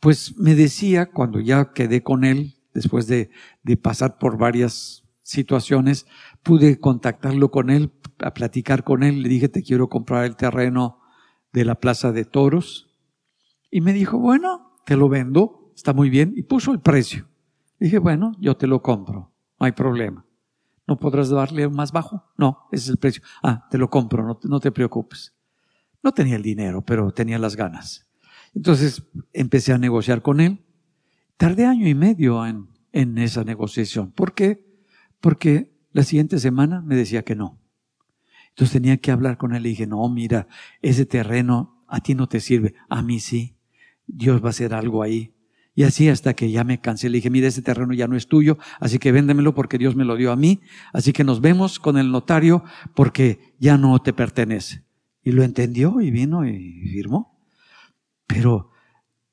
pues 0.00 0.36
me 0.38 0.54
decía, 0.54 1.06
cuando 1.06 1.40
ya 1.40 1.72
quedé 1.72 2.02
con 2.02 2.24
él, 2.24 2.54
después 2.74 3.06
de, 3.06 3.30
de 3.62 3.76
pasar 3.76 4.18
por 4.18 4.36
varias 4.36 5.04
situaciones, 5.22 6.06
pude 6.42 6.78
contactarlo 6.78 7.50
con 7.50 7.70
él, 7.70 7.92
a 8.20 8.34
platicar 8.34 8.84
con 8.84 9.02
él, 9.02 9.22
le 9.22 9.28
dije, 9.28 9.48
te 9.48 9.62
quiero 9.62 9.88
comprar 9.88 10.24
el 10.24 10.36
terreno 10.36 11.00
de 11.52 11.64
la 11.64 11.76
Plaza 11.76 12.12
de 12.12 12.24
Toros. 12.24 12.88
Y 13.70 13.80
me 13.80 13.92
dijo, 13.92 14.18
bueno, 14.18 14.65
te 14.86 14.96
lo 14.96 15.08
vendo, 15.08 15.72
está 15.74 15.92
muy 15.92 16.08
bien, 16.08 16.32
y 16.36 16.44
puso 16.44 16.72
el 16.72 16.80
precio. 16.80 17.28
Dije, 17.78 17.98
bueno, 17.98 18.32
yo 18.40 18.56
te 18.56 18.68
lo 18.68 18.80
compro, 18.80 19.32
no 19.58 19.66
hay 19.66 19.72
problema. 19.72 20.24
¿No 20.86 20.96
podrás 20.96 21.28
darle 21.28 21.68
más 21.68 21.90
bajo? 21.90 22.24
No, 22.38 22.68
ese 22.70 22.84
es 22.84 22.90
el 22.90 22.96
precio. 22.96 23.20
Ah, 23.42 23.66
te 23.68 23.76
lo 23.76 23.90
compro, 23.90 24.24
no, 24.24 24.38
no 24.44 24.60
te 24.60 24.70
preocupes. 24.70 25.34
No 26.04 26.12
tenía 26.12 26.36
el 26.36 26.42
dinero, 26.42 26.82
pero 26.82 27.10
tenía 27.10 27.40
las 27.40 27.56
ganas. 27.56 28.08
Entonces 28.54 29.02
empecé 29.32 29.72
a 29.72 29.78
negociar 29.78 30.22
con 30.22 30.40
él. 30.40 30.64
Tardé 31.36 31.66
año 31.66 31.88
y 31.88 31.94
medio 31.96 32.46
en, 32.46 32.68
en 32.92 33.18
esa 33.18 33.42
negociación. 33.42 34.12
¿Por 34.12 34.34
qué? 34.34 34.64
Porque 35.20 35.76
la 35.90 36.04
siguiente 36.04 36.38
semana 36.38 36.80
me 36.80 36.94
decía 36.94 37.24
que 37.24 37.34
no. 37.34 37.60
Entonces 38.50 38.74
tenía 38.74 38.98
que 38.98 39.10
hablar 39.10 39.36
con 39.36 39.52
él 39.52 39.66
y 39.66 39.70
dije, 39.70 39.88
no, 39.88 40.08
mira, 40.08 40.46
ese 40.80 41.04
terreno 41.06 41.84
a 41.88 41.98
ti 42.00 42.14
no 42.14 42.28
te 42.28 42.38
sirve, 42.38 42.74
a 42.88 43.02
mí 43.02 43.18
sí. 43.18 43.55
Dios 44.06 44.42
va 44.42 44.48
a 44.48 44.50
hacer 44.50 44.74
algo 44.74 45.02
ahí. 45.02 45.32
Y 45.74 45.82
así 45.82 46.08
hasta 46.08 46.34
que 46.34 46.50
ya 46.50 46.64
me 46.64 46.80
cansé, 46.80 47.10
le 47.10 47.18
dije, 47.18 47.28
mira, 47.28 47.48
ese 47.48 47.60
terreno 47.60 47.92
ya 47.92 48.08
no 48.08 48.16
es 48.16 48.28
tuyo, 48.28 48.56
así 48.80 48.98
que 48.98 49.12
véndemelo 49.12 49.54
porque 49.54 49.76
Dios 49.76 49.94
me 49.94 50.06
lo 50.06 50.16
dio 50.16 50.32
a 50.32 50.36
mí, 50.36 50.60
así 50.94 51.12
que 51.12 51.22
nos 51.22 51.42
vemos 51.42 51.78
con 51.78 51.98
el 51.98 52.10
notario 52.10 52.64
porque 52.94 53.54
ya 53.58 53.76
no 53.76 54.00
te 54.00 54.14
pertenece. 54.14 54.84
Y 55.22 55.32
lo 55.32 55.42
entendió 55.42 56.00
y 56.00 56.10
vino 56.10 56.46
y 56.46 56.88
firmó. 56.92 57.38
Pero 58.26 58.70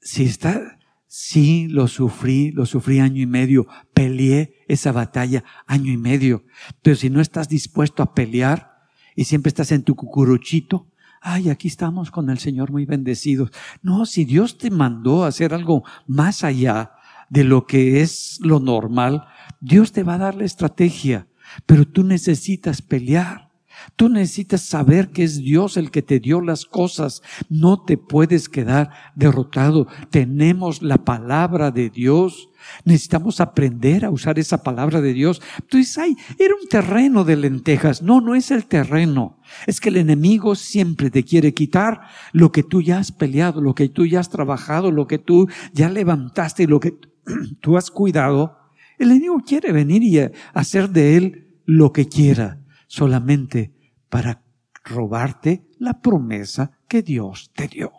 si 0.02 0.26
está, 0.26 0.80
sí 1.08 1.68
lo 1.70 1.88
sufrí, 1.88 2.52
lo 2.52 2.66
sufrí 2.66 3.00
año 3.00 3.22
y 3.22 3.26
medio, 3.26 3.68
peleé 3.94 4.66
esa 4.68 4.92
batalla 4.92 5.46
año 5.66 5.94
y 5.94 5.98
medio, 5.98 6.44
pero 6.82 6.98
si 6.98 7.10
no 7.10 7.22
estás 7.22 7.48
dispuesto 7.48 8.04
a 8.04 8.14
pelear 8.14 8.74
y 9.16 9.26
siempre 9.26 9.48
estás 9.48 9.72
en 9.72 9.84
tu 9.84 9.96
cucuruchito, 9.96 10.92
ay, 11.24 11.50
aquí 11.50 11.70
estamos 11.70 12.12
con 12.12 12.30
el 12.30 12.38
Señor 12.38 12.72
muy 12.72 12.86
bendecidos. 12.86 13.50
No, 13.82 14.06
si 14.06 14.26
Dios 14.26 14.58
te 14.58 14.70
mandó 14.70 15.24
hacer 15.24 15.54
algo 15.54 15.84
más 16.06 16.44
allá 16.44 16.92
de 17.30 17.46
lo 17.46 17.66
que 17.66 18.02
es 18.02 18.40
lo 18.42 18.60
normal, 18.60 19.26
Dios 19.62 19.94
te 19.94 20.04
va 20.04 20.16
a 20.16 20.20
dar 20.20 20.36
la 20.36 20.44
estrategia, 20.44 21.28
pero 21.66 21.88
tú 21.88 22.04
necesitas 22.04 22.82
pelear. 22.82 23.53
Tú 23.96 24.10
necesitas 24.10 24.62
saber 24.62 25.10
que 25.10 25.24
es 25.24 25.40
Dios 25.40 25.78
el 25.78 25.92
que 25.92 26.02
te 26.02 26.20
dio 26.20 26.42
las 26.42 26.66
cosas. 26.66 27.22
No 27.50 27.84
te 27.84 27.98
puedes 27.98 28.50
quedar 28.50 28.90
derrotado. 29.16 29.88
Tenemos 30.10 30.82
la 30.82 31.04
palabra 31.04 31.72
de 31.72 31.90
Dios. 31.90 32.50
Necesitamos 32.86 33.42
aprender 33.42 34.06
a 34.06 34.10
usar 34.10 34.40
esa 34.40 34.64
palabra 34.64 35.02
de 35.02 35.14
Dios. 35.14 35.42
Tú 35.68 35.78
dices, 35.78 35.98
ay, 35.98 36.16
era 36.40 36.54
un 36.60 36.68
terreno 36.68 37.24
de 37.24 37.36
lentejas. 37.36 38.02
No, 38.02 38.22
no 38.22 38.36
es 38.36 38.52
el 38.52 38.66
terreno. 38.66 39.40
Es 39.68 39.80
que 39.80 39.90
el 39.90 39.98
enemigo 39.98 40.56
siempre 40.56 41.10
te 41.10 41.24
quiere 41.24 41.54
quitar 41.54 42.02
lo 42.32 42.52
que 42.52 42.64
tú 42.64 42.82
ya 42.82 43.00
has 43.00 43.12
peleado, 43.12 43.62
lo 43.62 43.76
que 43.76 43.90
tú 43.90 44.06
ya 44.06 44.20
has 44.20 44.30
trabajado, 44.30 44.92
lo 44.92 45.08
que 45.08 45.20
tú 45.20 45.48
ya 45.74 45.90
levantaste 45.90 46.64
y 46.64 46.68
lo 46.68 46.80
que 46.80 46.96
tú 47.62 47.78
has 47.78 47.92
cuidado. 47.92 48.58
El 48.98 49.12
enemigo 49.12 49.42
quiere 49.46 49.72
venir 49.72 50.04
y 50.04 50.20
hacer 50.54 50.90
de 50.90 51.18
él 51.18 51.48
lo 51.66 51.92
que 51.92 52.08
quiera 52.08 52.63
solamente 52.94 53.74
para 54.08 54.44
robarte 54.84 55.68
la 55.80 56.00
promesa 56.00 56.78
que 56.88 57.02
Dios 57.02 57.50
te 57.56 57.68
dio. 57.68 57.92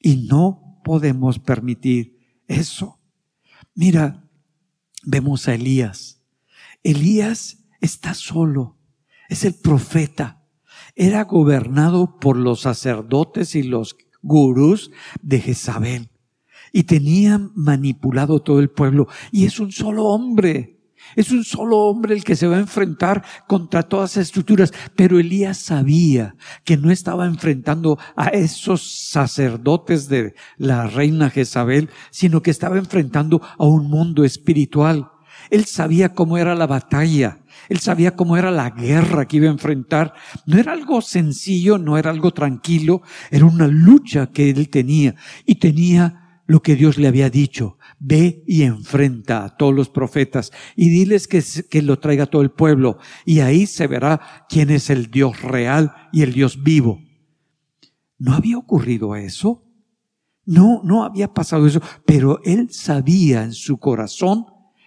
Y 0.00 0.26
no 0.26 0.80
podemos 0.82 1.38
permitir 1.38 2.40
eso. 2.48 2.98
Mira, 3.74 4.24
vemos 5.04 5.48
a 5.48 5.54
Elías. 5.54 6.22
Elías 6.82 7.66
está 7.82 8.14
solo, 8.14 8.78
es 9.28 9.44
el 9.44 9.52
profeta. 9.52 10.46
Era 10.94 11.24
gobernado 11.24 12.18
por 12.18 12.38
los 12.38 12.62
sacerdotes 12.62 13.54
y 13.54 13.64
los 13.64 13.98
gurús 14.22 14.92
de 15.20 15.40
Jezabel 15.40 16.10
y 16.72 16.84
tenía 16.84 17.38
manipulado 17.54 18.40
todo 18.40 18.60
el 18.60 18.70
pueblo 18.70 19.08
y 19.30 19.44
es 19.44 19.60
un 19.60 19.72
solo 19.72 20.06
hombre. 20.06 20.75
Es 21.14 21.30
un 21.30 21.44
solo 21.44 21.78
hombre 21.78 22.14
el 22.14 22.24
que 22.24 22.36
se 22.36 22.46
va 22.46 22.56
a 22.56 22.60
enfrentar 22.60 23.24
contra 23.46 23.82
todas 23.82 24.12
esas 24.12 24.26
estructuras. 24.26 24.72
Pero 24.96 25.18
Elías 25.18 25.58
sabía 25.58 26.34
que 26.64 26.76
no 26.76 26.90
estaba 26.90 27.26
enfrentando 27.26 27.98
a 28.16 28.28
esos 28.28 29.08
sacerdotes 29.10 30.08
de 30.08 30.34
la 30.56 30.86
reina 30.86 31.30
Jezabel, 31.30 31.90
sino 32.10 32.42
que 32.42 32.50
estaba 32.50 32.78
enfrentando 32.78 33.40
a 33.58 33.64
un 33.64 33.88
mundo 33.88 34.24
espiritual. 34.24 35.10
Él 35.50 35.64
sabía 35.64 36.14
cómo 36.14 36.38
era 36.38 36.54
la 36.54 36.66
batalla. 36.66 37.38
Él 37.68 37.78
sabía 37.78 38.14
cómo 38.14 38.36
era 38.36 38.50
la 38.50 38.70
guerra 38.70 39.26
que 39.26 39.38
iba 39.38 39.46
a 39.46 39.52
enfrentar. 39.52 40.14
No 40.44 40.58
era 40.58 40.72
algo 40.72 41.00
sencillo, 41.00 41.78
no 41.78 41.98
era 41.98 42.10
algo 42.10 42.32
tranquilo, 42.32 43.02
era 43.30 43.44
una 43.44 43.66
lucha 43.66 44.28
que 44.28 44.50
él 44.50 44.68
tenía 44.68 45.14
y 45.44 45.56
tenía 45.56 46.25
lo 46.46 46.62
que 46.62 46.76
Dios 46.76 46.96
le 46.96 47.08
había 47.08 47.28
dicho 47.28 47.78
ve 47.98 48.42
y 48.46 48.62
enfrenta 48.62 49.44
a 49.44 49.56
todos 49.56 49.74
los 49.74 49.88
profetas 49.88 50.52
y 50.76 50.88
diles 50.88 51.26
que, 51.26 51.42
que 51.68 51.82
lo 51.82 51.98
traiga 51.98 52.26
todo 52.26 52.42
el 52.42 52.50
pueblo 52.50 52.98
y 53.24 53.40
ahí 53.40 53.66
se 53.66 53.86
verá 53.86 54.46
quién 54.48 54.70
es 54.70 54.90
el 54.90 55.10
Dios 55.10 55.42
real 55.42 55.92
y 56.12 56.22
el 56.22 56.32
Dios 56.32 56.62
vivo. 56.62 57.00
¿No 58.18 58.34
había 58.34 58.58
ocurrido 58.58 59.16
eso? 59.16 59.64
No, 60.44 60.80
no 60.84 61.04
había 61.04 61.34
pasado 61.34 61.66
eso, 61.66 61.80
pero 62.04 62.40
él 62.44 62.68
sabía 62.70 63.42
en 63.42 63.52
su 63.52 63.78
corazón 63.78 64.46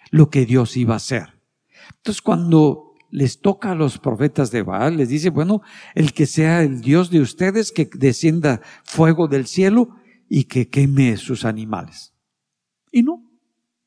lo 0.09 0.29
que 0.29 0.45
Dios 0.45 0.77
iba 0.77 0.93
a 0.93 0.97
hacer. 0.97 1.39
Entonces 1.97 2.21
cuando 2.21 2.93
les 3.11 3.41
toca 3.41 3.71
a 3.71 3.75
los 3.75 3.97
profetas 3.97 4.51
de 4.51 4.61
Baal, 4.61 4.97
les 4.97 5.09
dice, 5.09 5.29
bueno, 5.29 5.61
el 5.95 6.13
que 6.13 6.25
sea 6.25 6.61
el 6.63 6.81
Dios 6.81 7.09
de 7.09 7.21
ustedes, 7.21 7.71
que 7.71 7.89
descienda 7.93 8.61
fuego 8.83 9.27
del 9.27 9.47
cielo 9.47 9.98
y 10.29 10.45
que 10.45 10.69
queme 10.69 11.17
sus 11.17 11.43
animales. 11.43 12.13
Y 12.91 13.03
no, 13.03 13.29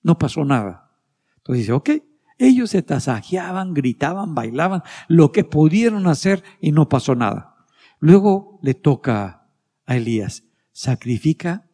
no 0.03 0.18
pasó 0.18 0.45
nada. 0.45 0.90
Entonces 1.36 1.62
dice, 1.62 1.72
ok, 1.72 1.90
ellos 2.38 2.70
se 2.70 2.82
tasajeaban, 2.82 3.72
gritaban, 3.72 4.34
bailaban, 4.34 4.82
lo 5.09 5.30
que 5.32 5.45
pudieron 5.45 6.09
hacer 6.09 6.43
y 6.61 6.72
no 6.72 6.88
pasó 6.88 7.14
nada. 7.14 7.55
Luego 8.01 8.59
le 8.62 8.74
toca 8.74 9.47
a 9.86 9.97
Elías, 9.97 10.45
sacrifica, 10.72 11.68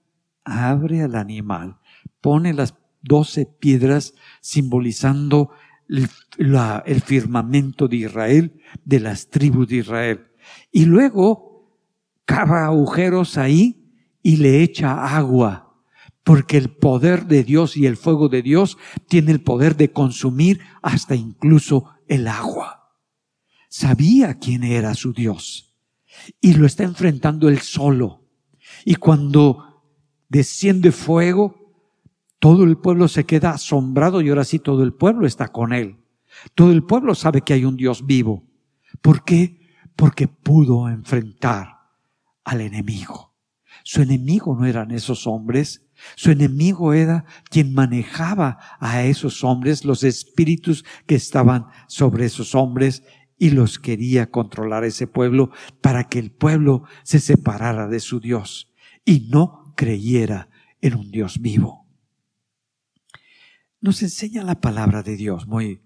abre 0.44 1.02
al 1.02 1.14
animal, 1.14 1.78
pone 2.20 2.52
las 2.52 2.74
doce 3.02 3.46
piedras 3.46 4.14
simbolizando 4.40 5.50
el, 5.88 6.08
el 6.84 7.00
firmamento 7.00 7.88
de 7.88 7.96
Israel, 7.96 8.60
de 8.84 9.00
las 9.00 9.28
tribus 9.28 9.68
de 9.68 9.76
Israel. 9.76 10.26
Y 10.70 10.84
luego 10.84 11.78
cava 12.26 12.66
agujeros 12.66 13.38
ahí 13.38 13.77
y 14.28 14.36
le 14.36 14.62
echa 14.62 15.16
agua 15.16 15.80
porque 16.22 16.58
el 16.58 16.68
poder 16.68 17.24
de 17.24 17.44
Dios 17.44 17.78
y 17.78 17.86
el 17.86 17.96
fuego 17.96 18.28
de 18.28 18.42
Dios 18.42 18.76
tiene 19.08 19.32
el 19.32 19.40
poder 19.40 19.74
de 19.74 19.90
consumir 19.90 20.60
hasta 20.82 21.14
incluso 21.14 21.94
el 22.08 22.28
agua. 22.28 22.92
Sabía 23.70 24.38
quién 24.38 24.64
era 24.64 24.92
su 24.92 25.14
Dios 25.14 25.78
y 26.42 26.52
lo 26.52 26.66
está 26.66 26.84
enfrentando 26.84 27.48
él 27.48 27.60
solo. 27.60 28.26
Y 28.84 28.96
cuando 28.96 29.82
desciende 30.28 30.92
fuego, 30.92 31.72
todo 32.38 32.64
el 32.64 32.76
pueblo 32.76 33.08
se 33.08 33.24
queda 33.24 33.52
asombrado 33.52 34.20
y 34.20 34.28
ahora 34.28 34.44
sí 34.44 34.58
todo 34.58 34.82
el 34.82 34.92
pueblo 34.92 35.26
está 35.26 35.48
con 35.48 35.72
él. 35.72 36.04
Todo 36.54 36.70
el 36.70 36.84
pueblo 36.84 37.14
sabe 37.14 37.40
que 37.40 37.54
hay 37.54 37.64
un 37.64 37.78
Dios 37.78 38.04
vivo. 38.04 38.44
¿Por 39.00 39.24
qué? 39.24 39.62
Porque 39.96 40.28
pudo 40.28 40.90
enfrentar 40.90 41.78
al 42.44 42.60
enemigo. 42.60 43.27
Su 43.90 44.02
enemigo 44.02 44.54
no 44.54 44.66
eran 44.66 44.90
esos 44.90 45.26
hombres, 45.26 45.82
su 46.14 46.30
enemigo 46.30 46.92
era 46.92 47.24
quien 47.48 47.72
manejaba 47.72 48.58
a 48.80 49.02
esos 49.04 49.42
hombres, 49.44 49.86
los 49.86 50.04
espíritus 50.04 50.84
que 51.06 51.14
estaban 51.14 51.68
sobre 51.86 52.26
esos 52.26 52.54
hombres 52.54 53.02
y 53.38 53.48
los 53.48 53.78
quería 53.78 54.30
controlar 54.30 54.84
ese 54.84 55.06
pueblo 55.06 55.52
para 55.80 56.04
que 56.04 56.18
el 56.18 56.30
pueblo 56.30 56.82
se 57.02 57.18
separara 57.18 57.88
de 57.88 58.00
su 58.00 58.20
Dios 58.20 58.74
y 59.06 59.20
no 59.30 59.72
creyera 59.74 60.50
en 60.82 60.94
un 60.94 61.10
Dios 61.10 61.40
vivo. 61.40 61.88
Nos 63.80 64.02
enseña 64.02 64.44
la 64.44 64.60
palabra 64.60 65.02
de 65.02 65.16
Dios 65.16 65.46
muy 65.46 65.80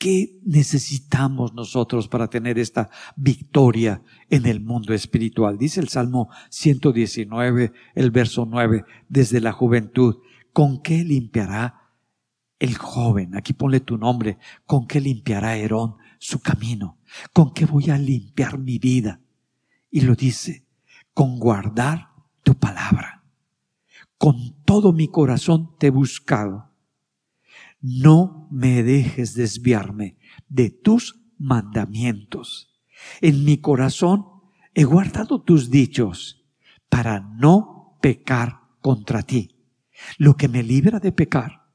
¿Qué 0.00 0.40
necesitamos 0.46 1.52
nosotros 1.52 2.08
para 2.08 2.28
tener 2.28 2.58
esta 2.58 2.88
victoria 3.16 4.02
en 4.30 4.46
el 4.46 4.62
mundo 4.62 4.94
espiritual? 4.94 5.58
Dice 5.58 5.78
el 5.78 5.90
Salmo 5.90 6.30
119, 6.48 7.74
el 7.94 8.10
verso 8.10 8.46
9, 8.46 8.86
desde 9.10 9.42
la 9.42 9.52
juventud, 9.52 10.16
¿con 10.54 10.80
qué 10.80 11.04
limpiará 11.04 11.90
el 12.58 12.78
joven? 12.78 13.36
Aquí 13.36 13.52
ponle 13.52 13.80
tu 13.80 13.98
nombre, 13.98 14.38
¿con 14.64 14.86
qué 14.86 15.02
limpiará 15.02 15.58
Herón 15.58 15.96
su 16.18 16.40
camino? 16.40 16.96
¿Con 17.34 17.52
qué 17.52 17.66
voy 17.66 17.90
a 17.90 17.98
limpiar 17.98 18.58
mi 18.58 18.78
vida? 18.78 19.20
Y 19.90 20.00
lo 20.00 20.14
dice, 20.14 20.64
con 21.12 21.38
guardar 21.38 22.08
tu 22.42 22.54
palabra. 22.54 23.22
Con 24.16 24.62
todo 24.64 24.94
mi 24.94 25.08
corazón 25.08 25.76
te 25.78 25.88
he 25.88 25.90
buscado 25.90 26.69
no 27.80 28.48
me 28.50 28.82
dejes 28.82 29.34
desviarme 29.34 30.16
de 30.48 30.70
tus 30.70 31.20
mandamientos. 31.38 32.70
En 33.20 33.44
mi 33.44 33.58
corazón 33.58 34.26
he 34.74 34.84
guardado 34.84 35.42
tus 35.42 35.70
dichos 35.70 36.44
para 36.88 37.20
no 37.20 37.98
pecar 38.02 38.60
contra 38.80 39.22
ti. 39.22 39.56
Lo 40.18 40.36
que 40.36 40.48
me 40.48 40.62
libra 40.62 40.98
de 41.00 41.12
pecar, 41.12 41.68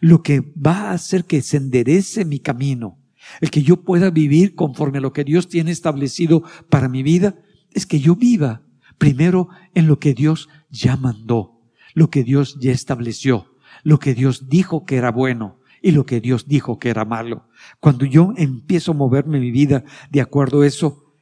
lo 0.00 0.22
que 0.22 0.40
va 0.40 0.90
a 0.90 0.92
hacer 0.92 1.24
que 1.24 1.42
se 1.42 1.56
enderece 1.56 2.24
mi 2.24 2.38
camino, 2.38 2.98
el 3.40 3.50
que 3.50 3.62
yo 3.62 3.82
pueda 3.82 4.10
vivir 4.10 4.54
conforme 4.54 4.98
a 4.98 5.00
lo 5.00 5.12
que 5.12 5.24
Dios 5.24 5.48
tiene 5.48 5.70
establecido 5.70 6.42
para 6.68 6.88
mi 6.88 7.02
vida, 7.02 7.36
es 7.72 7.86
que 7.86 8.00
yo 8.00 8.16
viva 8.16 8.62
primero 8.98 9.48
en 9.74 9.86
lo 9.86 9.98
que 9.98 10.14
Dios 10.14 10.48
ya 10.70 10.96
mandó, 10.96 11.62
lo 11.94 12.10
que 12.10 12.22
Dios 12.22 12.58
ya 12.60 12.72
estableció 12.72 13.53
lo 13.84 14.00
que 14.00 14.14
Dios 14.14 14.48
dijo 14.48 14.84
que 14.84 14.96
era 14.96 15.12
bueno 15.12 15.60
y 15.80 15.92
lo 15.92 16.06
que 16.06 16.20
Dios 16.20 16.48
dijo 16.48 16.78
que 16.78 16.88
era 16.88 17.04
malo. 17.04 17.46
Cuando 17.78 18.06
yo 18.06 18.32
empiezo 18.36 18.92
a 18.92 18.94
moverme 18.94 19.38
mi 19.38 19.50
vida 19.50 19.84
de 20.10 20.22
acuerdo 20.22 20.62
a 20.62 20.66
eso, 20.66 21.14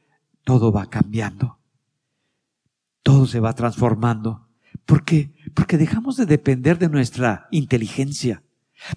todo 0.45 0.71
va 0.71 0.89
cambiando. 0.89 1.59
Todo 3.03 3.27
se 3.27 3.41
va 3.41 3.53
transformando. 3.53 4.47
¿Por 4.85 5.03
qué? 5.03 5.33
Porque 5.53 5.77
dejamos 5.77 6.15
de 6.15 6.25
depender 6.25 6.79
de 6.79 6.87
nuestra 6.87 7.47
inteligencia. 7.51 8.41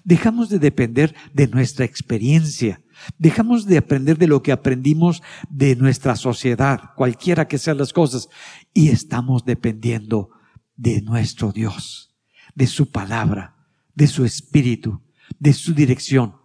Dejamos 0.05 0.49
de 0.49 0.59
depender 0.59 1.13
de 1.33 1.47
nuestra 1.47 1.83
experiencia. 1.83 2.81
Dejamos 3.17 3.65
de 3.65 3.77
aprender 3.77 4.17
de 4.17 4.27
lo 4.27 4.41
que 4.41 4.53
aprendimos 4.53 5.21
de 5.49 5.75
nuestra 5.75 6.15
sociedad, 6.15 6.93
cualquiera 6.95 7.47
que 7.47 7.57
sean 7.57 7.77
las 7.77 7.93
cosas, 7.93 8.29
y 8.73 8.89
estamos 8.89 9.45
dependiendo 9.45 10.29
de 10.77 11.01
nuestro 11.01 11.51
Dios, 11.51 12.15
de 12.55 12.67
su 12.67 12.89
palabra, 12.89 13.56
de 13.97 14.05
su 14.05 14.25
espíritu, 14.25 15.01
de 15.39 15.53
su 15.53 15.73
dirección, 15.73 16.35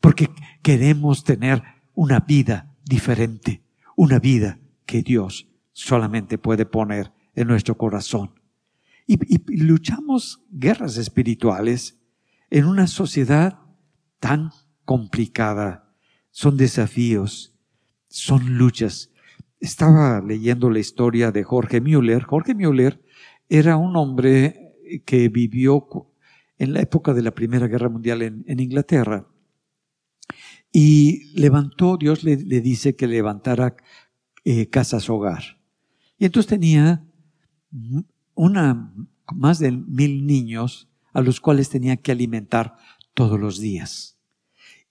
porque 0.00 0.30
queremos 0.62 1.24
tener 1.24 1.60
una 1.92 2.20
vida 2.20 2.72
diferente, 2.84 3.64
una 3.96 4.20
vida 4.20 4.60
que 4.86 5.02
Dios 5.02 5.48
solamente 5.72 6.38
puede 6.38 6.66
poner 6.66 7.12
en 7.34 7.48
nuestro 7.48 7.76
corazón. 7.76 8.30
Y, 9.08 9.18
luchamos 9.56 10.44
guerras 10.52 10.98
espirituales 10.98 11.98
en 12.48 12.66
una 12.66 12.86
sociedad 12.86 13.58
tan 14.20 14.52
complicada. 14.84 15.92
Son 16.30 16.56
desafíos, 16.56 17.58
son 18.08 18.56
luchas. 18.56 19.10
Estaba 19.58 20.20
leyendo 20.20 20.70
la 20.70 20.78
historia 20.78 21.32
de 21.32 21.42
Jorge 21.42 21.80
Müller. 21.80 22.22
Jorge 22.22 22.54
Müller 22.54 23.04
era 23.48 23.76
un 23.76 23.96
hombre 23.96 24.76
que 25.04 25.28
vivió 25.28 25.88
en 26.60 26.74
la 26.74 26.80
época 26.80 27.14
de 27.14 27.22
la 27.22 27.30
Primera 27.30 27.66
Guerra 27.68 27.88
Mundial 27.88 28.20
en, 28.20 28.60
Inglaterra. 28.60 29.26
Y 30.70 31.32
levantó, 31.32 31.96
Dios 31.96 32.22
le, 32.22 32.36
dice 32.36 32.94
que 32.94 33.06
levantara 33.06 33.76
eh, 34.44 34.68
casas 34.68 35.08
hogar. 35.08 35.58
Y 36.18 36.26
entonces 36.26 36.50
tenía 36.50 37.02
una, 38.34 38.92
más 39.34 39.58
de 39.58 39.72
mil 39.72 40.26
niños 40.26 40.90
a 41.14 41.22
los 41.22 41.40
cuales 41.40 41.70
tenía 41.70 41.96
que 41.96 42.12
alimentar 42.12 42.76
todos 43.14 43.40
los 43.40 43.58
días. 43.58 44.18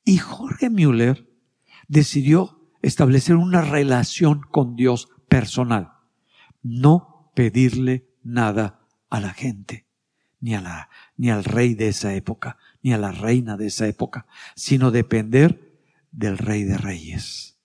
Y 0.04 0.18
Jorge 0.18 0.72
Müller 0.72 1.30
decidió 1.88 2.68
establecer 2.82 3.36
una 3.36 3.62
relación 3.62 4.42
con 4.42 4.76
Dios 4.76 5.10
personal, 5.28 5.92
no 6.64 7.32
pedirle 7.36 8.10
nada 8.24 8.88
a 9.12 9.20
la 9.20 9.34
gente 9.34 9.86
ni, 10.40 10.56
a 10.56 10.62
la, 10.62 10.90
ni 11.20 11.30
al 11.30 11.44
rey 11.44 11.76
de 11.76 11.90
esa 11.90 12.16
época, 12.16 12.58
ni 12.82 12.94
a 12.94 12.98
la 12.98 13.12
reina 13.12 13.58
de 13.58 13.68
esa 13.68 13.86
época, 13.88 14.26
sino 14.56 14.90
depender 14.90 15.78
del 16.14 16.38
rey 16.38 16.64
de 16.64 16.78
reyes. 16.78 17.58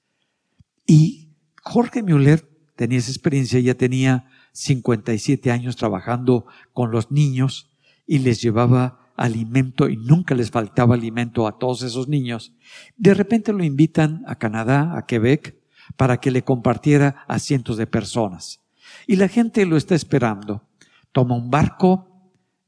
Y 0.87 1.31
Jorge 1.63 2.03
Müller 2.03 2.49
tenía 2.75 2.99
esa 2.99 3.13
experiencia, 3.13 3.61
ya 3.61 3.75
tenía 3.75 4.27
57 4.53 5.53
años 5.53 5.77
trabajando 5.77 6.47
con 6.73 6.91
los 6.91 7.13
niños 7.13 7.71
y 8.09 8.19
les 8.19 8.43
llevaba 8.43 9.13
alimento 9.17 9.89
y 9.89 9.97
nunca 9.97 10.35
les 10.35 10.51
faltaba 10.51 10.97
alimento 10.97 11.47
a 11.47 11.57
todos 11.57 11.83
esos 11.83 12.09
niños. 12.09 12.53
De 12.97 13.15
repente 13.15 13.53
lo 13.53 13.63
invitan 13.63 14.25
a 14.27 14.35
Canadá, 14.35 14.99
a 14.99 15.07
Quebec, 15.07 15.63
para 15.97 16.17
que 16.17 16.33
le 16.33 16.43
compartiera 16.43 17.25
a 17.29 17.39
cientos 17.39 17.77
de 17.77 17.87
personas. 17.87 18.63
Y 19.07 19.15
la 19.15 19.29
gente 19.29 19.65
lo 19.65 19.77
está 19.77 19.95
esperando. 19.95 20.67
Toma 21.13 21.37
un 21.37 21.51
barco, 21.51 22.14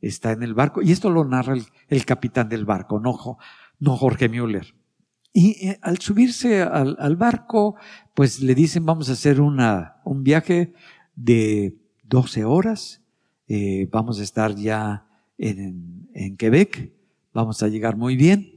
está 0.01 0.32
en 0.32 0.42
el 0.42 0.55
barco, 0.55 0.82
y 0.82 0.92
esto 0.92 1.11
lo 1.11 1.24
narra 1.24 1.55
el, 1.88 2.05
capitán 2.05 2.49
del 2.49 2.64
barco, 2.64 3.01
no, 3.01 3.38
no 3.78 3.97
Jorge 3.97 4.28
Müller. 4.28 4.74
Y 5.32 5.68
eh, 5.68 5.78
al 5.82 5.99
subirse 5.99 6.62
al, 6.62 7.16
barco, 7.16 7.76
pues 8.14 8.40
le 8.40 8.55
dicen, 8.55 8.86
vamos 8.86 9.11
a 9.11 9.12
hacer 9.12 9.40
una, 9.40 9.97
un 10.05 10.22
viaje 10.22 10.72
de 11.14 11.76
12 12.05 12.44
horas, 12.44 13.03
eh, 13.49 13.88
vamos 13.90 14.20
a 14.20 14.22
estar 14.22 14.55
ya 14.55 15.07
en, 15.38 16.09
en 16.14 16.36
Quebec, 16.36 16.92
vamos 17.32 17.62
a 17.62 17.68
llegar 17.68 17.97
muy 17.97 18.16
bien, 18.16 18.57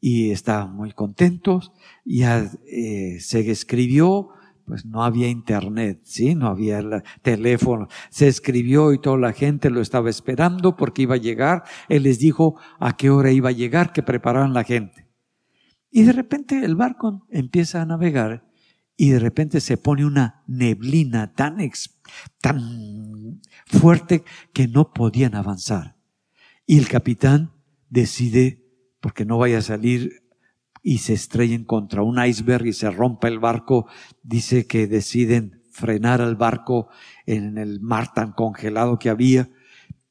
y 0.00 0.30
está 0.30 0.66
muy 0.66 0.92
contentos. 0.92 1.72
Ya 2.04 2.50
eh, 2.66 3.18
se 3.20 3.50
escribió 3.50 4.30
pues 4.70 4.86
no 4.86 5.02
había 5.02 5.26
internet, 5.26 6.02
¿sí? 6.04 6.36
No 6.36 6.46
había 6.46 7.02
teléfono. 7.22 7.88
Se 8.08 8.28
escribió 8.28 8.92
y 8.92 9.00
toda 9.00 9.18
la 9.18 9.32
gente 9.32 9.68
lo 9.68 9.80
estaba 9.80 10.08
esperando 10.08 10.76
porque 10.76 11.02
iba 11.02 11.16
a 11.16 11.18
llegar. 11.18 11.64
Él 11.88 12.04
les 12.04 12.20
dijo 12.20 12.56
a 12.78 12.96
qué 12.96 13.10
hora 13.10 13.32
iba 13.32 13.48
a 13.48 13.52
llegar, 13.52 13.92
que 13.92 14.04
prepararan 14.04 14.54
la 14.54 14.62
gente. 14.62 15.08
Y 15.90 16.02
de 16.04 16.12
repente 16.12 16.64
el 16.64 16.76
barco 16.76 17.26
empieza 17.30 17.82
a 17.82 17.84
navegar 17.84 18.46
y 18.96 19.10
de 19.10 19.18
repente 19.18 19.60
se 19.60 19.76
pone 19.76 20.04
una 20.04 20.44
neblina 20.46 21.34
tan, 21.34 21.58
tan 22.40 23.40
fuerte 23.66 24.22
que 24.52 24.68
no 24.68 24.92
podían 24.92 25.34
avanzar. 25.34 25.96
Y 26.64 26.78
el 26.78 26.86
capitán 26.86 27.50
decide, 27.88 28.64
porque 29.00 29.24
no 29.24 29.36
vaya 29.36 29.58
a 29.58 29.62
salir 29.62 30.19
y 30.82 30.98
se 30.98 31.12
estrellen 31.12 31.64
contra 31.64 32.02
un 32.02 32.22
iceberg 32.24 32.66
y 32.66 32.72
se 32.72 32.90
rompa 32.90 33.28
el 33.28 33.38
barco, 33.38 33.86
dice 34.22 34.66
que 34.66 34.86
deciden 34.86 35.62
frenar 35.70 36.20
al 36.20 36.36
barco 36.36 36.88
en 37.26 37.58
el 37.58 37.80
mar 37.80 38.12
tan 38.12 38.32
congelado 38.32 38.98
que 38.98 39.10
había 39.10 39.50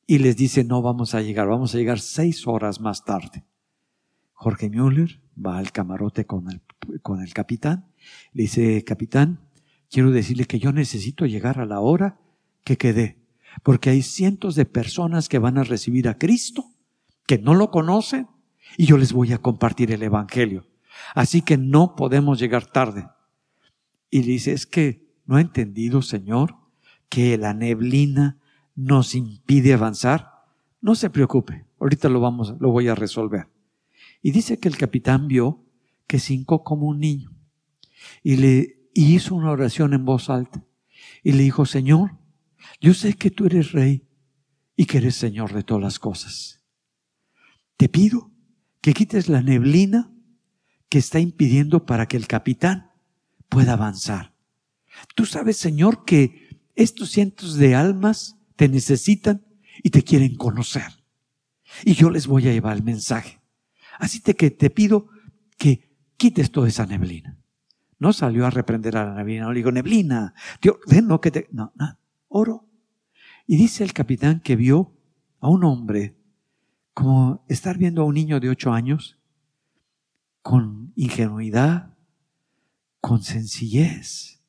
y 0.06 0.20
les 0.20 0.36
dice, 0.36 0.64
no 0.64 0.82
vamos 0.82 1.14
a 1.14 1.22
llegar, 1.22 1.48
vamos 1.48 1.76
a 1.76 1.78
llegar 1.78 2.00
seis 2.00 2.48
horas 2.48 2.82
más 2.82 3.06
tarde. 3.06 3.46
Jorge 4.34 4.70
Müller 4.70 5.22
va 5.38 5.58
al 5.58 5.72
camarote 5.72 6.26
con 6.26 6.50
el, 6.50 6.62
con 7.02 7.22
el 7.22 7.34
capitán, 7.34 7.92
le 8.34 8.44
dice, 8.44 8.84
capitán, 8.84 9.40
quiero 9.90 10.12
decirle 10.12 10.46
que 10.46 10.60
yo 10.60 10.72
necesito 10.72 11.26
llegar 11.26 11.60
a 11.60 11.66
la 11.66 11.80
hora 11.80 12.20
que 12.64 12.78
quedé, 12.78 13.20
porque 13.64 13.90
hay 13.90 14.02
cientos 14.02 14.56
de 14.56 14.66
personas 14.66 15.30
que 15.30 15.40
van 15.40 15.58
a 15.58 15.64
recibir 15.64 16.08
a 16.08 16.18
Cristo, 16.18 16.66
que 17.28 17.38
no 17.38 17.54
lo 17.54 17.70
conocen, 17.70 18.28
y 18.78 18.86
yo 18.86 18.98
les 18.98 19.14
voy 19.14 19.34
a 19.34 19.38
compartir 19.38 19.92
el 19.92 20.04
Evangelio. 20.04 20.66
Así 21.16 21.42
que 21.42 21.58
no 21.58 21.96
podemos 21.96 22.40
llegar 22.40 22.66
tarde. 22.66 23.08
Y 24.10 24.22
dice, 24.22 24.54
es 24.54 24.66
que 24.66 25.08
no 25.26 25.38
he 25.38 25.42
entendido, 25.42 26.02
Señor, 26.02 26.56
que 27.10 27.38
la 27.38 27.54
neblina 27.54 28.40
nos 28.76 29.16
impide 29.16 29.74
avanzar. 29.74 30.32
No 30.82 30.96
se 30.96 31.10
preocupe, 31.10 31.66
ahorita 31.80 32.10
lo 32.10 32.20
vamos, 32.20 32.56
lo 32.60 32.72
voy 32.72 32.88
a 32.88 32.96
resolver. 32.96 33.48
Y 34.22 34.32
dice 34.32 34.60
que 34.60 34.68
el 34.68 34.78
capitán 34.78 35.28
vio 35.28 35.66
que 36.08 36.20
se 36.20 36.44
como 36.46 36.88
un 36.88 37.00
niño 37.00 37.32
y 38.24 38.38
le 38.38 38.90
hizo 38.94 39.36
una 39.36 39.52
oración 39.52 39.94
en 39.94 40.06
voz 40.06 40.30
alta 40.30 40.64
y 41.24 41.34
le 41.34 41.44
dijo, 41.44 41.66
Señor, 41.66 42.18
yo 42.82 42.94
sé 42.94 43.14
que 43.14 43.32
tú 43.32 43.46
eres 43.46 43.72
rey 43.72 44.08
y 44.76 44.86
que 44.86 44.98
eres 44.98 45.16
Señor 45.16 45.54
de 45.54 45.64
todas 45.64 45.84
las 45.84 46.00
cosas. 46.00 46.64
Te 47.78 47.90
pido 47.90 48.29
que 48.82 48.94
quites 48.94 49.30
la 49.30 49.42
neblina 49.42 50.12
que 50.90 51.00
está 51.00 51.20
impidiendo 51.20 51.86
para 51.86 52.08
que 52.08 52.18
el 52.18 52.28
capitán 52.28 52.92
pueda 53.48 53.74
avanzar. 53.74 54.34
Tú 55.16 55.26
sabes, 55.26 55.58
Señor, 55.58 56.06
que 56.06 56.62
estos 56.76 57.12
cientos 57.12 57.56
de 57.56 57.76
almas 57.76 58.38
te 58.56 58.70
necesitan 58.70 59.46
y 59.84 59.90
te 59.92 60.04
quieren 60.04 60.36
conocer. 60.36 61.04
Y 61.84 61.94
yo 61.94 62.10
les 62.10 62.28
voy 62.28 62.48
a 62.48 62.52
llevar 62.52 62.78
el 62.78 62.84
mensaje. 62.84 63.40
Así 64.00 64.22
que 64.22 64.52
te 64.52 64.70
pido 64.70 65.10
que 65.58 65.90
quites 66.18 66.52
toda 66.52 66.68
esa 66.68 66.86
neblina. 66.86 67.38
No 68.00 68.14
salió 68.14 68.46
a 68.46 68.50
reprender 68.50 68.98
a 68.98 69.06
la 69.06 69.16
neblina, 69.16 69.44
no 69.44 69.52
le 69.52 69.60
digo, 69.60 69.72
neblina, 69.72 70.34
Dios, 70.62 70.78
ven, 70.88 71.08
no, 71.08 71.20
que 71.20 71.32
te, 71.32 71.48
no, 71.52 71.74
no, 71.76 71.98
oro. 72.30 72.66
Y 73.46 73.58
dice 73.58 73.84
el 73.84 73.94
capitán 73.94 74.40
que 74.40 74.56
vio 74.56 74.94
a 75.40 75.50
un 75.50 75.66
hombre 75.66 76.19
como 77.00 77.46
estar 77.48 77.78
viendo 77.78 78.02
a 78.02 78.06
un 78.06 78.14
niño 78.14 78.42
de 78.42 78.50
ocho 78.50 78.74
años 78.74 79.18
con 80.42 80.92
ingenuidad, 80.98 81.96
con 83.00 83.24
sencillez, 83.24 84.42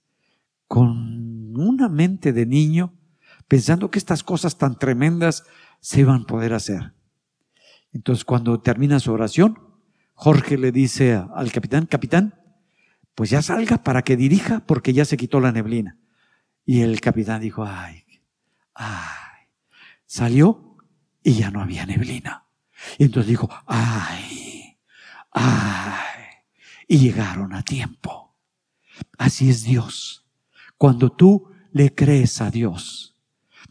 con 0.66 1.56
una 1.56 1.88
mente 1.88 2.32
de 2.32 2.46
niño, 2.46 2.92
pensando 3.46 3.88
que 3.88 4.00
estas 4.00 4.24
cosas 4.24 4.58
tan 4.58 4.76
tremendas 4.76 5.44
se 5.78 6.00
iban 6.00 6.22
a 6.22 6.26
poder 6.26 6.52
hacer. 6.52 6.92
Entonces 7.92 8.24
cuando 8.24 8.60
termina 8.60 8.98
su 8.98 9.12
oración, 9.12 9.56
Jorge 10.14 10.58
le 10.58 10.72
dice 10.72 11.22
al 11.32 11.52
capitán, 11.52 11.86
capitán, 11.86 12.34
pues 13.14 13.30
ya 13.30 13.42
salga 13.42 13.84
para 13.84 14.02
que 14.02 14.16
dirija 14.16 14.66
porque 14.66 14.92
ya 14.92 15.04
se 15.04 15.16
quitó 15.16 15.38
la 15.38 15.52
neblina. 15.52 16.00
Y 16.66 16.80
el 16.80 17.00
capitán 17.00 17.42
dijo, 17.42 17.64
ay, 17.64 18.02
ay, 18.74 19.46
salió 20.04 20.69
y 21.22 21.34
ya 21.34 21.50
no 21.50 21.60
había 21.60 21.86
neblina. 21.86 22.46
Y 22.98 23.04
entonces 23.04 23.28
dijo, 23.28 23.48
ay, 23.66 24.78
ay, 25.32 26.24
y 26.88 26.98
llegaron 26.98 27.52
a 27.54 27.62
tiempo. 27.62 28.36
Así 29.18 29.50
es 29.50 29.64
Dios. 29.64 30.26
Cuando 30.76 31.10
tú 31.10 31.50
le 31.72 31.94
crees 31.94 32.40
a 32.40 32.50
Dios, 32.50 33.16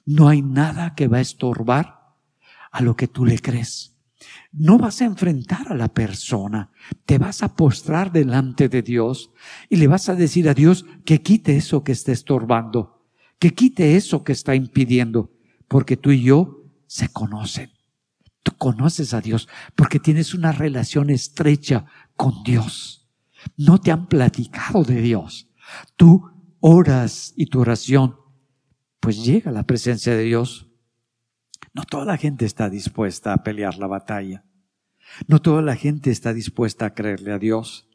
no 0.06 0.30
hay 0.30 0.42
nada 0.42 0.96
que 0.96 1.08
va 1.08 1.18
a 1.18 1.22
estorbar 1.22 2.16
a 2.72 2.82
lo 2.82 2.96
que 2.96 3.08
tú 3.08 3.26
le 3.26 3.40
crees. 3.40 3.96
No 4.52 4.78
vas 4.78 5.02
a 5.02 5.06
enfrentar 5.06 5.72
a 5.72 5.76
la 5.76 5.88
persona, 5.88 6.72
te 7.06 7.18
vas 7.18 7.44
a 7.44 7.56
postrar 7.56 8.12
delante 8.12 8.68
de 8.68 8.82
Dios 8.82 9.32
y 9.70 9.78
le 9.78 9.88
vas 9.88 10.10
a 10.10 10.16
decir 10.16 10.50
a 10.50 10.54
Dios 10.54 10.86
que 11.06 11.22
quite 11.22 11.56
eso 11.56 11.84
que 11.84 11.92
está 11.92 12.12
estorbando, 12.12 13.06
que 13.38 13.54
quite 13.54 13.96
eso 13.96 14.24
que 14.24 14.34
está 14.34 14.56
impidiendo, 14.56 15.32
porque 15.68 15.98
tú 15.98 16.12
y 16.12 16.24
yo 16.24 16.59
se 16.90 17.08
conocen. 17.10 17.72
Tú 18.42 18.52
conoces 18.58 19.14
a 19.14 19.22
Dios 19.22 19.48
porque 19.76 20.00
tienes 20.00 20.34
una 20.34 20.52
relación 20.52 21.10
estrecha 21.10 21.86
con 22.16 22.44
Dios. 22.44 23.08
No 23.56 23.80
te 23.80 23.92
han 23.92 24.08
platicado 24.08 24.84
de 24.84 25.02
Dios. 25.02 25.48
Tú 25.96 26.30
oras 26.60 27.34
y 27.36 27.46
tu 27.46 27.62
oración, 27.62 28.18
pues 29.00 29.24
llega 29.24 29.52
a 29.52 29.54
la 29.54 29.64
presencia 29.64 30.16
de 30.16 30.24
Dios 30.24 30.70
no 31.74 31.84
toda 31.86 32.06
la 32.06 32.18
gente 32.18 32.46
está 32.46 32.70
dispuesta 32.70 33.34
a 33.34 33.44
pelear 33.44 33.78
la 33.78 33.88
batalla. 33.88 34.44
No 35.28 35.42
toda 35.42 35.62
la 35.62 35.76
gente 35.76 36.12
está 36.12 36.34
dispuesta 36.34 36.88
a 36.88 36.94
creerle 36.94 37.32
a 37.32 37.40
Dios. 37.40 37.88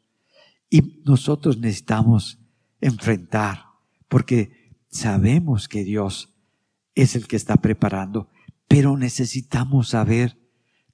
Y 0.69 1.01
nosotros 1.05 1.57
necesitamos 1.57 2.39
enfrentar, 2.81 3.65
porque 4.07 4.73
sabemos 4.89 5.67
que 5.67 5.83
Dios 5.83 6.33
es 6.95 7.15
el 7.15 7.27
que 7.27 7.35
está 7.35 7.57
preparando, 7.57 8.29
pero 8.67 8.97
necesitamos 8.97 9.89
saber 9.89 10.37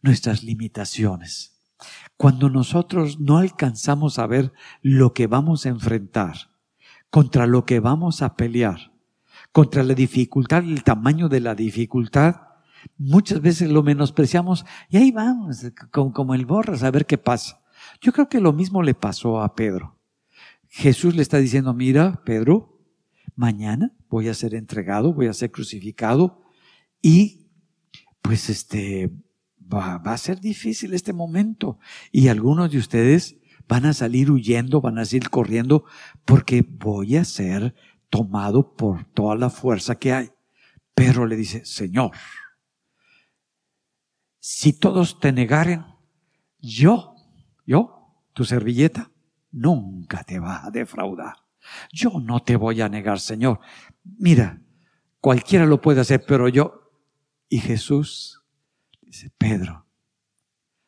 nuestras 0.02 0.44
limitaciones. 0.44 1.64
Cuando 2.18 2.50
nosotros 2.50 3.20
no 3.20 3.38
alcanzamos 3.38 4.20
a 4.20 4.28
ver 4.28 4.54
lo 4.82 5.14
que 5.14 5.28
vamos 5.28 5.66
a 5.66 5.70
enfrentar, 5.70 6.52
contra 7.10 7.48
lo 7.48 7.66
que 7.66 7.80
vamos 7.80 8.22
a 8.22 8.36
pelear, 8.36 8.94
contra 9.52 9.84
la 9.84 9.94
dificultad, 9.94 10.64
el 10.64 10.84
tamaño 10.84 11.28
de 11.28 11.40
la 11.40 11.56
dificultad, 11.56 12.36
Muchas 12.98 13.42
veces 13.42 13.70
lo 13.70 13.84
menospreciamos 13.84 14.66
y 14.90 14.98
ahí 14.98 15.12
vamos, 15.12 15.66
como, 15.92 16.34
el 16.34 16.46
borras, 16.46 16.84
a 16.84 16.92
ver 16.92 17.06
qué 17.06 17.18
pasa. 17.18 17.62
Yo 18.02 18.12
creo 18.12 18.30
que 18.30 18.40
lo 18.40 18.54
mismo 18.54 18.84
le 18.84 18.94
pasó 18.94 19.42
a 19.42 19.56
Pedro. 19.56 19.98
Jesús 20.68 21.16
le 21.16 21.22
está 21.22 21.38
diciendo, 21.38 21.74
mira, 21.74 22.22
Pedro, 22.24 22.80
mañana 23.36 23.94
voy 24.10 24.30
a 24.30 24.34
ser 24.34 24.56
entregado, 24.56 25.14
voy 25.14 25.28
a 25.28 25.34
ser 25.34 25.52
crucificado 25.52 26.42
y 27.02 27.41
pues 28.22 28.50
este 28.50 29.12
va, 29.62 29.98
va, 29.98 30.14
a 30.14 30.18
ser 30.18 30.40
difícil 30.40 30.94
este 30.94 31.14
momento 31.14 31.80
y 32.12 32.28
algunos 32.28 32.72
de 32.72 32.78
ustedes 32.78 33.38
van 33.68 33.86
a 33.86 33.94
salir 33.94 34.32
huyendo, 34.32 34.82
van 34.82 34.98
a 34.98 35.06
salir 35.06 35.30
corriendo 35.30 35.86
porque 36.26 36.62
voy 36.62 37.18
a 37.18 37.24
ser 37.24 37.76
tomado 38.10 38.76
por 38.76 39.06
toda 39.06 39.36
la 39.36 39.50
fuerza 39.50 39.96
que 39.96 40.14
hay. 40.14 40.30
Pedro 40.94 41.26
le 41.26 41.36
dice, 41.36 41.66
Señor, 41.66 42.12
si 44.40 44.74
todos 44.74 45.20
te 45.20 45.32
negaren, 45.32 45.86
yo, 46.60 47.16
yo, 47.66 48.18
tu 48.34 48.44
servilleta, 48.44 49.12
nunca 49.52 50.24
te 50.24 50.40
va 50.40 50.66
a 50.66 50.72
defraudar. 50.72 51.36
Yo 51.92 52.20
no 52.20 52.42
te 52.42 52.56
voy 52.56 52.82
a 52.82 52.90
negar, 52.90 53.20
Señor. 53.20 53.60
Mira, 54.04 54.62
cualquiera 55.20 55.66
lo 55.66 55.80
puede 55.80 56.02
hacer, 56.02 56.24
pero 56.28 56.50
yo. 56.50 56.81
Y 57.54 57.60
Jesús 57.60 58.42
dice, 59.02 59.30
Pedro, 59.38 59.86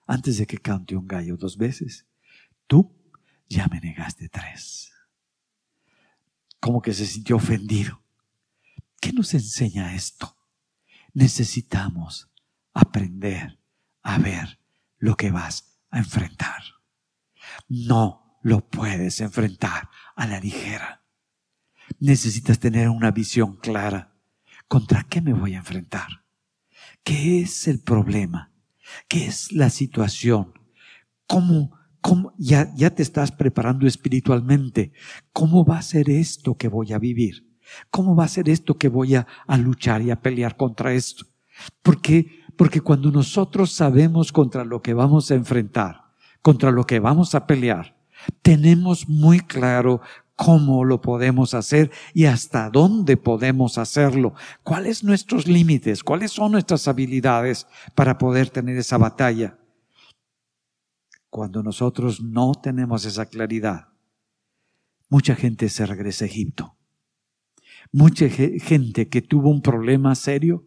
antes 0.08 0.38
de 0.38 0.48
que 0.48 0.58
cante 0.58 0.96
un 0.96 1.06
gallo 1.06 1.36
dos 1.36 1.58
veces, 1.58 2.08
tú 2.68 2.90
ya 3.50 3.68
me 3.68 3.82
negaste 3.82 4.30
tres. 4.30 4.94
Como 6.62 6.82
que 6.82 6.94
se 6.94 7.06
sintió 7.06 7.36
ofendido. 7.36 8.02
¿Qué 9.02 9.12
nos 9.12 9.34
enseña 9.34 9.94
esto? 9.94 10.38
Necesitamos 11.14 12.30
aprender 12.74 13.60
a 14.02 14.18
ver 14.18 14.58
lo 15.00 15.18
que 15.18 15.32
vas 15.32 15.82
a 15.90 15.98
enfrentar. 15.98 16.64
No 17.68 18.40
lo 18.42 18.70
puedes 18.70 19.20
enfrentar 19.20 19.90
a 20.16 20.28
la 20.28 20.40
ligera. 20.40 21.04
Necesitas 22.00 22.58
tener 22.58 22.88
una 22.88 23.12
visión 23.12 23.58
clara. 23.58 24.16
¿Contra 24.70 25.04
qué 25.04 25.20
me 25.20 25.34
voy 25.34 25.56
a 25.56 25.58
enfrentar? 25.58 26.23
¿Qué 27.04 27.42
es 27.42 27.68
el 27.68 27.80
problema? 27.80 28.52
¿Qué 29.08 29.26
es 29.26 29.52
la 29.52 29.70
situación? 29.70 30.54
¿Cómo, 31.28 31.72
cómo 32.02 32.34
ya, 32.38 32.74
ya 32.76 32.90
te 32.92 33.04
estás 33.04 33.32
preparando 33.32 33.88
espiritualmente? 33.88 34.92
¿Cómo 35.32 35.66
va 35.66 35.78
a 35.78 35.82
ser 35.82 36.10
esto 36.10 36.56
que 36.56 36.68
voy 36.68 36.94
a 36.94 37.00
vivir? 37.00 37.48
¿Cómo 37.90 38.16
va 38.16 38.26
a 38.26 38.30
ser 38.30 38.50
esto 38.50 38.78
que 38.78 38.90
voy 38.90 39.16
a, 39.16 39.28
a 39.48 39.58
luchar 39.58 40.02
y 40.02 40.12
a 40.12 40.22
pelear 40.22 40.58
contra 40.58 40.94
esto? 40.94 41.26
Porque 41.82 42.44
porque 42.56 42.82
cuando 42.82 43.12
nosotros 43.12 43.72
sabemos 43.72 44.32
contra 44.32 44.64
lo 44.64 44.82
que 44.82 44.94
vamos 44.94 45.32
a 45.32 45.36
enfrentar, 45.36 46.04
contra 46.42 46.72
lo 46.72 46.86
que 46.86 47.00
vamos 47.00 47.36
a 47.36 47.48
pelear, 47.48 47.96
tenemos 48.42 49.10
muy 49.10 49.40
claro 49.40 50.02
cómo 50.36 50.84
lo 50.84 51.02
podemos 51.02 51.54
hacer 51.54 51.92
y 52.14 52.26
hasta 52.26 52.70
dónde 52.70 53.18
podemos 53.18 53.78
hacerlo, 53.78 54.34
cuáles 54.64 55.04
nuestros 55.04 55.48
límites, 55.48 56.04
cuáles 56.04 56.32
son 56.32 56.54
nuestras 56.54 56.88
habilidades 56.88 57.68
para 57.96 58.18
poder 58.18 58.50
tener 58.50 58.78
esa 58.78 58.98
batalla. 58.98 59.60
cuando 61.30 61.64
nosotros 61.64 62.22
no 62.22 62.54
tenemos 62.54 63.06
esa 63.06 63.26
claridad, 63.26 63.88
mucha 65.10 65.36
gente 65.36 65.68
se 65.68 65.84
regresa 65.88 66.26
a 66.26 66.28
Egipto. 66.28 66.78
Mucha 67.92 68.30
gente 68.30 69.10
que 69.10 69.24
tuvo 69.24 69.50
un 69.50 69.64
problema 69.64 70.14
serio 70.14 70.64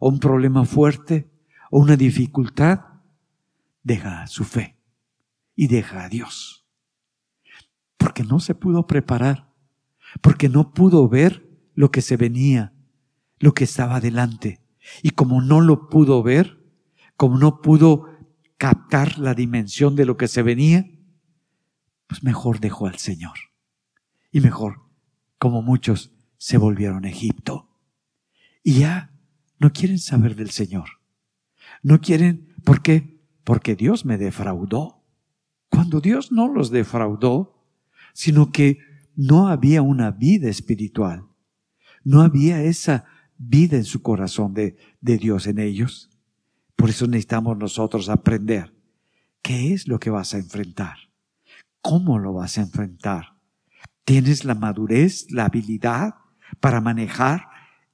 o 0.00 0.08
un 0.08 0.18
problema 0.18 0.64
fuerte 0.64 1.30
o 1.70 1.80
una 1.80 1.94
dificultad, 1.94 2.80
deja 3.82 4.26
su 4.26 4.44
fe 4.44 4.78
y 5.54 5.66
deja 5.66 6.04
a 6.04 6.08
Dios. 6.08 6.57
Porque 8.08 8.24
no 8.24 8.40
se 8.40 8.54
pudo 8.54 8.86
preparar, 8.86 9.52
porque 10.22 10.48
no 10.48 10.72
pudo 10.72 11.10
ver 11.10 11.46
lo 11.74 11.90
que 11.90 12.00
se 12.00 12.16
venía, 12.16 12.72
lo 13.38 13.52
que 13.52 13.64
estaba 13.64 13.96
adelante. 13.96 14.62
Y 15.02 15.10
como 15.10 15.42
no 15.42 15.60
lo 15.60 15.90
pudo 15.90 16.22
ver, 16.22 16.58
como 17.18 17.36
no 17.36 17.60
pudo 17.60 18.06
captar 18.56 19.18
la 19.18 19.34
dimensión 19.34 19.94
de 19.94 20.06
lo 20.06 20.16
que 20.16 20.26
se 20.26 20.42
venía, 20.42 20.86
pues 22.06 22.22
mejor 22.22 22.60
dejó 22.60 22.86
al 22.86 22.96
Señor. 22.96 23.34
Y 24.32 24.40
mejor, 24.40 24.86
como 25.38 25.60
muchos 25.60 26.10
se 26.38 26.56
volvieron 26.56 27.04
a 27.04 27.10
Egipto. 27.10 27.68
Y 28.62 28.78
ya 28.78 29.12
no 29.58 29.70
quieren 29.74 29.98
saber 29.98 30.34
del 30.34 30.48
Señor. 30.48 30.88
No 31.82 32.00
quieren, 32.00 32.54
¿por 32.64 32.80
qué? 32.80 33.22
Porque 33.44 33.76
Dios 33.76 34.06
me 34.06 34.16
defraudó. 34.16 35.04
Cuando 35.68 36.00
Dios 36.00 36.32
no 36.32 36.48
los 36.48 36.70
defraudó, 36.70 37.57
sino 38.18 38.50
que 38.50 38.80
no 39.14 39.46
había 39.46 39.80
una 39.80 40.10
vida 40.10 40.50
espiritual. 40.50 41.28
No 42.02 42.22
había 42.22 42.64
esa 42.64 43.04
vida 43.36 43.76
en 43.76 43.84
su 43.84 44.02
corazón 44.02 44.54
de, 44.54 44.76
de 45.00 45.18
Dios 45.18 45.46
en 45.46 45.60
ellos. 45.60 46.10
Por 46.74 46.90
eso 46.90 47.06
necesitamos 47.06 47.56
nosotros 47.56 48.08
aprender 48.08 48.74
qué 49.40 49.72
es 49.72 49.86
lo 49.86 50.00
que 50.00 50.10
vas 50.10 50.34
a 50.34 50.38
enfrentar, 50.38 50.96
cómo 51.80 52.18
lo 52.18 52.32
vas 52.32 52.58
a 52.58 52.62
enfrentar. 52.62 53.36
¿Tienes 54.04 54.44
la 54.44 54.56
madurez, 54.56 55.30
la 55.30 55.44
habilidad 55.44 56.16
para 56.58 56.80
manejar 56.80 57.46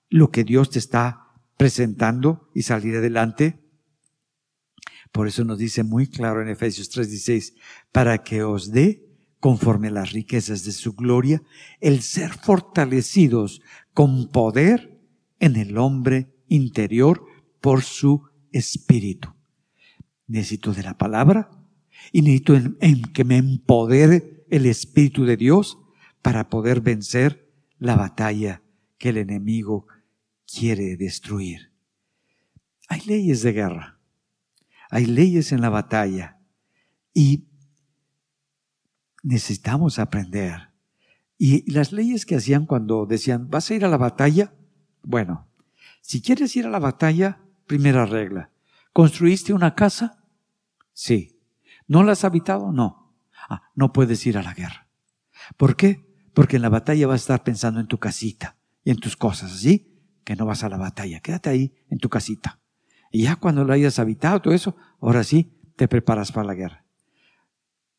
lo 0.08 0.30
que 0.30 0.42
Dios 0.42 0.70
te 0.70 0.78
está 0.78 1.34
presentando 1.58 2.48
y 2.54 2.62
salir 2.62 2.96
adelante? 2.96 3.62
Por 5.12 5.28
eso 5.28 5.44
nos 5.44 5.58
dice 5.58 5.84
muy 5.84 6.06
claro 6.06 6.40
en 6.40 6.48
Efesios 6.48 6.88
3:16, 6.90 7.52
para 7.92 8.24
que 8.24 8.42
os 8.42 8.72
dé, 8.72 9.03
conforme 9.44 9.88
a 9.88 9.90
las 9.90 10.12
riquezas 10.12 10.64
de 10.64 10.72
su 10.72 10.94
gloria, 10.94 11.42
el 11.82 12.00
ser 12.00 12.30
fortalecidos 12.30 13.60
con 13.92 14.28
poder 14.28 14.98
en 15.38 15.56
el 15.56 15.76
hombre 15.76 16.34
interior 16.48 17.26
por 17.60 17.82
su 17.82 18.22
espíritu. 18.52 19.34
Necesito 20.26 20.72
de 20.72 20.82
la 20.82 20.96
palabra 20.96 21.50
y 22.10 22.22
necesito 22.22 22.56
en, 22.56 23.02
que 23.12 23.24
me 23.24 23.36
empodere 23.36 24.46
el 24.48 24.64
espíritu 24.64 25.26
de 25.26 25.36
Dios 25.36 25.76
para 26.22 26.48
poder 26.48 26.80
vencer 26.80 27.52
la 27.76 27.96
batalla 27.96 28.62
que 28.96 29.10
el 29.10 29.18
enemigo 29.18 29.86
quiere 30.46 30.96
destruir. 30.96 31.70
Hay 32.88 33.02
leyes 33.02 33.42
de 33.42 33.52
guerra, 33.52 34.00
hay 34.88 35.04
leyes 35.04 35.52
en 35.52 35.60
la 35.60 35.68
batalla 35.68 36.40
y 37.12 37.48
necesitamos 39.24 39.98
aprender. 39.98 40.70
Y 41.36 41.68
las 41.70 41.92
leyes 41.92 42.24
que 42.24 42.36
hacían 42.36 42.66
cuando 42.66 43.06
decían, 43.06 43.50
¿vas 43.50 43.68
a 43.70 43.74
ir 43.74 43.84
a 43.84 43.88
la 43.88 43.96
batalla? 43.96 44.54
Bueno, 45.02 45.48
si 46.00 46.22
quieres 46.22 46.54
ir 46.54 46.66
a 46.66 46.70
la 46.70 46.78
batalla, 46.78 47.40
primera 47.66 48.06
regla, 48.06 48.50
¿construiste 48.92 49.52
una 49.52 49.74
casa? 49.74 50.22
Sí. 50.92 51.40
¿No 51.88 52.04
la 52.04 52.12
has 52.12 52.24
habitado? 52.24 52.70
No. 52.70 53.12
Ah, 53.48 53.62
no 53.74 53.92
puedes 53.92 54.24
ir 54.26 54.38
a 54.38 54.42
la 54.42 54.54
guerra. 54.54 54.86
¿Por 55.56 55.76
qué? 55.76 56.06
Porque 56.32 56.56
en 56.56 56.62
la 56.62 56.68
batalla 56.68 57.06
vas 57.06 57.14
a 57.14 57.24
estar 57.24 57.44
pensando 57.44 57.80
en 57.80 57.88
tu 57.88 57.98
casita 57.98 58.56
y 58.84 58.90
en 58.90 58.98
tus 58.98 59.16
cosas, 59.16 59.52
¿sí? 59.52 60.00
Que 60.24 60.36
no 60.36 60.46
vas 60.46 60.62
a 60.62 60.68
la 60.68 60.76
batalla. 60.76 61.20
Quédate 61.20 61.50
ahí 61.50 61.74
en 61.88 61.98
tu 61.98 62.08
casita. 62.08 62.60
Y 63.10 63.22
ya 63.24 63.36
cuando 63.36 63.64
lo 63.64 63.72
hayas 63.72 63.98
habitado, 63.98 64.40
todo 64.40 64.54
eso, 64.54 64.76
ahora 65.00 65.24
sí, 65.24 65.52
te 65.76 65.88
preparas 65.88 66.32
para 66.32 66.46
la 66.46 66.54
guerra. 66.54 66.84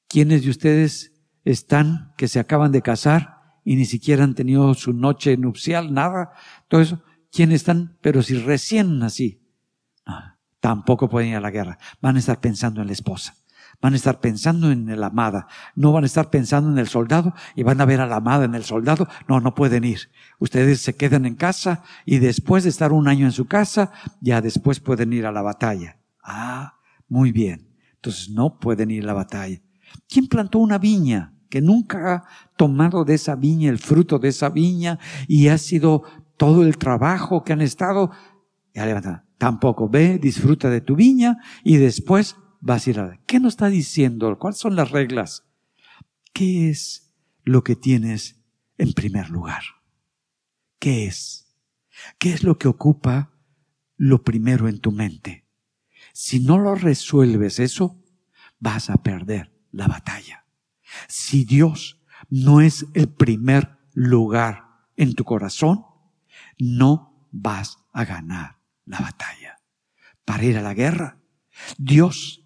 ¿Quiénes 0.08 0.44
de 0.44 0.50
ustedes 0.50 1.15
están 1.46 2.14
que 2.18 2.28
se 2.28 2.40
acaban 2.40 2.72
de 2.72 2.82
casar 2.82 3.36
y 3.64 3.76
ni 3.76 3.86
siquiera 3.86 4.24
han 4.24 4.36
tenido 4.36 4.74
su 4.74 4.92
noche 4.94 5.38
nupcial, 5.38 5.94
nada? 5.94 6.32
Todo 6.68 6.82
eso. 6.82 7.02
¿Quiénes 7.32 7.58
están? 7.58 7.98
Pero 8.02 8.22
si 8.22 8.38
recién 8.38 9.02
así, 9.04 9.42
tampoco 10.60 11.10
pueden 11.10 11.30
ir 11.30 11.36
a 11.36 11.42
la 11.42 11.52
guerra. 11.52 11.78
Van 12.02 12.16
a 12.16 12.20
estar 12.20 12.40
pensando 12.40 12.82
en 12.82 12.88
la 12.88 12.94
esposa. 12.94 13.36
Van 13.82 13.94
a 13.94 13.98
estar 13.98 14.22
pensando 14.22 14.72
en 14.72 15.00
la 15.00 15.08
amada. 15.08 15.48
No 15.76 15.92
van 15.92 16.04
a 16.04 16.08
estar 16.08 16.30
pensando 16.30 16.72
en 16.72 16.78
el 16.78 16.88
soldado 16.88 17.34
y 17.56 17.64
van 17.64 17.82
a 17.82 17.86
ver 17.86 18.00
a 18.00 18.08
la 18.08 18.18
amada 18.18 18.46
en 18.46 18.56
el 18.56 18.64
soldado. 18.64 19.08
No, 19.28 19.42
no 19.42 19.54
pueden 19.54 19.84
ir. 19.84 20.10
Ustedes 20.40 20.82
se 20.82 20.96
quedan 20.96 21.26
en 21.26 21.36
casa 21.36 21.84
y 22.06 22.20
después 22.20 22.64
de 22.64 22.70
estar 22.70 22.94
un 22.94 23.08
año 23.08 23.26
en 23.26 23.34
su 23.34 23.48
casa, 23.48 23.92
ya 24.22 24.42
después 24.42 24.80
pueden 24.80 25.12
ir 25.12 25.26
a 25.26 25.32
la 25.32 25.42
batalla. 25.42 25.98
Ah, 26.24 26.80
muy 27.10 27.32
bien. 27.32 27.76
Entonces 27.96 28.30
no 28.30 28.60
pueden 28.60 28.92
ir 28.92 29.04
a 29.04 29.08
la 29.08 29.14
batalla. 29.14 29.60
¿Quién 30.08 30.28
plantó 30.28 30.60
una 30.60 30.78
viña 30.78 31.35
que 31.50 31.62
nunca 31.62 32.14
ha 32.14 32.24
tomado 32.58 33.06
de 33.06 33.16
esa 33.16 33.36
viña 33.36 33.70
el 33.70 33.80
fruto 33.80 34.20
de 34.20 34.30
esa 34.30 34.50
viña 34.50 35.00
y 35.28 35.48
ha 35.48 35.58
sido 35.58 36.04
todo 36.38 36.64
el 36.64 36.78
trabajo 36.78 37.44
que 37.44 37.54
han 37.54 37.62
estado? 37.62 38.12
Ya 38.74 39.24
Tampoco 39.38 39.90
ve, 39.90 40.18
disfruta 40.18 40.70
de 40.70 40.82
tu 40.82 40.96
viña 40.96 41.38
y 41.64 41.78
después 41.78 42.36
vas 42.62 42.88
a 42.88 42.90
ir 42.90 43.00
a... 43.00 43.20
¿Qué 43.26 43.40
nos 43.40 43.54
está 43.54 43.68
diciendo? 43.68 44.38
¿Cuáles 44.40 44.60
son 44.60 44.76
las 44.76 44.92
reglas? 44.92 45.44
¿Qué 46.34 46.70
es 46.70 47.14
lo 47.44 47.64
que 47.64 47.76
tienes 47.76 48.42
en 48.78 48.94
primer 48.94 49.30
lugar? 49.30 49.62
¿Qué 50.80 51.06
es? 51.06 51.56
¿Qué 52.18 52.34
es 52.34 52.44
lo 52.44 52.58
que 52.58 52.68
ocupa 52.68 53.32
lo 53.98 54.24
primero 54.24 54.68
en 54.68 54.80
tu 54.80 54.92
mente? 54.92 55.46
Si 56.14 56.40
no 56.40 56.58
lo 56.58 56.76
resuelves 56.76 57.60
eso, 57.60 58.02
vas 58.60 58.90
a 58.90 58.98
perder 58.98 59.54
la 59.72 59.88
batalla. 59.88 60.45
Si 61.08 61.46
Dios 61.46 62.02
no 62.30 62.62
es 62.62 62.86
el 62.94 63.08
primer 63.08 63.78
lugar 63.94 64.66
en 64.96 65.14
tu 65.14 65.24
corazón, 65.24 65.86
no 66.58 67.28
vas 67.32 67.80
a 67.94 68.06
ganar 68.06 68.60
la 68.86 69.00
batalla. 69.00 69.60
Para 70.24 70.44
ir 70.44 70.58
a 70.58 70.62
la 70.62 70.74
guerra, 70.74 71.20
Dios 71.78 72.44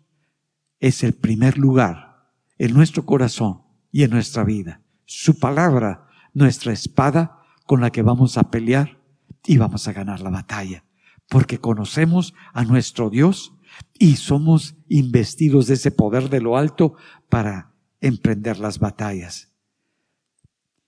es 0.79 1.03
el 1.03 1.13
primer 1.13 1.57
lugar 1.57 2.31
en 2.57 2.73
nuestro 2.73 3.05
corazón 3.05 3.63
y 3.91 4.03
en 4.03 4.11
nuestra 4.11 4.43
vida. 4.43 4.81
Su 5.05 5.39
palabra, 5.39 6.07
nuestra 6.33 6.73
espada 6.73 7.41
con 7.65 7.81
la 7.81 7.91
que 7.91 8.01
vamos 8.01 8.37
a 8.37 8.51
pelear 8.51 8.99
y 9.45 9.57
vamos 9.57 9.87
a 9.87 9.93
ganar 9.93 10.21
la 10.21 10.29
batalla. 10.29 10.83
Porque 11.27 11.59
conocemos 11.59 12.33
a 12.53 12.63
nuestro 12.63 13.09
Dios 13.09 13.53
y 13.97 14.15
somos 14.15 14.75
investidos 14.87 15.67
de 15.67 15.75
ese 15.75 15.91
poder 15.91 16.29
de 16.29 16.41
lo 16.41 16.57
alto 16.57 16.95
para 17.29 17.73
emprender 18.01 18.59
las 18.59 18.79
batallas. 18.79 19.51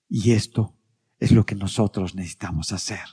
Y 0.10 0.32
esto 0.32 0.76
es 1.20 1.32
lo 1.32 1.46
que 1.46 1.56
nosotros 1.56 2.16
necesitamos 2.16 2.72
hacer. 2.72 3.06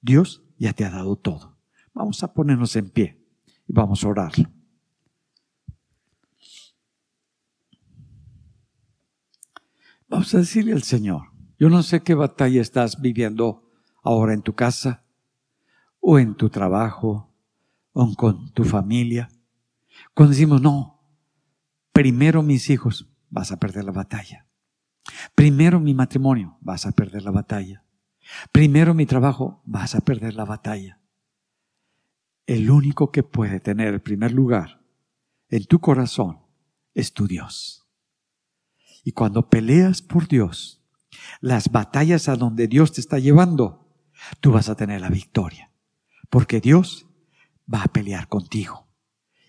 Dios 0.00 0.42
ya 0.58 0.72
te 0.72 0.84
ha 0.84 0.90
dado 0.90 1.16
todo. 1.16 1.56
Vamos 1.94 2.22
a 2.22 2.32
ponernos 2.32 2.76
en 2.76 2.90
pie 2.90 3.24
y 3.66 3.72
vamos 3.72 4.04
a 4.04 4.08
orar. 4.08 4.32
Vamos 10.08 10.34
a 10.34 10.38
decirle 10.38 10.72
al 10.72 10.82
Señor, 10.82 11.32
yo 11.58 11.68
no 11.68 11.82
sé 11.82 12.02
qué 12.02 12.14
batalla 12.14 12.62
estás 12.62 13.00
viviendo 13.00 13.70
ahora 14.02 14.32
en 14.32 14.42
tu 14.42 14.54
casa 14.54 15.04
o 16.00 16.18
en 16.18 16.34
tu 16.34 16.48
trabajo 16.48 17.30
o 17.92 18.14
con 18.14 18.50
tu 18.52 18.64
familia. 18.64 19.28
Cuando 20.14 20.32
decimos, 20.32 20.62
no, 20.62 21.00
primero 21.92 22.42
mis 22.42 22.70
hijos, 22.70 23.06
vas 23.30 23.52
a 23.52 23.58
perder 23.58 23.84
la 23.84 23.92
batalla. 23.92 24.46
Primero 25.34 25.80
mi 25.80 25.94
matrimonio, 25.94 26.58
vas 26.60 26.86
a 26.86 26.92
perder 26.92 27.22
la 27.22 27.30
batalla. 27.30 27.84
Primero 28.52 28.94
mi 28.94 29.06
trabajo, 29.06 29.62
vas 29.64 29.94
a 29.94 30.00
perder 30.00 30.34
la 30.34 30.44
batalla. 30.44 31.00
El 32.46 32.70
único 32.70 33.10
que 33.10 33.22
puede 33.22 33.60
tener 33.60 33.94
el 33.94 34.00
primer 34.00 34.32
lugar 34.32 34.82
en 35.48 35.64
tu 35.64 35.80
corazón 35.80 36.40
es 36.94 37.12
tu 37.12 37.26
Dios. 37.26 37.86
Y 39.04 39.12
cuando 39.12 39.48
peleas 39.48 40.02
por 40.02 40.28
Dios, 40.28 40.82
las 41.40 41.70
batallas 41.70 42.28
a 42.28 42.36
donde 42.36 42.68
Dios 42.68 42.92
te 42.92 43.00
está 43.00 43.18
llevando, 43.18 43.88
tú 44.40 44.52
vas 44.52 44.68
a 44.68 44.76
tener 44.76 45.00
la 45.00 45.08
victoria. 45.08 45.72
Porque 46.30 46.60
Dios 46.60 47.06
va 47.72 47.82
a 47.82 47.88
pelear 47.88 48.28
contigo 48.28 48.88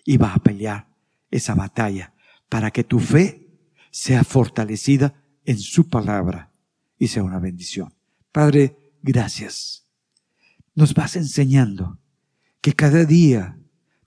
y 0.05 0.17
va 0.17 0.33
a 0.33 0.39
pelear 0.39 0.89
esa 1.31 1.55
batalla 1.55 2.13
para 2.47 2.71
que 2.71 2.83
tu 2.83 2.99
fe 2.99 3.48
sea 3.91 4.23
fortalecida 4.23 5.23
en 5.45 5.57
su 5.57 5.89
palabra 5.89 6.51
y 6.97 7.07
sea 7.07 7.23
una 7.23 7.39
bendición. 7.39 7.93
Padre, 8.31 8.77
gracias. 9.01 9.85
Nos 10.75 10.93
vas 10.93 11.15
enseñando 11.15 11.99
que 12.61 12.73
cada 12.73 13.05
día 13.05 13.57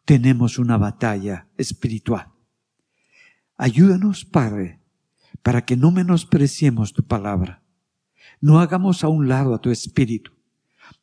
tenemos 0.04 0.58
una 0.58 0.76
batalla 0.76 1.48
espiritual. 1.56 2.28
Ayúdanos, 3.56 4.24
Padre, 4.24 4.80
para 5.42 5.64
que 5.64 5.76
no 5.76 5.90
menospreciemos 5.90 6.92
tu 6.92 7.04
palabra. 7.04 7.62
No 8.40 8.60
hagamos 8.60 9.04
a 9.04 9.08
un 9.08 9.28
lado 9.28 9.54
a 9.54 9.60
tu 9.60 9.70
espíritu, 9.70 10.32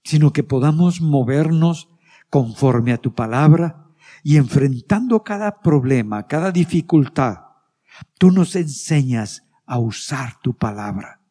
sino 0.03 0.33
que 0.33 0.43
podamos 0.43 1.01
movernos 1.01 1.89
conforme 2.29 2.93
a 2.93 2.97
tu 2.97 3.13
palabra 3.13 3.87
y 4.23 4.37
enfrentando 4.37 5.23
cada 5.23 5.61
problema, 5.61 6.27
cada 6.27 6.51
dificultad, 6.51 7.48
tú 8.17 8.31
nos 8.31 8.55
enseñas 8.55 9.43
a 9.65 9.79
usar 9.79 10.39
tu 10.41 10.57
palabra, 10.57 11.21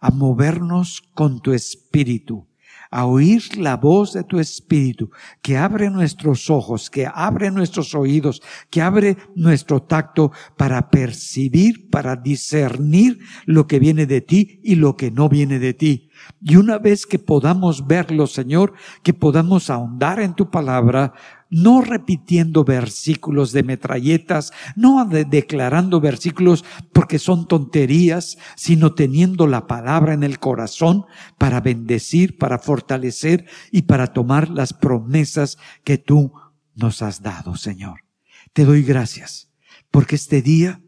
a 0.00 0.10
movernos 0.10 1.02
con 1.14 1.40
tu 1.40 1.52
espíritu, 1.52 2.48
a 2.90 3.06
oír 3.06 3.56
la 3.58 3.76
voz 3.76 4.12
de 4.12 4.22
tu 4.22 4.38
espíritu, 4.38 5.10
que 5.42 5.56
abre 5.56 5.90
nuestros 5.90 6.48
ojos, 6.48 6.90
que 6.90 7.08
abre 7.12 7.50
nuestros 7.50 7.92
oídos, 7.94 8.40
que 8.70 8.82
abre 8.82 9.16
nuestro 9.34 9.82
tacto 9.82 10.30
para 10.56 10.90
percibir, 10.90 11.90
para 11.90 12.14
discernir 12.14 13.18
lo 13.46 13.66
que 13.66 13.80
viene 13.80 14.06
de 14.06 14.20
ti 14.20 14.60
y 14.62 14.76
lo 14.76 14.96
que 14.96 15.10
no 15.10 15.28
viene 15.28 15.58
de 15.58 15.74
ti. 15.74 16.08
Y 16.40 16.54
una 16.54 16.78
vez 16.78 17.04
que 17.04 17.18
podamos 17.18 17.88
verlo, 17.88 18.28
Señor, 18.28 18.74
que 19.02 19.12
podamos 19.12 19.70
ahondar 19.70 20.20
en 20.20 20.34
tu 20.34 20.50
palabra, 20.50 21.14
no 21.54 21.82
repitiendo 21.82 22.64
versículos 22.64 23.52
de 23.52 23.62
metralletas, 23.62 24.52
no 24.74 25.06
declarando 25.06 26.00
versículos 26.00 26.64
porque 26.92 27.20
son 27.20 27.46
tonterías, 27.46 28.38
sino 28.56 28.94
teniendo 28.94 29.46
la 29.46 29.68
palabra 29.68 30.14
en 30.14 30.24
el 30.24 30.40
corazón 30.40 31.04
para 31.38 31.60
bendecir, 31.60 32.38
para 32.38 32.58
fortalecer 32.58 33.46
y 33.70 33.82
para 33.82 34.08
tomar 34.08 34.50
las 34.50 34.72
promesas 34.72 35.56
que 35.84 35.96
tú 35.96 36.32
nos 36.74 37.02
has 37.02 37.22
dado, 37.22 37.54
Señor. 37.54 38.00
Te 38.52 38.64
doy 38.64 38.82
gracias 38.82 39.52
porque 39.92 40.16
este 40.16 40.42
día 40.42 40.80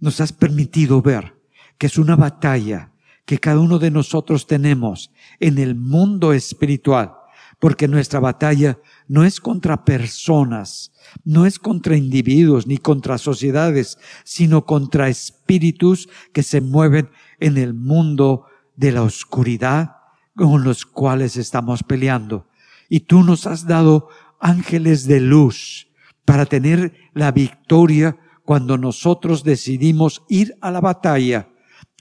nos 0.00 0.22
has 0.22 0.32
permitido 0.32 1.02
ver 1.02 1.34
que 1.76 1.86
es 1.86 1.98
una 1.98 2.16
batalla 2.16 2.92
que 3.26 3.38
cada 3.38 3.60
uno 3.60 3.78
de 3.78 3.90
nosotros 3.90 4.46
tenemos 4.46 5.12
en 5.38 5.58
el 5.58 5.74
mundo 5.74 6.32
espiritual, 6.32 7.12
porque 7.58 7.88
nuestra 7.88 8.20
batalla 8.20 8.78
no 9.06 9.24
es 9.24 9.40
contra 9.40 9.84
personas, 9.84 10.92
no 11.24 11.46
es 11.46 11.58
contra 11.58 11.96
individuos 11.96 12.66
ni 12.66 12.78
contra 12.78 13.18
sociedades, 13.18 13.98
sino 14.24 14.64
contra 14.64 15.08
espíritus 15.08 16.08
que 16.32 16.42
se 16.42 16.60
mueven 16.60 17.10
en 17.40 17.58
el 17.58 17.74
mundo 17.74 18.46
de 18.76 18.92
la 18.92 19.02
oscuridad 19.02 19.96
con 20.36 20.64
los 20.64 20.86
cuales 20.86 21.36
estamos 21.36 21.82
peleando. 21.82 22.48
Y 22.88 23.00
tú 23.00 23.22
nos 23.22 23.46
has 23.46 23.66
dado 23.66 24.08
ángeles 24.40 25.06
de 25.06 25.20
luz 25.20 25.88
para 26.24 26.46
tener 26.46 26.94
la 27.12 27.32
victoria 27.32 28.16
cuando 28.44 28.76
nosotros 28.76 29.44
decidimos 29.44 30.22
ir 30.28 30.56
a 30.60 30.70
la 30.70 30.80
batalla 30.80 31.48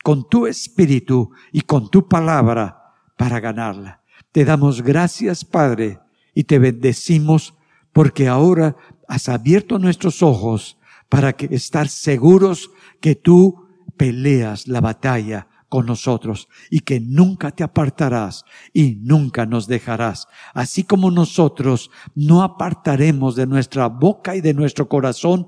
con 0.04 0.28
tu 0.28 0.48
espíritu 0.48 1.32
y 1.52 1.62
con 1.62 1.90
tu 1.90 2.08
palabra 2.08 2.96
para 3.18 3.40
ganarla. 3.40 4.02
Te 4.32 4.44
damos 4.44 4.82
gracias, 4.82 5.46
Padre, 5.46 6.00
y 6.34 6.46
te 6.46 6.60
bendecimos 6.60 7.56
porque 7.92 8.28
ahora 8.28 8.76
has 9.08 9.30
abierto 9.30 9.80
nuestros 9.80 10.24
ojos 10.24 10.78
para 11.10 11.34
que 11.34 11.54
estar 11.54 11.88
seguros 11.88 12.72
que 13.00 13.16
tú 13.16 13.68
peleas 13.98 14.68
la 14.68 14.82
batalla 14.82 15.48
con 15.70 15.86
nosotros 15.86 16.50
y 16.70 16.82
que 16.82 17.00
nunca 17.00 17.52
te 17.52 17.64
apartarás 17.64 18.46
y 18.74 18.96
nunca 19.02 19.46
nos 19.46 19.68
dejarás. 19.68 20.28
Así 20.54 20.84
como 20.84 21.12
nosotros 21.12 21.90
no 22.16 22.44
apartaremos 22.44 23.36
de 23.36 23.48
nuestra 23.48 23.88
boca 23.88 24.36
y 24.36 24.42
de 24.42 24.54
nuestro 24.54 24.88
corazón 24.88 25.48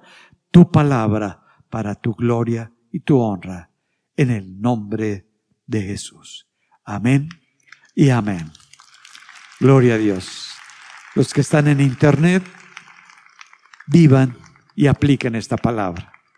tu 0.51 0.71
palabra 0.71 1.43
para 1.69 1.95
tu 1.95 2.13
gloria 2.13 2.71
y 2.91 2.99
tu 2.99 3.19
honra. 3.19 3.69
En 4.17 4.31
el 4.31 4.61
nombre 4.61 5.27
de 5.67 5.81
Jesús. 5.81 6.47
Amén 6.83 7.29
y 7.93 8.09
amén. 8.09 8.51
Gloria 9.59 9.95
a 9.95 9.97
Dios 9.97 10.44
los 11.15 11.33
que 11.33 11.41
están 11.41 11.67
en 11.67 11.79
internet, 11.81 12.43
vivan 13.87 14.37
y 14.75 14.87
apliquen 14.87 15.35
esta 15.35 15.57
palabra. 15.57 16.14